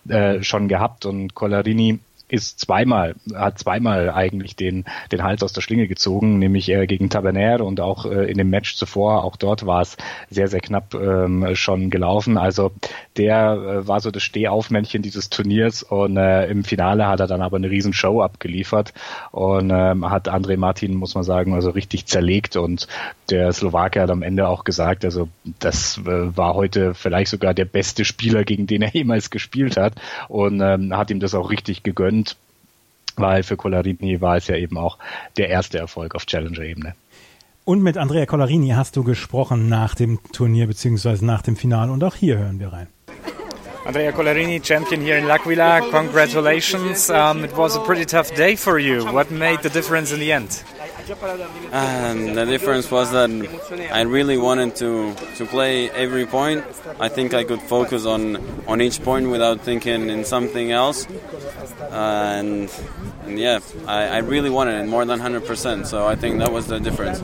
äh, 0.09 0.43
schon 0.43 0.69
gehabt 0.69 1.05
und 1.05 1.35
Collarini 1.35 1.99
ist 2.31 2.61
zweimal, 2.61 3.15
hat 3.35 3.59
zweimal 3.59 4.11
eigentlich 4.11 4.57
den, 4.57 4.85
den 5.13 5.23
Hals 5.23 5.43
aus 5.43 5.53
der 5.53 5.61
Schlinge 5.61 5.89
gezogen, 5.89 6.39
nämlich 6.39 6.69
äh, 6.69 6.87
gegen 6.87 7.11
Taberner 7.11 7.65
und 7.65 7.81
auch 7.81 8.07
äh, 8.07 8.31
in 8.31 8.39
dem 8.39 8.51
Match 8.51 8.77
zuvor, 8.77 9.25
auch 9.25 9.37
dort 9.37 9.67
war 9.67 9.83
es 9.83 9.97
sehr, 10.29 10.49
sehr 10.49 10.61
knapp 10.61 10.95
ähm, 10.95 11.55
schon 11.55 11.91
gelaufen. 11.91 12.39
Also 12.39 12.73
der 13.17 13.53
äh, 13.53 13.89
war 13.89 14.01
so 14.01 14.11
das 14.11 14.23
Stehaufmännchen 14.23 15.03
dieses 15.03 15.31
Turniers 15.31 15.83
und 15.83 16.17
äh, 16.17 16.47
im 16.47 16.65
Finale 16.65 17.07
hat 17.07 17.21
er 17.21 17.27
dann 17.27 17.43
aber 17.43 17.57
eine 17.57 17.71
riesen 17.71 17.93
Show 17.93 18.23
abgeliefert 18.23 18.93
und 19.33 19.71
ähm, 19.73 20.09
hat 20.09 20.29
André 20.29 20.57
Martin, 20.57 20.95
muss 20.95 21.15
man 21.15 21.25
sagen, 21.25 21.55
also 21.55 21.71
richtig 21.71 22.07
zerlegt 22.07 22.57
und 22.57 22.87
der 23.31 23.53
Slowake 23.53 24.01
hat 24.01 24.11
am 24.11 24.23
Ende 24.23 24.49
auch 24.49 24.65
gesagt, 24.65 25.05
also 25.05 25.29
das 25.59 25.99
äh, 25.99 26.37
war 26.37 26.55
heute 26.55 26.95
vielleicht 26.95 27.31
sogar 27.31 27.55
der 27.55 27.65
beste 27.65 28.05
Spieler, 28.05 28.45
gegen 28.45 28.67
den 28.67 28.83
er 28.83 28.91
jemals 28.93 29.31
gespielt 29.31 29.77
hat 29.77 29.95
und 30.29 30.61
ähm, 30.61 30.97
hat 30.97 31.11
ihm 31.11 31.21
das 31.21 31.35
auch 31.35 31.51
richtig 31.51 31.83
gegönnt 31.83 32.20
weil 33.17 33.43
für 33.43 33.57
Collarini 33.57 34.21
war 34.21 34.37
es 34.37 34.47
ja 34.47 34.57
eben 34.57 34.79
auch 34.79 34.99
der 35.37 35.49
erste 35.49 35.79
Erfolg 35.79 36.15
auf 36.15 36.27
Challenger-Ebene. 36.27 36.95
Und 37.65 37.83
mit 37.83 37.97
Andrea 37.99 38.27
Collarini 38.27 38.71
hast 38.71 38.97
du 38.97 39.05
gesprochen 39.05 39.69
nach 39.69 39.95
dem 39.95 40.19
Turnier 40.33 40.67
bzw. 40.67 41.25
nach 41.25 41.43
dem 41.43 41.57
Finale 41.57 41.93
und 41.93 42.03
auch 42.03 42.15
hier 42.15 42.39
hören 42.39 42.59
wir 42.59 42.73
rein. 42.73 42.89
Andrea 43.85 44.13
Collarini, 44.13 44.61
champion 44.63 45.01
here 45.01 45.19
in 45.19 45.27
L'Aquila. 45.27 45.81
Congratulations. 45.91 47.09
Um, 47.11 47.45
it 47.45 47.57
was 47.57 47.77
a 47.77 47.81
pretty 47.81 48.05
tough 48.05 48.31
day 48.35 48.55
for 48.55 48.79
you. 48.79 49.05
What 49.13 49.31
made 49.31 49.63
the 49.63 49.71
difference 49.71 50.13
in 50.13 50.21
the 50.21 50.33
end? 50.33 50.65
Um, 51.11 52.35
the 52.35 52.47
difference 52.47 52.91
was 52.91 53.11
that 53.11 53.31
I 53.93 54.03
really 54.03 54.39
wanted 54.39 54.77
to, 54.77 55.15
to 55.37 55.47
play 55.47 55.91
every 55.91 56.27
point. 56.27 56.65
I 57.01 57.09
think 57.09 57.35
I 57.35 57.45
could 57.45 57.61
focus 57.61 58.07
on, 58.07 58.37
on 58.69 58.81
each 58.81 59.03
point 59.03 59.29
without 59.29 59.61
thinking 59.61 60.09
in 60.09 60.25
something 60.25 60.71
else. 60.71 61.07
And, 61.91 62.71
and, 63.25 63.39
yeah, 63.39 63.59
I, 63.87 64.07
I 64.07 64.19
really 64.19 64.51
wanted 64.51 64.81
it 64.81 64.89
more 64.89 65.05
than 65.05 65.19
100%. 65.19 65.87
So 65.87 66.07
I 66.07 66.15
think 66.15 66.39
that 66.39 66.53
was 66.53 66.69
the 66.69 66.79
difference. 66.79 67.21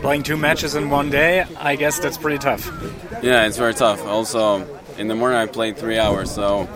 Playing 0.00 0.24
two 0.24 0.36
matches 0.36 0.74
in 0.74 0.90
one 0.90 1.10
day, 1.10 1.44
I 1.56 1.76
guess 1.76 2.00
that's 2.00 2.18
pretty 2.18 2.38
tough. 2.38 2.66
Yeah, 3.22 3.46
it's 3.46 3.58
very 3.58 3.74
tough. 3.74 4.04
Also, 4.06 4.66
in 4.98 5.08
the 5.08 5.14
morning 5.14 5.38
I 5.38 5.46
played 5.46 5.76
three 5.76 5.98
hours, 5.98 6.30
so 6.30 6.68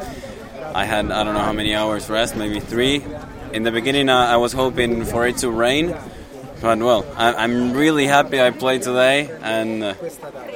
I 0.75 0.85
had 0.85 1.11
I 1.11 1.25
don't 1.25 1.35
know 1.35 1.41
how 1.41 1.53
many 1.53 1.75
hours 1.75 2.09
rest, 2.11 2.37
maybe 2.37 2.61
three. 2.61 3.05
In 3.53 3.63
the 3.63 3.71
beginning, 3.71 4.11
I 4.11 4.37
was 4.37 4.53
hoping 4.53 5.05
for 5.05 5.27
it 5.27 5.37
to 5.39 5.51
rain, 5.51 5.95
but 6.61 6.79
well, 6.79 7.05
I, 7.17 7.45
am 7.45 7.73
really 7.73 8.07
happy 8.07 8.41
I 8.41 8.51
played 8.51 8.83
today, 8.83 9.31
and 9.43 9.83
uh, 9.83 9.95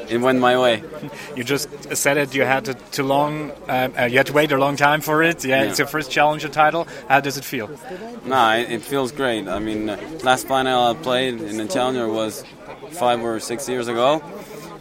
it 0.09 0.19
went 0.21 0.39
my 0.41 0.59
way. 0.59 0.83
You 1.37 1.45
just 1.45 1.69
said 1.95 2.17
it. 2.17 2.35
You 2.35 2.43
had 2.43 2.65
to, 2.65 2.75
too 2.75 3.05
long. 3.05 3.53
Uh, 3.69 3.89
uh, 3.97 4.05
you 4.05 4.17
had 4.17 4.27
to 4.27 4.33
wait 4.33 4.51
a 4.51 4.57
long 4.57 4.75
time 4.75 5.01
for 5.01 5.23
it. 5.23 5.45
Yeah, 5.45 5.63
yeah, 5.63 5.69
it's 5.69 5.79
your 5.79 5.87
first 5.87 6.11
challenger 6.11 6.49
title. 6.49 6.89
How 7.09 7.21
does 7.21 7.37
it 7.37 7.45
feel? 7.45 7.71
Nah, 8.25 8.55
it, 8.57 8.73
it 8.73 8.83
feels 8.83 9.13
great. 9.13 9.47
I 9.47 9.61
mean, 9.61 9.89
uh, 9.89 9.97
last 10.25 10.49
final 10.49 10.83
I 10.83 10.95
played 10.95 11.41
in 11.41 11.59
the 11.59 11.67
challenger 11.67 12.09
was 12.09 12.43
five 12.91 13.23
or 13.23 13.39
six 13.39 13.69
years 13.69 13.87
ago. 13.87 14.21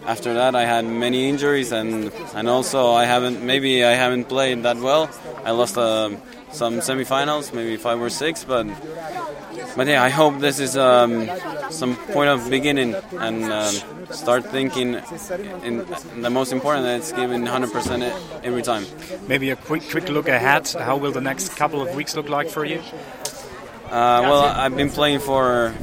After 0.08 0.34
that, 0.36 0.56
I 0.56 0.66
had 0.66 0.86
many 0.86 1.28
injuries, 1.30 1.72
and 1.72 2.12
and 2.34 2.48
also 2.48 2.94
I 2.94 3.06
haven't 3.06 3.44
maybe 3.44 3.84
I 3.84 3.92
haven't 3.92 4.30
played 4.30 4.64
that 4.64 4.78
well. 4.78 5.10
I 5.44 5.52
lost 5.52 5.78
uh, 5.78 6.10
some 6.52 6.76
semifinals, 6.80 7.54
maybe 7.54 7.76
five 7.78 8.02
or 8.02 8.10
six, 8.10 8.44
but 8.44 8.68
but 9.78 9.86
yeah, 9.86 10.04
I 10.04 10.10
hope 10.10 10.40
this 10.40 10.60
is 10.60 10.76
um, 10.76 11.30
some 11.70 11.96
point 11.96 12.30
of 12.30 12.50
beginning 12.50 12.96
and 13.20 13.44
um, 13.46 13.76
start 14.10 14.44
thinking 14.46 14.96
in, 15.64 15.86
in, 16.16 16.22
the 16.24 16.32
most 16.32 16.52
important 16.52 16.84
that's 16.86 17.12
giving 17.12 17.44
100% 17.46 18.44
every 18.44 18.64
time. 18.64 18.86
Maybe 19.28 19.52
a 19.52 19.56
quick 19.56 19.84
quick 19.92 20.10
look 20.10 20.28
ahead. 20.28 20.68
How 20.70 20.98
will 20.98 21.12
the 21.12 21.22
next 21.22 21.56
couple 21.56 21.80
of 21.80 21.94
weeks 21.96 22.16
look 22.16 22.28
like 22.28 22.50
for 22.50 22.66
you? 22.66 22.80
Uh, 23.86 24.26
well, 24.26 24.44
I've 24.44 24.76
been 24.76 24.90
playing 24.90 25.20
for 25.20 25.76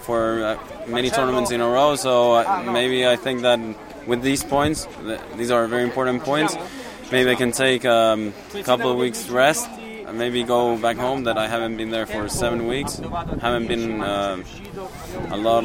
for 0.00 0.44
uh, 0.44 0.58
many 0.88 1.08
tournaments 1.08 1.52
in 1.52 1.60
a 1.60 1.68
row, 1.68 1.94
so 1.94 2.34
uh, 2.34 2.64
maybe 2.66 3.06
I 3.06 3.14
think 3.14 3.42
that 3.42 3.60
with 4.08 4.22
these 4.22 4.42
points, 4.42 4.88
these 5.36 5.52
are 5.52 5.68
very 5.68 5.84
important 5.84 6.24
points. 6.24 6.56
Maybe 7.12 7.30
I 7.30 7.36
can 7.36 7.52
take 7.52 7.84
um, 7.84 8.34
a 8.54 8.64
couple 8.64 8.90
of 8.90 8.98
weeks 8.98 9.28
rest 9.28 9.70
maybe 10.12 10.42
go 10.44 10.76
back 10.76 10.96
home 10.96 11.24
that 11.24 11.36
I 11.38 11.48
haven't 11.48 11.76
been 11.76 11.90
there 11.90 12.06
for 12.06 12.28
seven 12.28 12.66
weeks. 12.66 13.00
Haven't 13.40 13.66
been 13.66 14.02
uh, 14.02 14.42
a 15.30 15.36
lot 15.36 15.64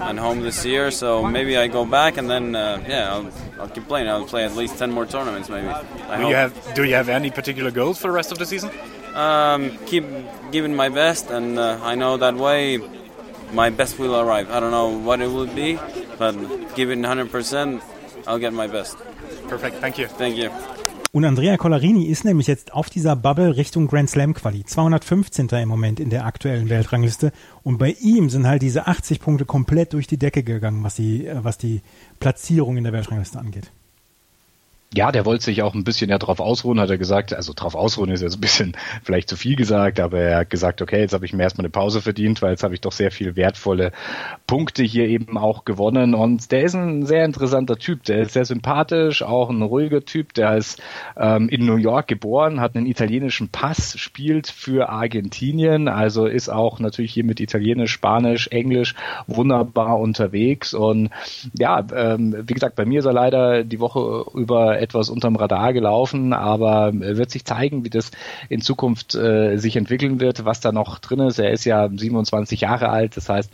at 0.00 0.16
home 0.16 0.40
this 0.40 0.64
year, 0.64 0.90
so 0.90 1.24
maybe 1.26 1.56
I 1.56 1.68
go 1.68 1.84
back 1.84 2.16
and 2.16 2.28
then 2.28 2.54
uh, 2.54 2.84
yeah, 2.88 3.12
I'll, 3.12 3.30
I'll 3.60 3.68
keep 3.68 3.86
playing. 3.88 4.08
I'll 4.08 4.26
play 4.26 4.44
at 4.44 4.54
least 4.54 4.78
ten 4.78 4.90
more 4.90 5.06
tournaments 5.06 5.48
maybe. 5.48 5.68
I 5.68 5.82
do 5.82 6.22
hope. 6.22 6.30
you 6.30 6.36
have 6.36 6.74
Do 6.74 6.84
you 6.84 6.94
have 6.94 7.08
any 7.08 7.30
particular 7.30 7.70
goals 7.70 7.98
for 7.98 8.08
the 8.08 8.12
rest 8.12 8.32
of 8.32 8.38
the 8.38 8.46
season? 8.46 8.70
Um, 9.14 9.76
keep 9.86 10.04
giving 10.52 10.74
my 10.76 10.88
best, 10.88 11.30
and 11.30 11.58
uh, 11.58 11.80
I 11.82 11.94
know 11.94 12.16
that 12.18 12.34
way 12.36 12.78
my 13.52 13.70
best 13.70 13.98
will 13.98 14.18
arrive. 14.18 14.50
I 14.50 14.60
don't 14.60 14.70
know 14.70 14.88
what 14.98 15.20
it 15.20 15.28
will 15.28 15.46
be, 15.46 15.78
but 16.18 16.34
giving 16.74 17.02
100%, 17.02 17.82
I'll 18.26 18.38
get 18.38 18.52
my 18.52 18.66
best. 18.66 18.96
Perfect. 19.48 19.76
Thank 19.76 19.98
you. 19.98 20.06
Thank 20.06 20.36
you. 20.36 20.50
Und 21.10 21.24
Andrea 21.24 21.56
Collarini 21.56 22.04
ist 22.04 22.24
nämlich 22.24 22.46
jetzt 22.46 22.74
auf 22.74 22.90
dieser 22.90 23.16
Bubble 23.16 23.56
Richtung 23.56 23.86
Grand 23.86 24.10
Slam 24.10 24.34
Quali. 24.34 24.64
215. 24.64 25.48
im 25.48 25.68
Moment 25.68 26.00
in 26.00 26.10
der 26.10 26.26
aktuellen 26.26 26.68
Weltrangliste. 26.68 27.32
Und 27.62 27.78
bei 27.78 27.96
ihm 28.00 28.28
sind 28.28 28.46
halt 28.46 28.60
diese 28.60 28.86
80 28.86 29.20
Punkte 29.20 29.46
komplett 29.46 29.94
durch 29.94 30.06
die 30.06 30.18
Decke 30.18 30.42
gegangen, 30.42 30.84
was 30.84 30.96
die, 30.96 31.26
äh, 31.26 31.42
was 31.42 31.56
die 31.56 31.80
Platzierung 32.20 32.76
in 32.76 32.84
der 32.84 32.92
Weltrangliste 32.92 33.38
angeht 33.38 33.72
ja, 34.94 35.12
der 35.12 35.26
wollte 35.26 35.44
sich 35.44 35.62
auch 35.62 35.74
ein 35.74 35.84
bisschen 35.84 36.08
ja 36.08 36.16
drauf 36.16 36.40
ausruhen, 36.40 36.80
hat 36.80 36.88
er 36.88 36.96
gesagt. 36.96 37.34
Also 37.34 37.52
drauf 37.54 37.74
ausruhen 37.74 38.10
ist 38.10 38.22
jetzt 38.22 38.36
ein 38.36 38.40
bisschen 38.40 38.76
vielleicht 39.02 39.28
zu 39.28 39.36
viel 39.36 39.54
gesagt, 39.54 40.00
aber 40.00 40.18
er 40.18 40.38
hat 40.38 40.50
gesagt, 40.50 40.80
okay, 40.80 41.00
jetzt 41.00 41.12
habe 41.12 41.26
ich 41.26 41.34
mir 41.34 41.42
erstmal 41.42 41.66
eine 41.66 41.70
Pause 41.70 42.00
verdient, 42.00 42.40
weil 42.40 42.52
jetzt 42.52 42.62
habe 42.62 42.72
ich 42.72 42.80
doch 42.80 42.92
sehr 42.92 43.10
viel 43.10 43.36
wertvolle 43.36 43.92
Punkte 44.46 44.82
hier 44.82 45.06
eben 45.06 45.36
auch 45.36 45.66
gewonnen. 45.66 46.14
Und 46.14 46.50
der 46.52 46.62
ist 46.62 46.74
ein 46.74 47.04
sehr 47.04 47.26
interessanter 47.26 47.76
Typ. 47.76 48.04
Der 48.04 48.20
ist 48.20 48.32
sehr 48.32 48.46
sympathisch, 48.46 49.22
auch 49.22 49.50
ein 49.50 49.60
ruhiger 49.60 50.04
Typ. 50.06 50.32
Der 50.32 50.56
ist 50.56 50.80
ähm, 51.18 51.50
in 51.50 51.66
New 51.66 51.76
York 51.76 52.08
geboren, 52.08 52.60
hat 52.60 52.74
einen 52.74 52.86
italienischen 52.86 53.50
Pass, 53.50 53.98
spielt 53.98 54.48
für 54.48 54.88
Argentinien, 54.88 55.88
also 55.88 56.24
ist 56.24 56.48
auch 56.48 56.80
natürlich 56.80 57.12
hier 57.12 57.24
mit 57.24 57.40
Italienisch, 57.40 57.92
Spanisch, 57.92 58.48
Englisch 58.48 58.94
wunderbar 59.26 59.98
unterwegs. 59.98 60.72
Und 60.72 61.10
ja, 61.58 61.84
ähm, 61.94 62.34
wie 62.46 62.54
gesagt, 62.54 62.76
bei 62.76 62.86
mir 62.86 63.00
ist 63.00 63.04
er 63.04 63.12
leider 63.12 63.64
die 63.64 63.80
Woche 63.80 64.24
über 64.34 64.77
etwas 64.78 65.10
unterm 65.10 65.36
Radar 65.36 65.72
gelaufen, 65.72 66.32
aber 66.32 66.88
äh, 66.88 67.16
wird 67.16 67.30
sich 67.30 67.44
zeigen, 67.44 67.84
wie 67.84 67.90
das 67.90 68.10
in 68.48 68.60
Zukunft 68.60 69.14
äh, 69.14 69.56
sich 69.56 69.76
entwickeln 69.76 70.20
wird, 70.20 70.44
was 70.44 70.60
da 70.60 70.72
noch 70.72 70.98
drin 70.98 71.20
ist. 71.20 71.38
Er 71.38 71.50
ist 71.50 71.64
ja 71.64 71.88
27 71.88 72.60
Jahre 72.60 72.88
alt, 72.88 73.16
das 73.16 73.28
heißt, 73.28 73.50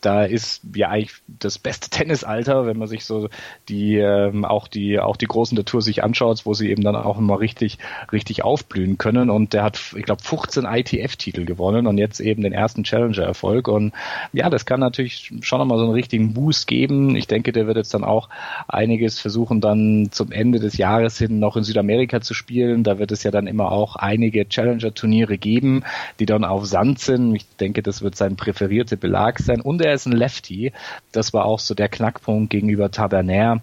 da 0.00 0.24
ist 0.24 0.62
ja 0.74 0.88
eigentlich 0.88 1.14
das 1.26 1.58
beste 1.58 1.90
Tennisalter, 1.90 2.66
wenn 2.66 2.78
man 2.78 2.88
sich 2.88 3.04
so 3.04 3.28
die 3.68 3.96
ähm, 3.96 4.44
auch 4.44 4.68
die 4.68 4.98
auch 5.00 5.16
die 5.16 5.26
großen 5.26 5.56
der 5.56 5.64
Tour 5.64 5.82
sich 5.82 6.04
anschaut, 6.04 6.44
wo 6.44 6.54
sie 6.54 6.70
eben 6.70 6.82
dann 6.82 6.96
auch 6.96 7.18
immer 7.18 7.40
richtig 7.40 7.78
richtig 8.12 8.44
aufblühen 8.44 8.98
können 8.98 9.30
und 9.30 9.52
der 9.52 9.62
hat 9.62 9.80
ich 9.96 10.04
glaube 10.04 10.22
15 10.22 10.64
ITF-Titel 10.64 11.44
gewonnen 11.44 11.86
und 11.86 11.98
jetzt 11.98 12.20
eben 12.20 12.42
den 12.42 12.52
ersten 12.52 12.84
Challenger-Erfolg 12.84 13.68
und 13.68 13.92
ja, 14.32 14.50
das 14.50 14.66
kann 14.66 14.80
natürlich 14.80 15.32
schon 15.40 15.58
nochmal 15.58 15.78
so 15.78 15.84
einen 15.84 15.92
richtigen 15.92 16.34
Boost 16.34 16.66
geben. 16.66 17.16
Ich 17.16 17.26
denke, 17.26 17.52
der 17.52 17.66
wird 17.66 17.76
jetzt 17.76 17.94
dann 17.94 18.04
auch 18.04 18.28
einiges 18.66 19.18
versuchen 19.18 19.60
dann 19.60 20.08
zum 20.10 20.32
Ende 20.32 20.60
des 20.60 20.76
Jahres 20.76 21.18
hin 21.18 21.38
noch 21.38 21.56
in 21.56 21.64
Südamerika 21.64 22.20
zu 22.20 22.34
spielen. 22.34 22.84
Da 22.84 22.98
wird 22.98 23.12
es 23.12 23.22
ja 23.22 23.30
dann 23.30 23.46
immer 23.46 23.72
auch 23.72 23.96
einige 23.96 24.48
Challenger-Turniere 24.48 25.38
geben, 25.38 25.84
die 26.20 26.26
dann 26.26 26.44
auf 26.44 26.66
Sand 26.66 26.98
sind. 27.00 27.34
Ich 27.34 27.46
denke, 27.56 27.82
das 27.82 28.02
wird 28.02 28.16
sein 28.16 28.36
präferierter 28.36 28.96
Belag 28.96 29.38
sein 29.38 29.60
und 29.60 29.80
er 29.88 29.94
ist 29.94 30.06
ein 30.06 30.12
Lefty. 30.12 30.72
Das 31.12 31.32
war 31.32 31.44
auch 31.44 31.58
so 31.58 31.74
der 31.74 31.88
Knackpunkt 31.88 32.50
gegenüber 32.50 32.90
Taberner. 32.90 33.62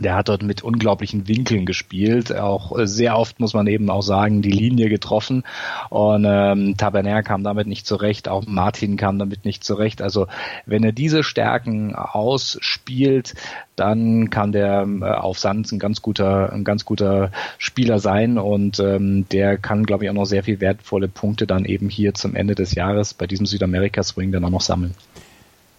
Der 0.00 0.14
hat 0.14 0.28
dort 0.28 0.44
mit 0.44 0.62
unglaublichen 0.62 1.26
Winkeln 1.26 1.66
gespielt. 1.66 2.32
Auch 2.32 2.78
äh, 2.78 2.86
sehr 2.86 3.18
oft 3.18 3.40
muss 3.40 3.52
man 3.52 3.66
eben 3.66 3.90
auch 3.90 4.02
sagen, 4.02 4.42
die 4.42 4.52
Linie 4.52 4.88
getroffen. 4.88 5.42
Und 5.90 6.24
ähm, 6.24 6.76
Taberner 6.76 7.24
kam 7.24 7.42
damit 7.42 7.66
nicht 7.66 7.84
zurecht. 7.84 8.28
Auch 8.28 8.46
Martin 8.46 8.96
kam 8.96 9.18
damit 9.18 9.44
nicht 9.44 9.64
zurecht. 9.64 10.00
Also 10.00 10.28
wenn 10.66 10.84
er 10.84 10.92
diese 10.92 11.24
Stärken 11.24 11.96
ausspielt, 11.96 13.34
dann 13.74 14.30
kann 14.30 14.52
der 14.52 14.86
äh, 14.86 15.04
auf 15.04 15.40
Sand 15.40 15.72
ein 15.72 15.80
ganz 15.80 16.00
guter, 16.00 16.52
ein 16.52 16.62
ganz 16.62 16.84
guter 16.84 17.32
Spieler 17.58 17.98
sein 17.98 18.38
und 18.38 18.78
ähm, 18.78 19.28
der 19.30 19.58
kann, 19.58 19.84
glaube 19.84 20.04
ich, 20.04 20.10
auch 20.10 20.14
noch 20.14 20.26
sehr 20.26 20.44
viel 20.44 20.60
wertvolle 20.60 21.08
Punkte 21.08 21.46
dann 21.46 21.64
eben 21.64 21.88
hier 21.88 22.14
zum 22.14 22.36
Ende 22.36 22.54
des 22.54 22.74
Jahres 22.76 23.14
bei 23.14 23.26
diesem 23.26 23.46
Südamerika-Swing 23.46 24.30
dann 24.30 24.44
auch 24.44 24.50
noch 24.50 24.60
sammeln. 24.60 24.94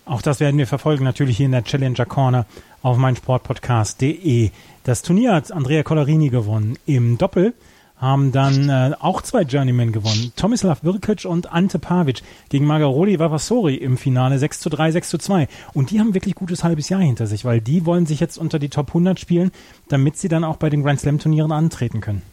Auch 0.09 0.23
das 0.23 0.39
werden 0.39 0.57
wir 0.57 0.65
verfolgen, 0.65 1.03
natürlich 1.03 1.37
hier 1.37 1.45
in 1.45 1.51
der 1.51 1.63
Challenger 1.63 2.07
Corner 2.07 2.47
auf 2.81 2.97
meinsportpodcast.de. 2.97 4.49
Das 4.83 5.03
Turnier 5.03 5.35
hat 5.35 5.51
Andrea 5.51 5.83
Collarini 5.83 6.29
gewonnen. 6.29 6.79
Im 6.87 7.19
Doppel 7.19 7.53
haben 7.95 8.31
dann 8.31 8.69
äh, 8.69 8.95
auch 8.99 9.21
zwei 9.21 9.43
Journeymen 9.43 9.91
gewonnen. 9.91 10.33
Tomislav 10.35 10.83
Virkic 10.83 11.25
und 11.25 11.53
Ante 11.53 11.77
Pavic 11.77 12.23
gegen 12.49 12.65
Margaroli 12.65 13.19
Vavasori 13.19 13.75
im 13.75 13.97
Finale 13.97 14.39
6 14.39 14.61
zu 14.61 14.69
3, 14.71 14.93
6 14.93 15.09
zu 15.09 15.17
2. 15.19 15.47
Und 15.75 15.91
die 15.91 15.99
haben 15.99 16.15
wirklich 16.15 16.33
gutes 16.33 16.63
halbes 16.63 16.89
Jahr 16.89 17.01
hinter 17.01 17.27
sich, 17.27 17.45
weil 17.45 17.61
die 17.61 17.85
wollen 17.85 18.07
sich 18.07 18.19
jetzt 18.19 18.39
unter 18.39 18.57
die 18.57 18.69
Top 18.69 18.87
100 18.87 19.19
spielen, 19.19 19.51
damit 19.89 20.17
sie 20.17 20.27
dann 20.27 20.43
auch 20.43 20.57
bei 20.57 20.71
den 20.71 20.81
Grand 20.81 21.01
Slam 21.01 21.19
Turnieren 21.19 21.51
antreten 21.51 22.01
können. 22.01 22.23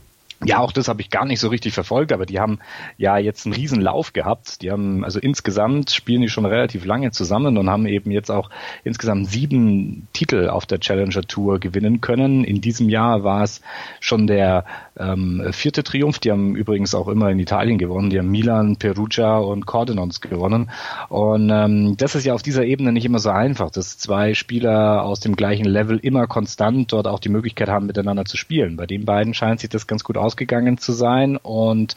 Ja, 0.45 0.59
auch 0.59 0.73
das 0.73 0.89
habe 0.89 1.01
ich 1.01 1.09
gar 1.09 1.25
nicht 1.25 1.41
so 1.41 1.49
richtig 1.49 1.73
verfolgt, 1.73 2.13
aber 2.13 2.27
die 2.27 2.39
haben 2.39 2.59
ja 2.99 3.17
jetzt 3.17 3.47
einen 3.47 3.55
riesen 3.55 3.81
Lauf 3.81 4.13
gehabt. 4.13 4.61
Die 4.61 4.71
haben, 4.71 5.03
also 5.03 5.19
insgesamt 5.19 5.91
spielen 5.91 6.21
die 6.21 6.29
schon 6.29 6.45
relativ 6.45 6.85
lange 6.85 7.11
zusammen 7.11 7.57
und 7.57 7.71
haben 7.71 7.87
eben 7.87 8.11
jetzt 8.11 8.31
auch 8.31 8.51
insgesamt 8.85 9.29
sieben 9.29 10.09
Titel 10.13 10.51
auf 10.51 10.67
der 10.67 10.79
Challenger 10.79 11.23
Tour 11.23 11.59
gewinnen 11.59 12.03
können. 12.03 12.45
In 12.45 12.61
diesem 12.61 12.91
Jahr 12.91 13.25
war 13.25 13.45
es 13.45 13.63
schon 14.01 14.27
der 14.27 14.67
ähm, 14.99 15.43
vierte 15.53 15.83
Triumph. 15.83 16.19
Die 16.19 16.31
haben 16.31 16.55
übrigens 16.55 16.95
auch 16.95 17.09
immer 17.09 17.31
in 17.31 17.39
Italien 17.39 17.79
gewonnen. 17.79 18.11
Die 18.11 18.19
haben 18.19 18.31
Milan, 18.31 18.77
Perugia 18.77 19.39
und 19.39 19.65
Cordonons 19.65 20.21
gewonnen. 20.21 20.71
Und 21.09 21.51
ähm, 21.51 21.97
das 21.97 22.15
ist 22.15 22.27
ja 22.27 22.35
auf 22.35 22.43
dieser 22.43 22.65
Ebene 22.65 22.93
nicht 22.93 23.07
immer 23.07 23.21
so 23.21 23.31
einfach, 23.31 23.71
dass 23.71 23.97
zwei 23.97 24.35
Spieler 24.35 25.03
aus 25.03 25.21
dem 25.21 25.35
gleichen 25.35 25.65
Level 25.65 25.99
immer 25.99 26.27
konstant 26.27 26.93
dort 26.93 27.07
auch 27.07 27.21
die 27.21 27.31
Möglichkeit 27.31 27.69
haben, 27.69 27.87
miteinander 27.87 28.27
zu 28.27 28.37
spielen. 28.37 28.77
Bei 28.77 28.87
den 28.87 29.07
beiden 29.07 29.33
scheint 29.33 29.61
sich 29.61 29.71
das 29.71 29.87
ganz 29.87 30.05
gut 30.05 30.19
ausgegangen 30.27 30.79
zu 30.79 30.93
sein. 30.93 31.37
Und 31.37 31.95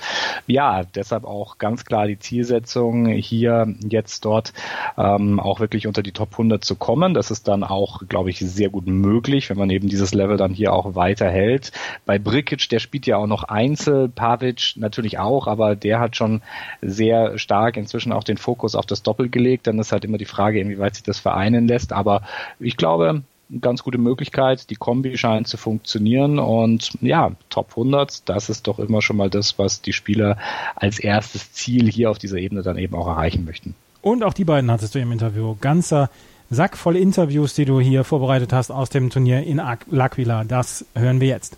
ja, 0.48 0.84
deshalb 0.84 1.26
auch 1.26 1.58
ganz 1.58 1.84
klar 1.84 2.08
die 2.08 2.20
Zielsetzung, 2.20 3.08
hier 3.08 3.74
jetzt 3.88 4.24
dort 4.26 4.54
ähm, 4.98 5.40
auch 5.40 5.60
wirklich 5.60 5.88
unter 5.88 6.04
die 6.04 6.12
Top 6.12 6.34
100 6.34 6.64
zu 6.64 6.76
kommen. 6.76 7.14
Das 7.14 7.32
ist 7.32 7.48
dann 7.48 7.64
auch, 7.64 8.04
glaube 8.08 8.30
ich, 8.30 8.40
sehr 8.40 8.70
gut 8.70 8.86
möglich, 8.88 9.50
wenn 9.50 9.58
man 9.58 9.70
eben 9.70 9.90
dieses 9.90 10.14
Level 10.14 10.38
dann 10.38 10.54
hier 10.54 10.74
auch 10.74 10.96
weiter 10.96 11.30
hält. 11.30 11.72
Bei 12.06 12.20
Brikic, 12.20 12.70
der 12.70 12.80
spielt 12.80 13.08
ja 13.08 13.18
auch 13.18 13.28
noch 13.28 13.44
Einzel, 13.44 14.10
Pavic 14.10 14.74
natürlich 14.76 15.18
auch, 15.18 15.48
aber 15.48 15.76
der 15.76 16.00
hat 16.00 16.16
schon 16.16 16.42
sehr 16.82 17.38
stark 17.38 17.78
inzwischen 17.78 18.12
auch 18.12 18.24
den 18.24 18.38
Fokus 18.38 18.76
auf 18.76 18.86
das 18.86 19.04
Doppel 19.04 19.30
gelegt. 19.30 19.68
Dann 19.68 19.80
ist 19.80 19.92
halt 19.92 20.06
immer 20.06 20.18
die 20.18 20.26
Frage, 20.26 20.60
inwieweit 20.60 20.96
sich 20.96 21.04
das 21.04 21.20
vereinen 21.20 21.68
lässt. 21.68 21.94
Aber 21.94 22.22
ich 22.60 22.78
glaube, 22.78 23.24
ganz 23.62 23.84
gute 23.84 23.98
Möglichkeit. 23.98 24.70
Die 24.70 24.76
Kombi 24.76 25.18
scheint 25.18 25.48
zu 25.48 25.58
funktionieren 25.58 26.40
und 26.40 26.92
ja, 27.02 27.32
Top 27.50 27.70
100, 27.72 28.30
das 28.30 28.50
ist 28.50 28.68
doch 28.68 28.80
immer 28.80 29.02
schon 29.02 29.18
mal 29.18 29.30
das, 29.30 29.58
was 29.58 29.82
die 29.82 29.94
Spieler 29.94 30.38
als 30.76 31.00
erstes 31.00 31.52
Ziel 31.54 31.90
hier 31.90 32.12
auf 32.12 32.20
dieser 32.20 32.38
Ebene 32.38 32.62
dann 32.62 32.78
eben 32.78 32.96
auch 32.96 33.08
erreichen 33.08 33.46
möchten. 33.46 33.76
Und 34.02 34.24
auch 34.24 34.34
die 34.34 34.46
beiden 34.46 34.72
hattest 34.72 34.96
du 34.96 35.00
im 35.00 35.12
Interview. 35.12 35.56
Ganzer 35.60 36.10
Sack 36.52 36.78
voll 36.78 36.96
Interviews, 36.96 37.54
die 37.54 37.66
du 37.66 37.80
hier 37.80 38.04
vorbereitet 38.04 38.54
hast 38.54 38.72
aus 38.72 38.90
dem 38.90 39.12
Turnier 39.12 39.44
in 39.44 39.60
L'Aquila. 39.60 40.44
Das 40.44 40.84
hören 40.96 41.22
wir 41.22 41.28
jetzt. 41.28 41.58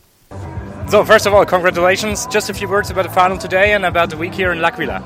So, 0.88 1.06
first 1.06 1.26
of 1.28 1.34
all, 1.34 1.46
congratulations. 1.46 2.28
Just 2.30 2.50
a 2.50 2.54
few 2.54 2.70
words 2.70 2.92
about 2.92 3.04
the 3.04 3.10
final 3.10 3.38
today 3.38 3.74
and 3.74 3.86
about 3.86 4.14
the 4.14 4.20
week 4.20 4.34
here 4.34 4.52
in 4.52 4.60
L'Aquila. 4.60 5.02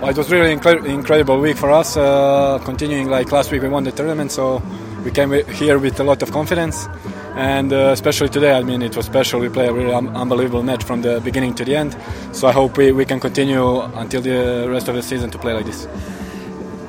Well, 0.00 0.10
it 0.10 0.16
was 0.16 0.30
really 0.30 0.54
incre- 0.54 0.86
incredible 0.86 1.38
week 1.40 1.58
for 1.58 1.70
us. 1.70 1.96
Uh, 1.96 2.58
continuing 2.64 3.10
like 3.10 3.30
last 3.30 3.50
week, 3.50 3.62
we 3.62 3.68
won 3.68 3.84
the 3.84 3.92
tournament, 3.92 4.32
so 4.32 4.62
we 5.06 5.12
came 5.12 5.30
here 5.30 5.78
with 5.78 6.00
a 6.00 6.02
lot 6.02 6.20
of 6.20 6.32
confidence. 6.32 6.88
And 7.36 7.72
uh, 7.72 7.92
especially 7.92 8.28
today, 8.28 8.52
I 8.52 8.62
mean, 8.64 8.82
it 8.82 8.96
was 8.96 9.06
special. 9.06 9.38
We 9.38 9.48
played 9.48 9.68
a 9.68 9.72
really 9.72 9.92
un- 9.92 10.08
unbelievable 10.16 10.64
match 10.64 10.82
from 10.82 11.02
the 11.02 11.20
beginning 11.20 11.54
to 11.54 11.64
the 11.64 11.76
end. 11.76 11.96
So 12.32 12.48
I 12.48 12.52
hope 12.52 12.76
we, 12.76 12.90
we 12.90 13.04
can 13.04 13.20
continue 13.20 13.82
until 14.02 14.20
the 14.20 14.66
rest 14.68 14.88
of 14.88 14.96
the 14.96 15.02
season 15.02 15.30
to 15.30 15.38
play 15.38 15.52
like 15.52 15.66
this. 15.66 15.86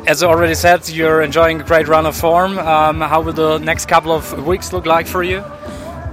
As 0.07 0.23
already 0.23 0.55
said, 0.55 0.89
you're 0.89 1.21
enjoying 1.21 1.61
a 1.61 1.63
great 1.63 1.87
run 1.87 2.07
of 2.07 2.15
form. 2.15 2.57
Um, 2.57 3.01
how 3.01 3.21
will 3.21 3.33
the 3.33 3.59
next 3.59 3.85
couple 3.87 4.11
of 4.11 4.47
weeks 4.47 4.73
look 4.73 4.87
like 4.87 5.05
for 5.05 5.21
you? 5.21 5.43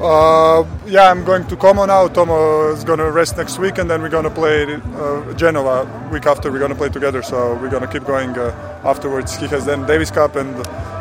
Uh, 0.02 0.66
yeah, 0.86 1.10
I'm 1.10 1.24
going 1.24 1.46
to 1.46 1.56
Como 1.56 1.86
now. 1.86 2.08
Tomo 2.08 2.72
is 2.72 2.84
going 2.84 2.98
to 2.98 3.10
rest 3.10 3.36
next 3.38 3.58
week, 3.58 3.78
and 3.78 3.88
then 3.88 4.02
we're 4.02 4.10
going 4.10 4.24
to 4.24 4.36
play 4.42 4.64
uh, 4.74 5.32
Genoa 5.34 5.86
week 6.12 6.26
after. 6.26 6.50
We're 6.50 6.58
going 6.58 6.72
to 6.72 6.76
play 6.76 6.90
together, 6.90 7.22
so 7.22 7.54
we're 7.54 7.70
going 7.70 7.86
to 7.86 7.88
keep 7.88 8.04
going 8.04 8.36
uh, 8.36 8.50
afterwards. 8.84 9.36
He 9.36 9.46
has 9.46 9.64
then 9.64 9.86
Davis 9.86 10.10
Cup, 10.10 10.34
and 10.34 10.54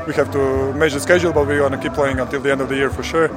we 0.08 0.14
have 0.14 0.32
to 0.32 0.74
manage 0.74 0.94
the 0.94 1.00
schedule, 1.00 1.34
but 1.34 1.48
we're 1.48 1.60
going 1.60 1.72
to 1.72 1.78
keep 1.78 1.94
playing 1.94 2.20
until 2.20 2.42
the 2.42 2.52
end 2.52 2.62
of 2.62 2.70
the 2.70 2.76
year 2.76 2.90
for 2.90 3.04
sure. 3.04 3.28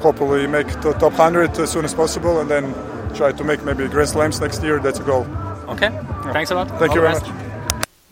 Hopefully, 0.00 0.46
make 0.46 0.68
the 0.80 0.92
top 0.94 1.12
100 1.18 1.58
as 1.58 1.70
soon 1.70 1.84
as 1.84 1.94
possible, 1.94 2.40
and 2.40 2.50
then 2.50 2.74
try 3.14 3.32
to 3.32 3.44
make 3.44 3.64
maybe 3.64 3.88
Grand 3.88 4.08
Slams 4.08 4.40
next 4.40 4.62
year. 4.62 4.80
That's 4.80 5.00
a 5.00 5.04
goal. 5.04 5.26
Okay, 5.68 5.90
thanks 6.32 6.50
a 6.50 6.54
lot. 6.54 6.68
Thank 6.78 6.90
All 6.90 6.96
you 6.96 7.02
very 7.02 7.14
best. 7.14 7.26
much. 7.26 7.44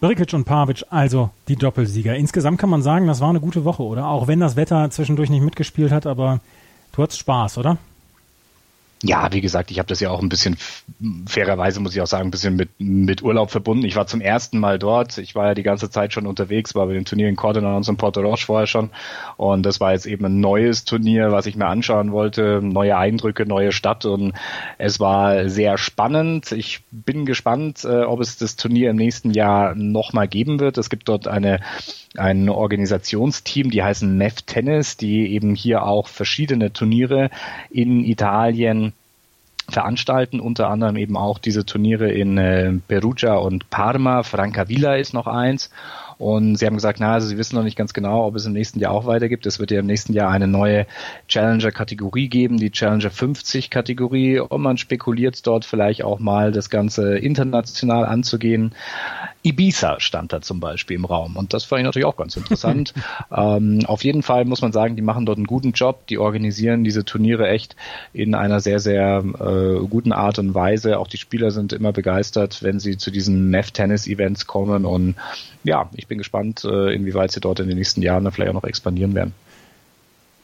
Brkic 0.00 0.34
und 0.34 0.44
Pavic, 0.44 0.82
also 0.90 1.30
die 1.46 1.54
Doppelsieger. 1.54 2.16
Insgesamt 2.16 2.58
kann 2.58 2.70
man 2.70 2.82
sagen, 2.82 3.06
das 3.06 3.20
war 3.20 3.28
eine 3.28 3.38
gute 3.40 3.64
Woche, 3.64 3.84
oder? 3.84 4.06
Auch 4.08 4.26
wenn 4.26 4.40
das 4.40 4.56
Wetter 4.56 4.90
zwischendurch 4.90 5.30
nicht 5.30 5.42
mitgespielt 5.44 5.92
hat, 5.92 6.06
aber 6.06 6.40
du 6.92 7.02
hattest 7.02 7.20
Spaß, 7.20 7.58
oder? 7.58 7.78
Ja, 9.04 9.32
wie 9.32 9.40
gesagt, 9.40 9.72
ich 9.72 9.78
habe 9.80 9.88
das 9.88 9.98
ja 9.98 10.10
auch 10.10 10.22
ein 10.22 10.28
bisschen, 10.28 10.56
fairerweise 11.26 11.80
muss 11.80 11.94
ich 11.94 12.00
auch 12.00 12.06
sagen, 12.06 12.28
ein 12.28 12.30
bisschen 12.30 12.54
mit, 12.54 12.70
mit 12.78 13.20
Urlaub 13.22 13.50
verbunden. 13.50 13.84
Ich 13.84 13.96
war 13.96 14.06
zum 14.06 14.20
ersten 14.20 14.60
Mal 14.60 14.78
dort. 14.78 15.18
Ich 15.18 15.34
war 15.34 15.48
ja 15.48 15.54
die 15.54 15.64
ganze 15.64 15.90
Zeit 15.90 16.12
schon 16.12 16.26
unterwegs, 16.26 16.76
war 16.76 16.86
bei 16.86 16.92
den 16.92 17.04
Turnieren 17.04 17.34
Cordoba 17.34 17.76
und 17.76 17.96
Porto 17.96 18.20
Roche 18.20 18.46
vorher 18.46 18.68
schon. 18.68 18.90
Und 19.36 19.64
das 19.64 19.80
war 19.80 19.92
jetzt 19.92 20.06
eben 20.06 20.24
ein 20.26 20.38
neues 20.38 20.84
Turnier, 20.84 21.32
was 21.32 21.46
ich 21.46 21.56
mir 21.56 21.66
anschauen 21.66 22.12
wollte. 22.12 22.60
Neue 22.62 22.96
Eindrücke, 22.96 23.44
neue 23.44 23.72
Stadt. 23.72 24.04
Und 24.04 24.34
es 24.78 25.00
war 25.00 25.48
sehr 25.48 25.78
spannend. 25.78 26.52
Ich 26.52 26.82
bin 26.92 27.26
gespannt, 27.26 27.84
äh, 27.84 28.04
ob 28.04 28.20
es 28.20 28.36
das 28.36 28.54
Turnier 28.54 28.90
im 28.90 28.96
nächsten 28.96 29.32
Jahr 29.32 29.74
nochmal 29.74 30.28
geben 30.28 30.60
wird. 30.60 30.78
Es 30.78 30.90
gibt 30.90 31.08
dort 31.08 31.26
eine 31.26 31.58
ein 32.16 32.48
Organisationsteam, 32.48 33.70
die 33.70 33.82
heißen 33.82 34.16
MEF 34.16 34.42
Tennis, 34.42 34.96
die 34.96 35.32
eben 35.32 35.54
hier 35.54 35.84
auch 35.84 36.08
verschiedene 36.08 36.72
Turniere 36.72 37.30
in 37.70 38.04
Italien 38.04 38.91
veranstalten, 39.68 40.40
unter 40.40 40.68
anderem 40.68 40.96
eben 40.96 41.16
auch 41.16 41.38
diese 41.38 41.64
Turniere 41.64 42.10
in 42.10 42.38
äh, 42.38 42.72
Perugia 42.88 43.34
und 43.34 43.70
Parma. 43.70 44.22
Francavilla 44.22 44.96
ist 44.96 45.14
noch 45.14 45.26
eins. 45.26 45.70
Und 46.22 46.54
sie 46.54 46.66
haben 46.66 46.76
gesagt, 46.76 47.00
na, 47.00 47.14
also 47.14 47.26
sie 47.26 47.36
wissen 47.36 47.56
noch 47.56 47.64
nicht 47.64 47.76
ganz 47.76 47.92
genau, 47.92 48.24
ob 48.24 48.36
es 48.36 48.46
im 48.46 48.52
nächsten 48.52 48.78
Jahr 48.78 48.92
auch 48.92 49.06
weitergibt. 49.06 49.44
Es 49.44 49.58
wird 49.58 49.72
ja 49.72 49.80
im 49.80 49.86
nächsten 49.86 50.12
Jahr 50.12 50.30
eine 50.30 50.46
neue 50.46 50.86
Challenger-Kategorie 51.26 52.28
geben, 52.28 52.58
die 52.58 52.70
Challenger 52.70 53.10
50-Kategorie. 53.10 54.38
Und 54.38 54.62
man 54.62 54.78
spekuliert 54.78 55.44
dort 55.44 55.64
vielleicht 55.64 56.04
auch 56.04 56.20
mal 56.20 56.52
das 56.52 56.70
Ganze 56.70 57.18
international 57.18 58.06
anzugehen. 58.06 58.72
Ibiza 59.42 59.98
stand 59.98 60.32
da 60.32 60.40
zum 60.40 60.60
Beispiel 60.60 60.94
im 60.94 61.04
Raum. 61.04 61.36
Und 61.36 61.52
das 61.52 61.64
fand 61.64 61.80
ich 61.80 61.86
natürlich 61.86 62.06
auch 62.06 62.16
ganz 62.16 62.36
interessant. 62.36 62.94
ähm, 63.36 63.80
auf 63.86 64.04
jeden 64.04 64.22
Fall 64.22 64.44
muss 64.44 64.62
man 64.62 64.70
sagen, 64.70 64.94
die 64.94 65.02
machen 65.02 65.26
dort 65.26 65.38
einen 65.38 65.48
guten 65.48 65.72
Job. 65.72 66.06
Die 66.06 66.18
organisieren 66.18 66.84
diese 66.84 67.04
Turniere 67.04 67.48
echt 67.48 67.74
in 68.12 68.36
einer 68.36 68.60
sehr, 68.60 68.78
sehr 68.78 69.24
äh, 69.24 69.84
guten 69.88 70.12
Art 70.12 70.38
und 70.38 70.54
Weise. 70.54 71.00
Auch 71.00 71.08
die 71.08 71.16
Spieler 71.16 71.50
sind 71.50 71.72
immer 71.72 71.92
begeistert, 71.92 72.62
wenn 72.62 72.78
sie 72.78 72.96
zu 72.96 73.10
diesen 73.10 73.50
MEF-Tennis-Events 73.50 74.46
kommen. 74.46 74.84
Und 74.84 75.16
ja, 75.64 75.90
ich 75.94 76.06
bin 76.12 76.18
gespannt, 76.18 76.64
äh, 76.64 76.94
inwieweit 76.94 77.32
sie 77.32 77.40
dort 77.40 77.58
in 77.60 77.68
den 77.68 77.78
nächsten 77.78 78.02
Jahren 78.02 78.30
vielleicht 78.30 78.50
auch 78.50 78.54
noch 78.54 78.64
expandieren 78.64 79.14
werden. 79.14 79.32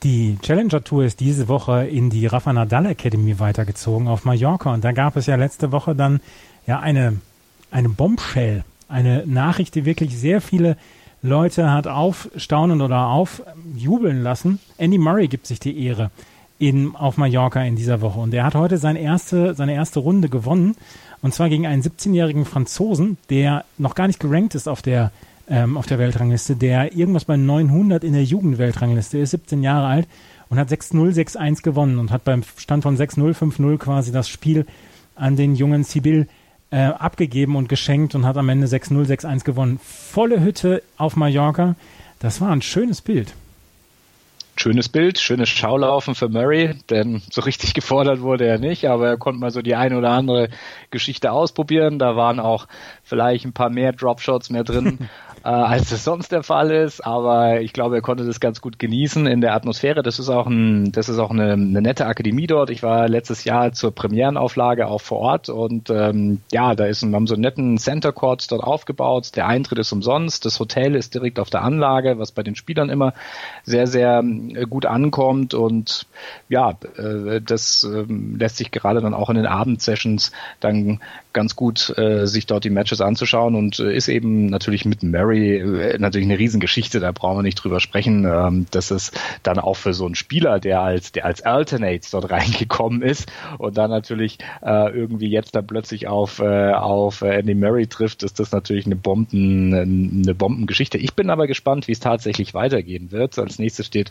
Die 0.02 0.38
Challenger 0.40 0.82
Tour 0.82 1.04
ist 1.04 1.20
diese 1.20 1.48
Woche 1.48 1.86
in 1.86 2.08
die 2.08 2.26
Rafa 2.26 2.52
Nadal 2.52 2.86
Academy 2.86 3.38
weitergezogen 3.38 4.08
auf 4.08 4.24
Mallorca 4.24 4.72
und 4.72 4.82
da 4.82 4.92
gab 4.92 5.16
es 5.16 5.26
ja 5.26 5.36
letzte 5.36 5.70
Woche 5.70 5.94
dann 5.94 6.20
ja 6.66 6.80
eine, 6.80 7.20
eine 7.70 7.90
Bombshell, 7.90 8.64
eine 8.88 9.26
Nachricht, 9.26 9.74
die 9.74 9.84
wirklich 9.84 10.16
sehr 10.16 10.40
viele 10.40 10.78
Leute 11.20 11.70
hat 11.70 11.86
aufstaunen 11.86 12.80
oder 12.80 13.08
aufjubeln 13.08 14.22
lassen. 14.22 14.60
Andy 14.78 14.96
Murray 14.96 15.28
gibt 15.28 15.46
sich 15.46 15.60
die 15.60 15.84
Ehre 15.84 16.10
in, 16.58 16.96
auf 16.96 17.18
Mallorca 17.18 17.62
in 17.62 17.76
dieser 17.76 18.00
Woche 18.00 18.20
und 18.20 18.32
er 18.32 18.44
hat 18.44 18.54
heute 18.54 18.78
seine 18.78 19.00
erste, 19.00 19.54
seine 19.54 19.74
erste 19.74 19.98
Runde 19.98 20.30
gewonnen 20.30 20.76
und 21.20 21.34
zwar 21.34 21.50
gegen 21.50 21.66
einen 21.66 21.82
17-jährigen 21.82 22.46
Franzosen, 22.46 23.18
der 23.28 23.64
noch 23.76 23.94
gar 23.94 24.06
nicht 24.06 24.20
gerankt 24.20 24.54
ist 24.54 24.68
auf 24.68 24.80
der 24.80 25.10
ähm, 25.48 25.76
auf 25.76 25.86
der 25.86 25.98
Weltrangliste, 25.98 26.56
der 26.56 26.94
irgendwas 26.94 27.24
bei 27.24 27.36
900 27.36 28.04
in 28.04 28.12
der 28.12 28.24
Jugendweltrangliste 28.24 29.18
ist, 29.18 29.30
17 29.30 29.62
Jahre 29.62 29.86
alt 29.86 30.08
und 30.48 30.58
hat 30.58 30.68
6-0, 30.68 31.12
6-1 31.12 31.62
gewonnen 31.62 31.98
und 31.98 32.10
hat 32.10 32.24
beim 32.24 32.42
Stand 32.56 32.82
von 32.82 32.96
6-0, 32.96 33.34
5-0 33.34 33.78
quasi 33.78 34.12
das 34.12 34.28
Spiel 34.28 34.66
an 35.14 35.36
den 35.36 35.54
jungen 35.54 35.84
Sibyl 35.84 36.28
äh, 36.70 36.76
abgegeben 36.82 37.56
und 37.56 37.68
geschenkt 37.68 38.14
und 38.14 38.26
hat 38.26 38.36
am 38.36 38.48
Ende 38.48 38.66
6-0, 38.66 39.06
6-1 39.06 39.44
gewonnen. 39.44 39.80
Volle 39.82 40.40
Hütte 40.42 40.82
auf 40.96 41.16
Mallorca. 41.16 41.76
Das 42.20 42.40
war 42.40 42.50
ein 42.50 42.62
schönes 42.62 43.00
Bild. 43.00 43.34
Schönes 44.60 44.88
Bild, 44.88 45.20
schönes 45.20 45.48
Schaulaufen 45.48 46.16
für 46.16 46.28
Murray, 46.28 46.74
denn 46.90 47.22
so 47.30 47.42
richtig 47.42 47.74
gefordert 47.74 48.22
wurde 48.22 48.44
er 48.44 48.58
nicht, 48.58 48.86
aber 48.86 49.06
er 49.06 49.16
konnte 49.16 49.38
mal 49.38 49.52
so 49.52 49.62
die 49.62 49.76
eine 49.76 49.96
oder 49.96 50.10
andere 50.10 50.48
Geschichte 50.90 51.30
ausprobieren. 51.30 52.00
Da 52.00 52.16
waren 52.16 52.40
auch 52.40 52.66
vielleicht 53.04 53.44
ein 53.44 53.52
paar 53.52 53.70
mehr 53.70 53.92
Dropshots 53.92 54.50
mehr 54.50 54.64
drin. 54.64 54.98
äh, 55.44 55.48
als 55.48 55.92
es 55.92 56.04
sonst 56.04 56.32
der 56.32 56.42
Fall 56.42 56.70
ist. 56.70 57.04
Aber 57.04 57.60
ich 57.60 57.72
glaube, 57.72 57.96
er 57.96 58.02
konnte 58.02 58.24
das 58.24 58.40
ganz 58.40 58.60
gut 58.60 58.78
genießen 58.78 59.26
in 59.26 59.40
der 59.40 59.54
Atmosphäre. 59.54 60.02
Das 60.02 60.18
ist 60.18 60.28
auch 60.28 60.46
ein, 60.46 60.92
das 60.92 61.08
ist 61.08 61.18
auch 61.18 61.30
eine, 61.30 61.52
eine 61.52 61.82
nette 61.82 62.06
Akademie 62.06 62.46
dort. 62.46 62.70
Ich 62.70 62.82
war 62.82 63.08
letztes 63.08 63.44
Jahr 63.44 63.72
zur 63.72 63.94
Premierenauflage 63.94 64.86
auch 64.86 65.00
vor 65.00 65.18
Ort 65.18 65.48
und 65.48 65.90
ähm, 65.90 66.40
ja, 66.52 66.74
da 66.74 66.86
ist 66.86 67.02
ein, 67.02 67.14
haben 67.14 67.26
so 67.26 67.34
einen 67.34 67.42
netten 67.42 67.78
Center 67.78 68.12
Court 68.12 68.50
dort 68.50 68.62
aufgebaut. 68.62 69.36
Der 69.36 69.46
Eintritt 69.46 69.78
ist 69.78 69.92
umsonst. 69.92 70.44
Das 70.44 70.60
Hotel 70.60 70.94
ist 70.94 71.14
direkt 71.14 71.38
auf 71.38 71.50
der 71.50 71.62
Anlage, 71.62 72.18
was 72.18 72.32
bei 72.32 72.42
den 72.42 72.54
Spielern 72.54 72.90
immer 72.90 73.14
sehr, 73.64 73.86
sehr 73.86 74.22
äh, 74.22 74.66
gut 74.66 74.86
ankommt 74.86 75.54
und 75.54 76.06
ja, 76.48 76.76
äh, 76.96 77.40
das 77.40 77.84
äh, 77.84 78.04
lässt 78.08 78.56
sich 78.56 78.70
gerade 78.70 79.00
dann 79.00 79.14
auch 79.14 79.30
in 79.30 79.36
den 79.36 79.46
Abendsessions 79.46 80.32
dann 80.60 81.00
ganz 81.38 81.54
gut 81.54 81.96
äh, 81.96 82.26
sich 82.26 82.46
dort 82.46 82.64
die 82.64 82.70
Matches 82.70 83.00
anzuschauen 83.00 83.54
und 83.54 83.78
äh, 83.78 83.94
ist 83.94 84.08
eben 84.08 84.46
natürlich 84.46 84.84
mit 84.84 85.04
Murray 85.04 85.58
äh, 85.58 85.96
natürlich 85.96 86.26
eine 86.26 86.36
Riesengeschichte, 86.36 86.98
da 86.98 87.12
brauchen 87.12 87.38
wir 87.38 87.42
nicht 87.44 87.62
drüber 87.62 87.78
sprechen. 87.78 88.24
Ähm, 88.24 88.66
das 88.72 88.90
ist 88.90 89.16
dann 89.44 89.60
auch 89.60 89.76
für 89.76 89.94
so 89.94 90.04
einen 90.04 90.16
Spieler, 90.16 90.58
der 90.58 90.80
als 90.80 91.12
der 91.12 91.26
als 91.26 91.42
Alternate 91.42 92.08
dort 92.10 92.28
reingekommen 92.32 93.02
ist 93.02 93.30
und 93.58 93.78
dann 93.78 93.88
natürlich 93.88 94.38
äh, 94.62 94.90
irgendwie 94.90 95.28
jetzt 95.28 95.54
dann 95.54 95.64
plötzlich 95.64 96.08
auf 96.08 96.40
äh, 96.40 96.72
auf 96.72 97.22
Andy 97.22 97.54
Murray 97.54 97.86
trifft, 97.86 98.24
ist 98.24 98.40
das 98.40 98.50
natürlich 98.50 98.86
eine 98.86 98.96
Bomben 98.96 99.72
eine 99.72 100.34
Bombengeschichte. 100.34 100.98
Ich 100.98 101.14
bin 101.14 101.30
aber 101.30 101.46
gespannt, 101.46 101.86
wie 101.86 101.92
es 101.92 102.00
tatsächlich 102.00 102.52
weitergehen 102.52 103.12
wird. 103.12 103.38
Als 103.38 103.60
nächstes 103.60 103.86
steht 103.86 104.10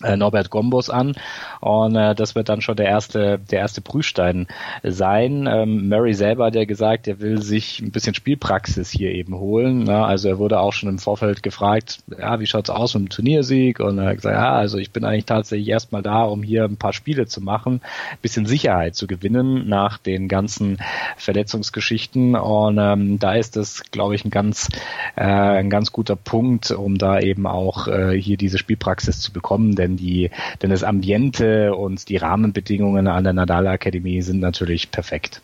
Norbert 0.00 0.50
Gombos 0.50 0.90
an 0.90 1.14
und 1.60 1.96
äh, 1.96 2.14
das 2.14 2.34
wird 2.34 2.48
dann 2.48 2.60
schon 2.60 2.76
der 2.76 2.86
erste 2.86 3.38
der 3.38 3.60
erste 3.60 3.80
Prüfstein 3.80 4.48
sein. 4.82 5.48
Ähm, 5.50 5.88
Murray 5.88 6.14
selber 6.14 6.46
hat 6.46 6.54
ja 6.54 6.64
gesagt, 6.64 7.06
er 7.06 7.20
will 7.20 7.40
sich 7.40 7.80
ein 7.80 7.90
bisschen 7.90 8.14
Spielpraxis 8.14 8.90
hier 8.90 9.12
eben 9.12 9.34
holen. 9.34 9.84
Ne? 9.84 10.04
Also 10.04 10.28
er 10.28 10.38
wurde 10.38 10.60
auch 10.60 10.72
schon 10.72 10.88
im 10.88 10.98
Vorfeld 10.98 11.42
gefragt, 11.42 12.00
ja, 12.18 12.40
wie 12.40 12.46
schaut's 12.46 12.70
aus 12.70 12.94
mit 12.94 13.04
dem 13.04 13.08
Turniersieg? 13.08 13.80
Und 13.80 13.98
er 13.98 14.06
hat 14.06 14.16
gesagt, 14.16 14.36
ja, 14.36 14.52
also 14.52 14.78
ich 14.78 14.90
bin 14.90 15.04
eigentlich 15.04 15.26
tatsächlich 15.26 15.68
erstmal 15.68 16.02
da, 16.02 16.24
um 16.24 16.42
hier 16.42 16.64
ein 16.64 16.76
paar 16.76 16.92
Spiele 16.92 17.26
zu 17.26 17.40
machen, 17.40 17.80
bisschen 18.20 18.46
Sicherheit 18.46 18.96
zu 18.96 19.06
gewinnen 19.06 19.68
nach 19.68 19.98
den 19.98 20.28
ganzen 20.28 20.78
Verletzungsgeschichten 21.16 22.34
und 22.34 22.78
ähm, 22.78 23.18
da 23.18 23.34
ist 23.34 23.56
das, 23.56 23.82
glaube 23.90 24.14
ich, 24.14 24.24
ein 24.24 24.30
ganz 24.30 24.68
äh, 25.16 25.22
ein 25.24 25.70
ganz 25.70 25.92
guter 25.92 26.16
Punkt, 26.16 26.70
um 26.70 26.98
da 26.98 27.20
eben 27.20 27.46
auch 27.46 27.88
äh, 27.88 28.18
hier 28.20 28.36
diese 28.36 28.58
Spielpraxis 28.58 29.20
zu 29.20 29.32
bekommen, 29.32 29.74
denn 29.84 29.96
die, 29.96 30.30
denn 30.62 30.70
das 30.70 30.82
Ambiente 30.82 31.74
und 31.74 32.08
die 32.08 32.16
Rahmenbedingungen 32.16 33.06
an 33.06 33.24
der 33.24 33.32
Nadal 33.32 33.66
Akademie 33.66 34.22
sind 34.22 34.40
natürlich 34.40 34.90
perfekt. 34.90 35.40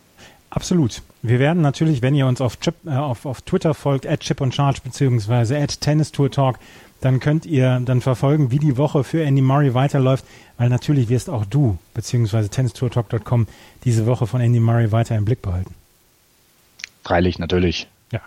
Absolut. 0.51 1.03
Wir 1.23 1.39
werden 1.39 1.63
natürlich, 1.63 2.03
wenn 2.03 2.15
ihr 2.15 2.27
uns 2.27 2.41
auf, 2.41 2.59
Chip, 2.59 2.75
äh, 2.85 2.91
auf, 2.91 3.25
auf 3.25 3.43
Twitter 3.43 3.73
folgt, 3.75 4.07
at 4.07 4.21
Chip 4.21 4.41
und 4.41 4.55
Charge 4.55 4.81
beziehungsweise 4.83 5.57
at 5.59 5.81
Tennis 5.81 6.11
Tour 6.11 6.31
Talk, 6.31 6.59
dann 7.01 7.21
könnt 7.21 7.47
ihr 7.47 7.81
dann 7.85 8.01
verfolgen, 8.01 8.51
wie 8.51 8.59
die 8.59 8.77
Woche 8.77 9.05
für 9.05 9.23
Andy 9.23 9.43
Murray 9.43 9.75
weiterläuft, 9.75 10.25
weil 10.59 10.69
natürlich 10.69 11.09
wirst 11.09 11.31
auch 11.31 11.47
du 11.47 11.79
beziehungsweise 11.95 12.51
tennistourtalk.com 12.51 13.47
diese 13.85 14.07
Woche 14.07 14.27
von 14.27 14.41
Andy 14.41 14.61
Murray 14.61 14.93
weiter 14.93 15.17
im 15.17 15.25
Blick 15.25 15.41
behalten. 15.41 15.75
Freilich, 17.03 17.39
natürlich. 17.39 17.89
Ja. 18.13 18.21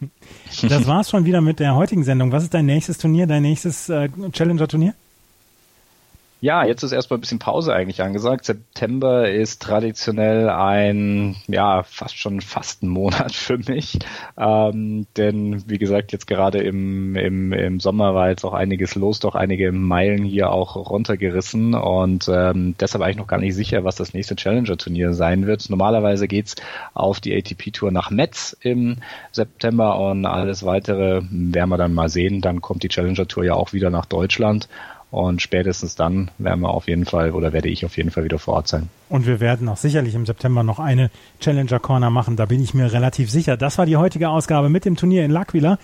das 0.68 0.86
war's 0.86 1.10
schon 1.10 1.24
wieder 1.24 1.40
mit 1.40 1.58
der 1.58 1.74
heutigen 1.74 2.04
Sendung. 2.04 2.30
Was 2.30 2.44
ist 2.44 2.54
dein 2.54 2.66
nächstes 2.66 2.98
Turnier, 2.98 3.26
dein 3.26 3.42
nächstes 3.42 3.88
äh, 3.88 4.08
Challenger-Turnier? 4.30 4.94
Ja, 6.42 6.64
jetzt 6.64 6.82
ist 6.82 6.90
erstmal 6.90 7.18
ein 7.18 7.20
bisschen 7.20 7.38
Pause 7.38 7.72
eigentlich 7.72 8.02
angesagt. 8.02 8.44
September 8.44 9.30
ist 9.30 9.62
traditionell 9.62 10.50
ein, 10.50 11.36
ja, 11.46 11.84
fast 11.84 12.18
schon 12.18 12.40
fast 12.40 12.82
ein 12.82 12.88
Monat 12.88 13.32
für 13.36 13.58
mich. 13.58 14.00
Ähm, 14.36 15.06
denn 15.16 15.62
wie 15.68 15.78
gesagt, 15.78 16.10
jetzt 16.10 16.26
gerade 16.26 16.58
im, 16.58 17.14
im, 17.14 17.52
im 17.52 17.78
Sommer 17.78 18.16
war 18.16 18.30
jetzt 18.30 18.44
auch 18.44 18.54
einiges 18.54 18.96
los, 18.96 19.20
doch 19.20 19.36
einige 19.36 19.70
Meilen 19.70 20.24
hier 20.24 20.50
auch 20.50 20.74
runtergerissen 20.74 21.74
und 21.74 22.28
ähm, 22.28 22.74
deshalb 22.80 23.04
eigentlich 23.04 23.18
noch 23.18 23.28
gar 23.28 23.38
nicht 23.38 23.54
sicher, 23.54 23.84
was 23.84 23.94
das 23.94 24.12
nächste 24.12 24.34
Challenger-Turnier 24.34 25.12
sein 25.14 25.46
wird. 25.46 25.70
Normalerweise 25.70 26.26
geht's 26.26 26.56
auf 26.92 27.20
die 27.20 27.36
ATP-Tour 27.36 27.92
nach 27.92 28.10
Metz 28.10 28.56
im 28.62 28.96
September 29.30 29.96
und 30.00 30.26
alles 30.26 30.64
weitere 30.64 31.22
werden 31.30 31.70
wir 31.70 31.78
dann 31.78 31.94
mal 31.94 32.08
sehen. 32.08 32.40
Dann 32.40 32.60
kommt 32.60 32.82
die 32.82 32.88
Challenger-Tour 32.88 33.44
ja 33.44 33.54
auch 33.54 33.72
wieder 33.72 33.90
nach 33.90 34.06
Deutschland. 34.06 34.68
Und 35.12 35.42
spätestens 35.42 35.94
dann 35.94 36.30
werden 36.38 36.62
wir 36.62 36.70
auf 36.70 36.88
jeden 36.88 37.04
Fall 37.04 37.32
oder 37.32 37.52
werde 37.52 37.68
ich 37.68 37.84
auf 37.84 37.98
jeden 37.98 38.10
Fall 38.10 38.24
wieder 38.24 38.38
vor 38.38 38.54
Ort 38.54 38.68
sein. 38.68 38.88
Und 39.10 39.26
wir 39.26 39.40
werden 39.40 39.68
auch 39.68 39.76
sicherlich 39.76 40.14
im 40.14 40.24
September 40.24 40.62
noch 40.62 40.78
eine 40.78 41.10
Challenger 41.38 41.78
Corner 41.80 42.08
machen. 42.08 42.36
Da 42.36 42.46
bin 42.46 42.62
ich 42.62 42.72
mir 42.72 42.90
relativ 42.90 43.30
sicher. 43.30 43.58
Das 43.58 43.76
war 43.76 43.84
die 43.84 43.98
heutige 43.98 44.30
Ausgabe 44.30 44.70
mit 44.70 44.86
dem 44.86 44.96
Turnier 44.96 45.26
in 45.26 45.30
L'Aquila. 45.30 45.76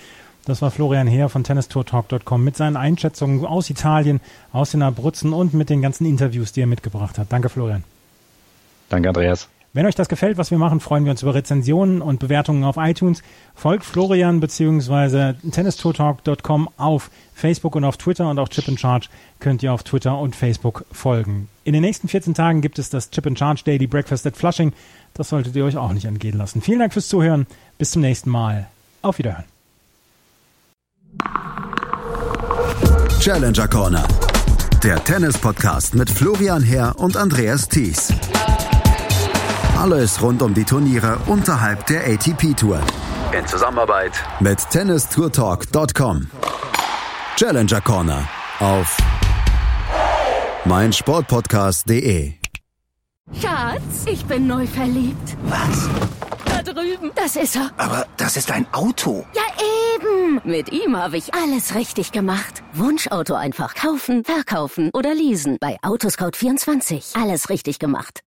Das 0.47 0.63
war 0.63 0.71
Florian 0.71 1.07
Heer 1.07 1.29
von 1.29 1.45
tennistourtalk.com 1.45 2.43
mit 2.43 2.57
seinen 2.57 2.79
Einschätzungen 2.79 3.45
aus 3.45 3.69
Italien, 3.69 4.21
aus 4.51 4.71
den 4.71 4.81
Abruzzen 4.81 5.35
und 5.35 5.53
mit 5.53 5.69
den 5.69 5.83
ganzen 5.83 6.07
Interviews, 6.07 6.53
die 6.53 6.63
er 6.63 6.67
mitgebracht 6.67 7.19
hat. 7.19 7.31
Danke, 7.31 7.51
Florian. 7.51 7.85
Danke, 8.89 9.09
Andreas. 9.09 9.51
Wenn 9.75 9.87
euch 9.87 9.95
das 9.95 10.09
gefällt, 10.09 10.39
was 10.39 10.51
wir 10.51 10.59
machen, 10.59 10.81
freuen 10.81 11.05
wir 11.05 11.11
uns 11.11 11.23
über 11.23 11.35
Rezensionen 11.35 12.01
und 12.01 12.21
Bewertungen 12.21 12.65
auf 12.65 12.77
iTunes. 12.79 13.23
Folgt 13.55 13.85
Florian 13.85 14.41
bzw. 14.41 15.35
tennistourtalk.com 15.51 16.71
auf 16.79 17.11
Facebook 17.35 17.77
und 17.77 17.85
auf 17.85 17.99
Twitter 17.99 18.31
und 18.31 18.39
auch 18.39 18.49
Chip 18.49 18.69
and 18.69 18.81
Charge 18.81 19.09
könnt 19.41 19.63
ihr 19.63 19.73
auf 19.73 19.83
Twitter 19.83 20.19
und 20.19 20.35
Facebook 20.35 20.85
folgen. 20.91 21.49
In 21.65 21.75
den 21.75 21.83
nächsten 21.83 22.09
14 22.09 22.35
Tagen 22.35 22.61
gibt 22.63 22.79
es 22.79 22.89
das 22.89 23.11
Chip 23.11 23.27
and 23.27 23.39
Charge 23.39 23.63
Daily 23.65 23.87
Breakfast 23.87 24.27
at 24.27 24.37
Flushing. 24.37 24.73
Das 25.15 25.29
solltet 25.29 25.55
ihr 25.55 25.65
euch 25.65 25.77
auch 25.77 25.93
nicht 25.93 26.07
entgehen 26.07 26.39
lassen. 26.39 26.63
Vielen 26.63 26.79
Dank 26.79 26.95
fürs 26.95 27.09
Zuhören. 27.09 27.47
Bis 27.77 27.91
zum 27.91 28.03
nächsten 28.03 28.31
Mal. 28.31 28.69
Auf 29.03 29.19
Wiederhören. 29.19 29.45
Challenger 33.21 33.69
Corner. 33.69 34.09
Der 34.83 35.03
Tennis-Podcast 35.05 35.95
mit 35.95 36.09
Florian 36.09 36.63
Herr 36.63 36.99
und 36.99 37.17
Andreas 37.17 37.69
Thies. 37.69 38.13
Alles 39.79 40.21
rund 40.21 40.43
um 40.43 40.53
die 40.55 40.65
Turniere 40.65 41.19
unterhalb 41.27 41.87
der 41.87 42.01
ATP-Tour. 42.05 42.81
In 43.31 43.47
Zusammenarbeit 43.47 44.13
mit 44.41 44.59
tennistourtalk.com. 44.71 46.29
Challenger 47.37 47.81
Corner 47.83 48.29
auf 48.59 48.97
meinsportpodcast.de. 50.65 52.33
Schatz, 53.41 54.07
ich 54.07 54.25
bin 54.25 54.49
neu 54.49 54.67
verliebt. 54.67 55.37
Was? 55.45 55.89
Da 56.45 56.61
drüben. 56.63 57.13
Das 57.15 57.37
ist 57.37 57.55
er. 57.55 57.71
Aber 57.77 58.05
das 58.17 58.37
ist 58.37 58.51
ein 58.51 58.67
Auto. 58.73 59.25
Ja, 59.33 59.43
eben. 59.95 60.41
Mit 60.45 60.73
ihm 60.73 60.97
habe 60.97 61.19
ich 61.19 61.35
alles 61.35 61.77
richtig 61.77 62.11
gemacht. 62.11 62.65
Wunschauto 62.73 63.35
einfach 63.35 63.77
kaufen, 63.77 64.25
verkaufen 64.25 64.91
oder 64.93 65.15
leasen. 65.15 65.59
Bei 65.61 65.77
Autoscout24. 65.83 67.21
Alles 67.23 67.49
richtig 67.49 67.79
gemacht. 67.79 68.17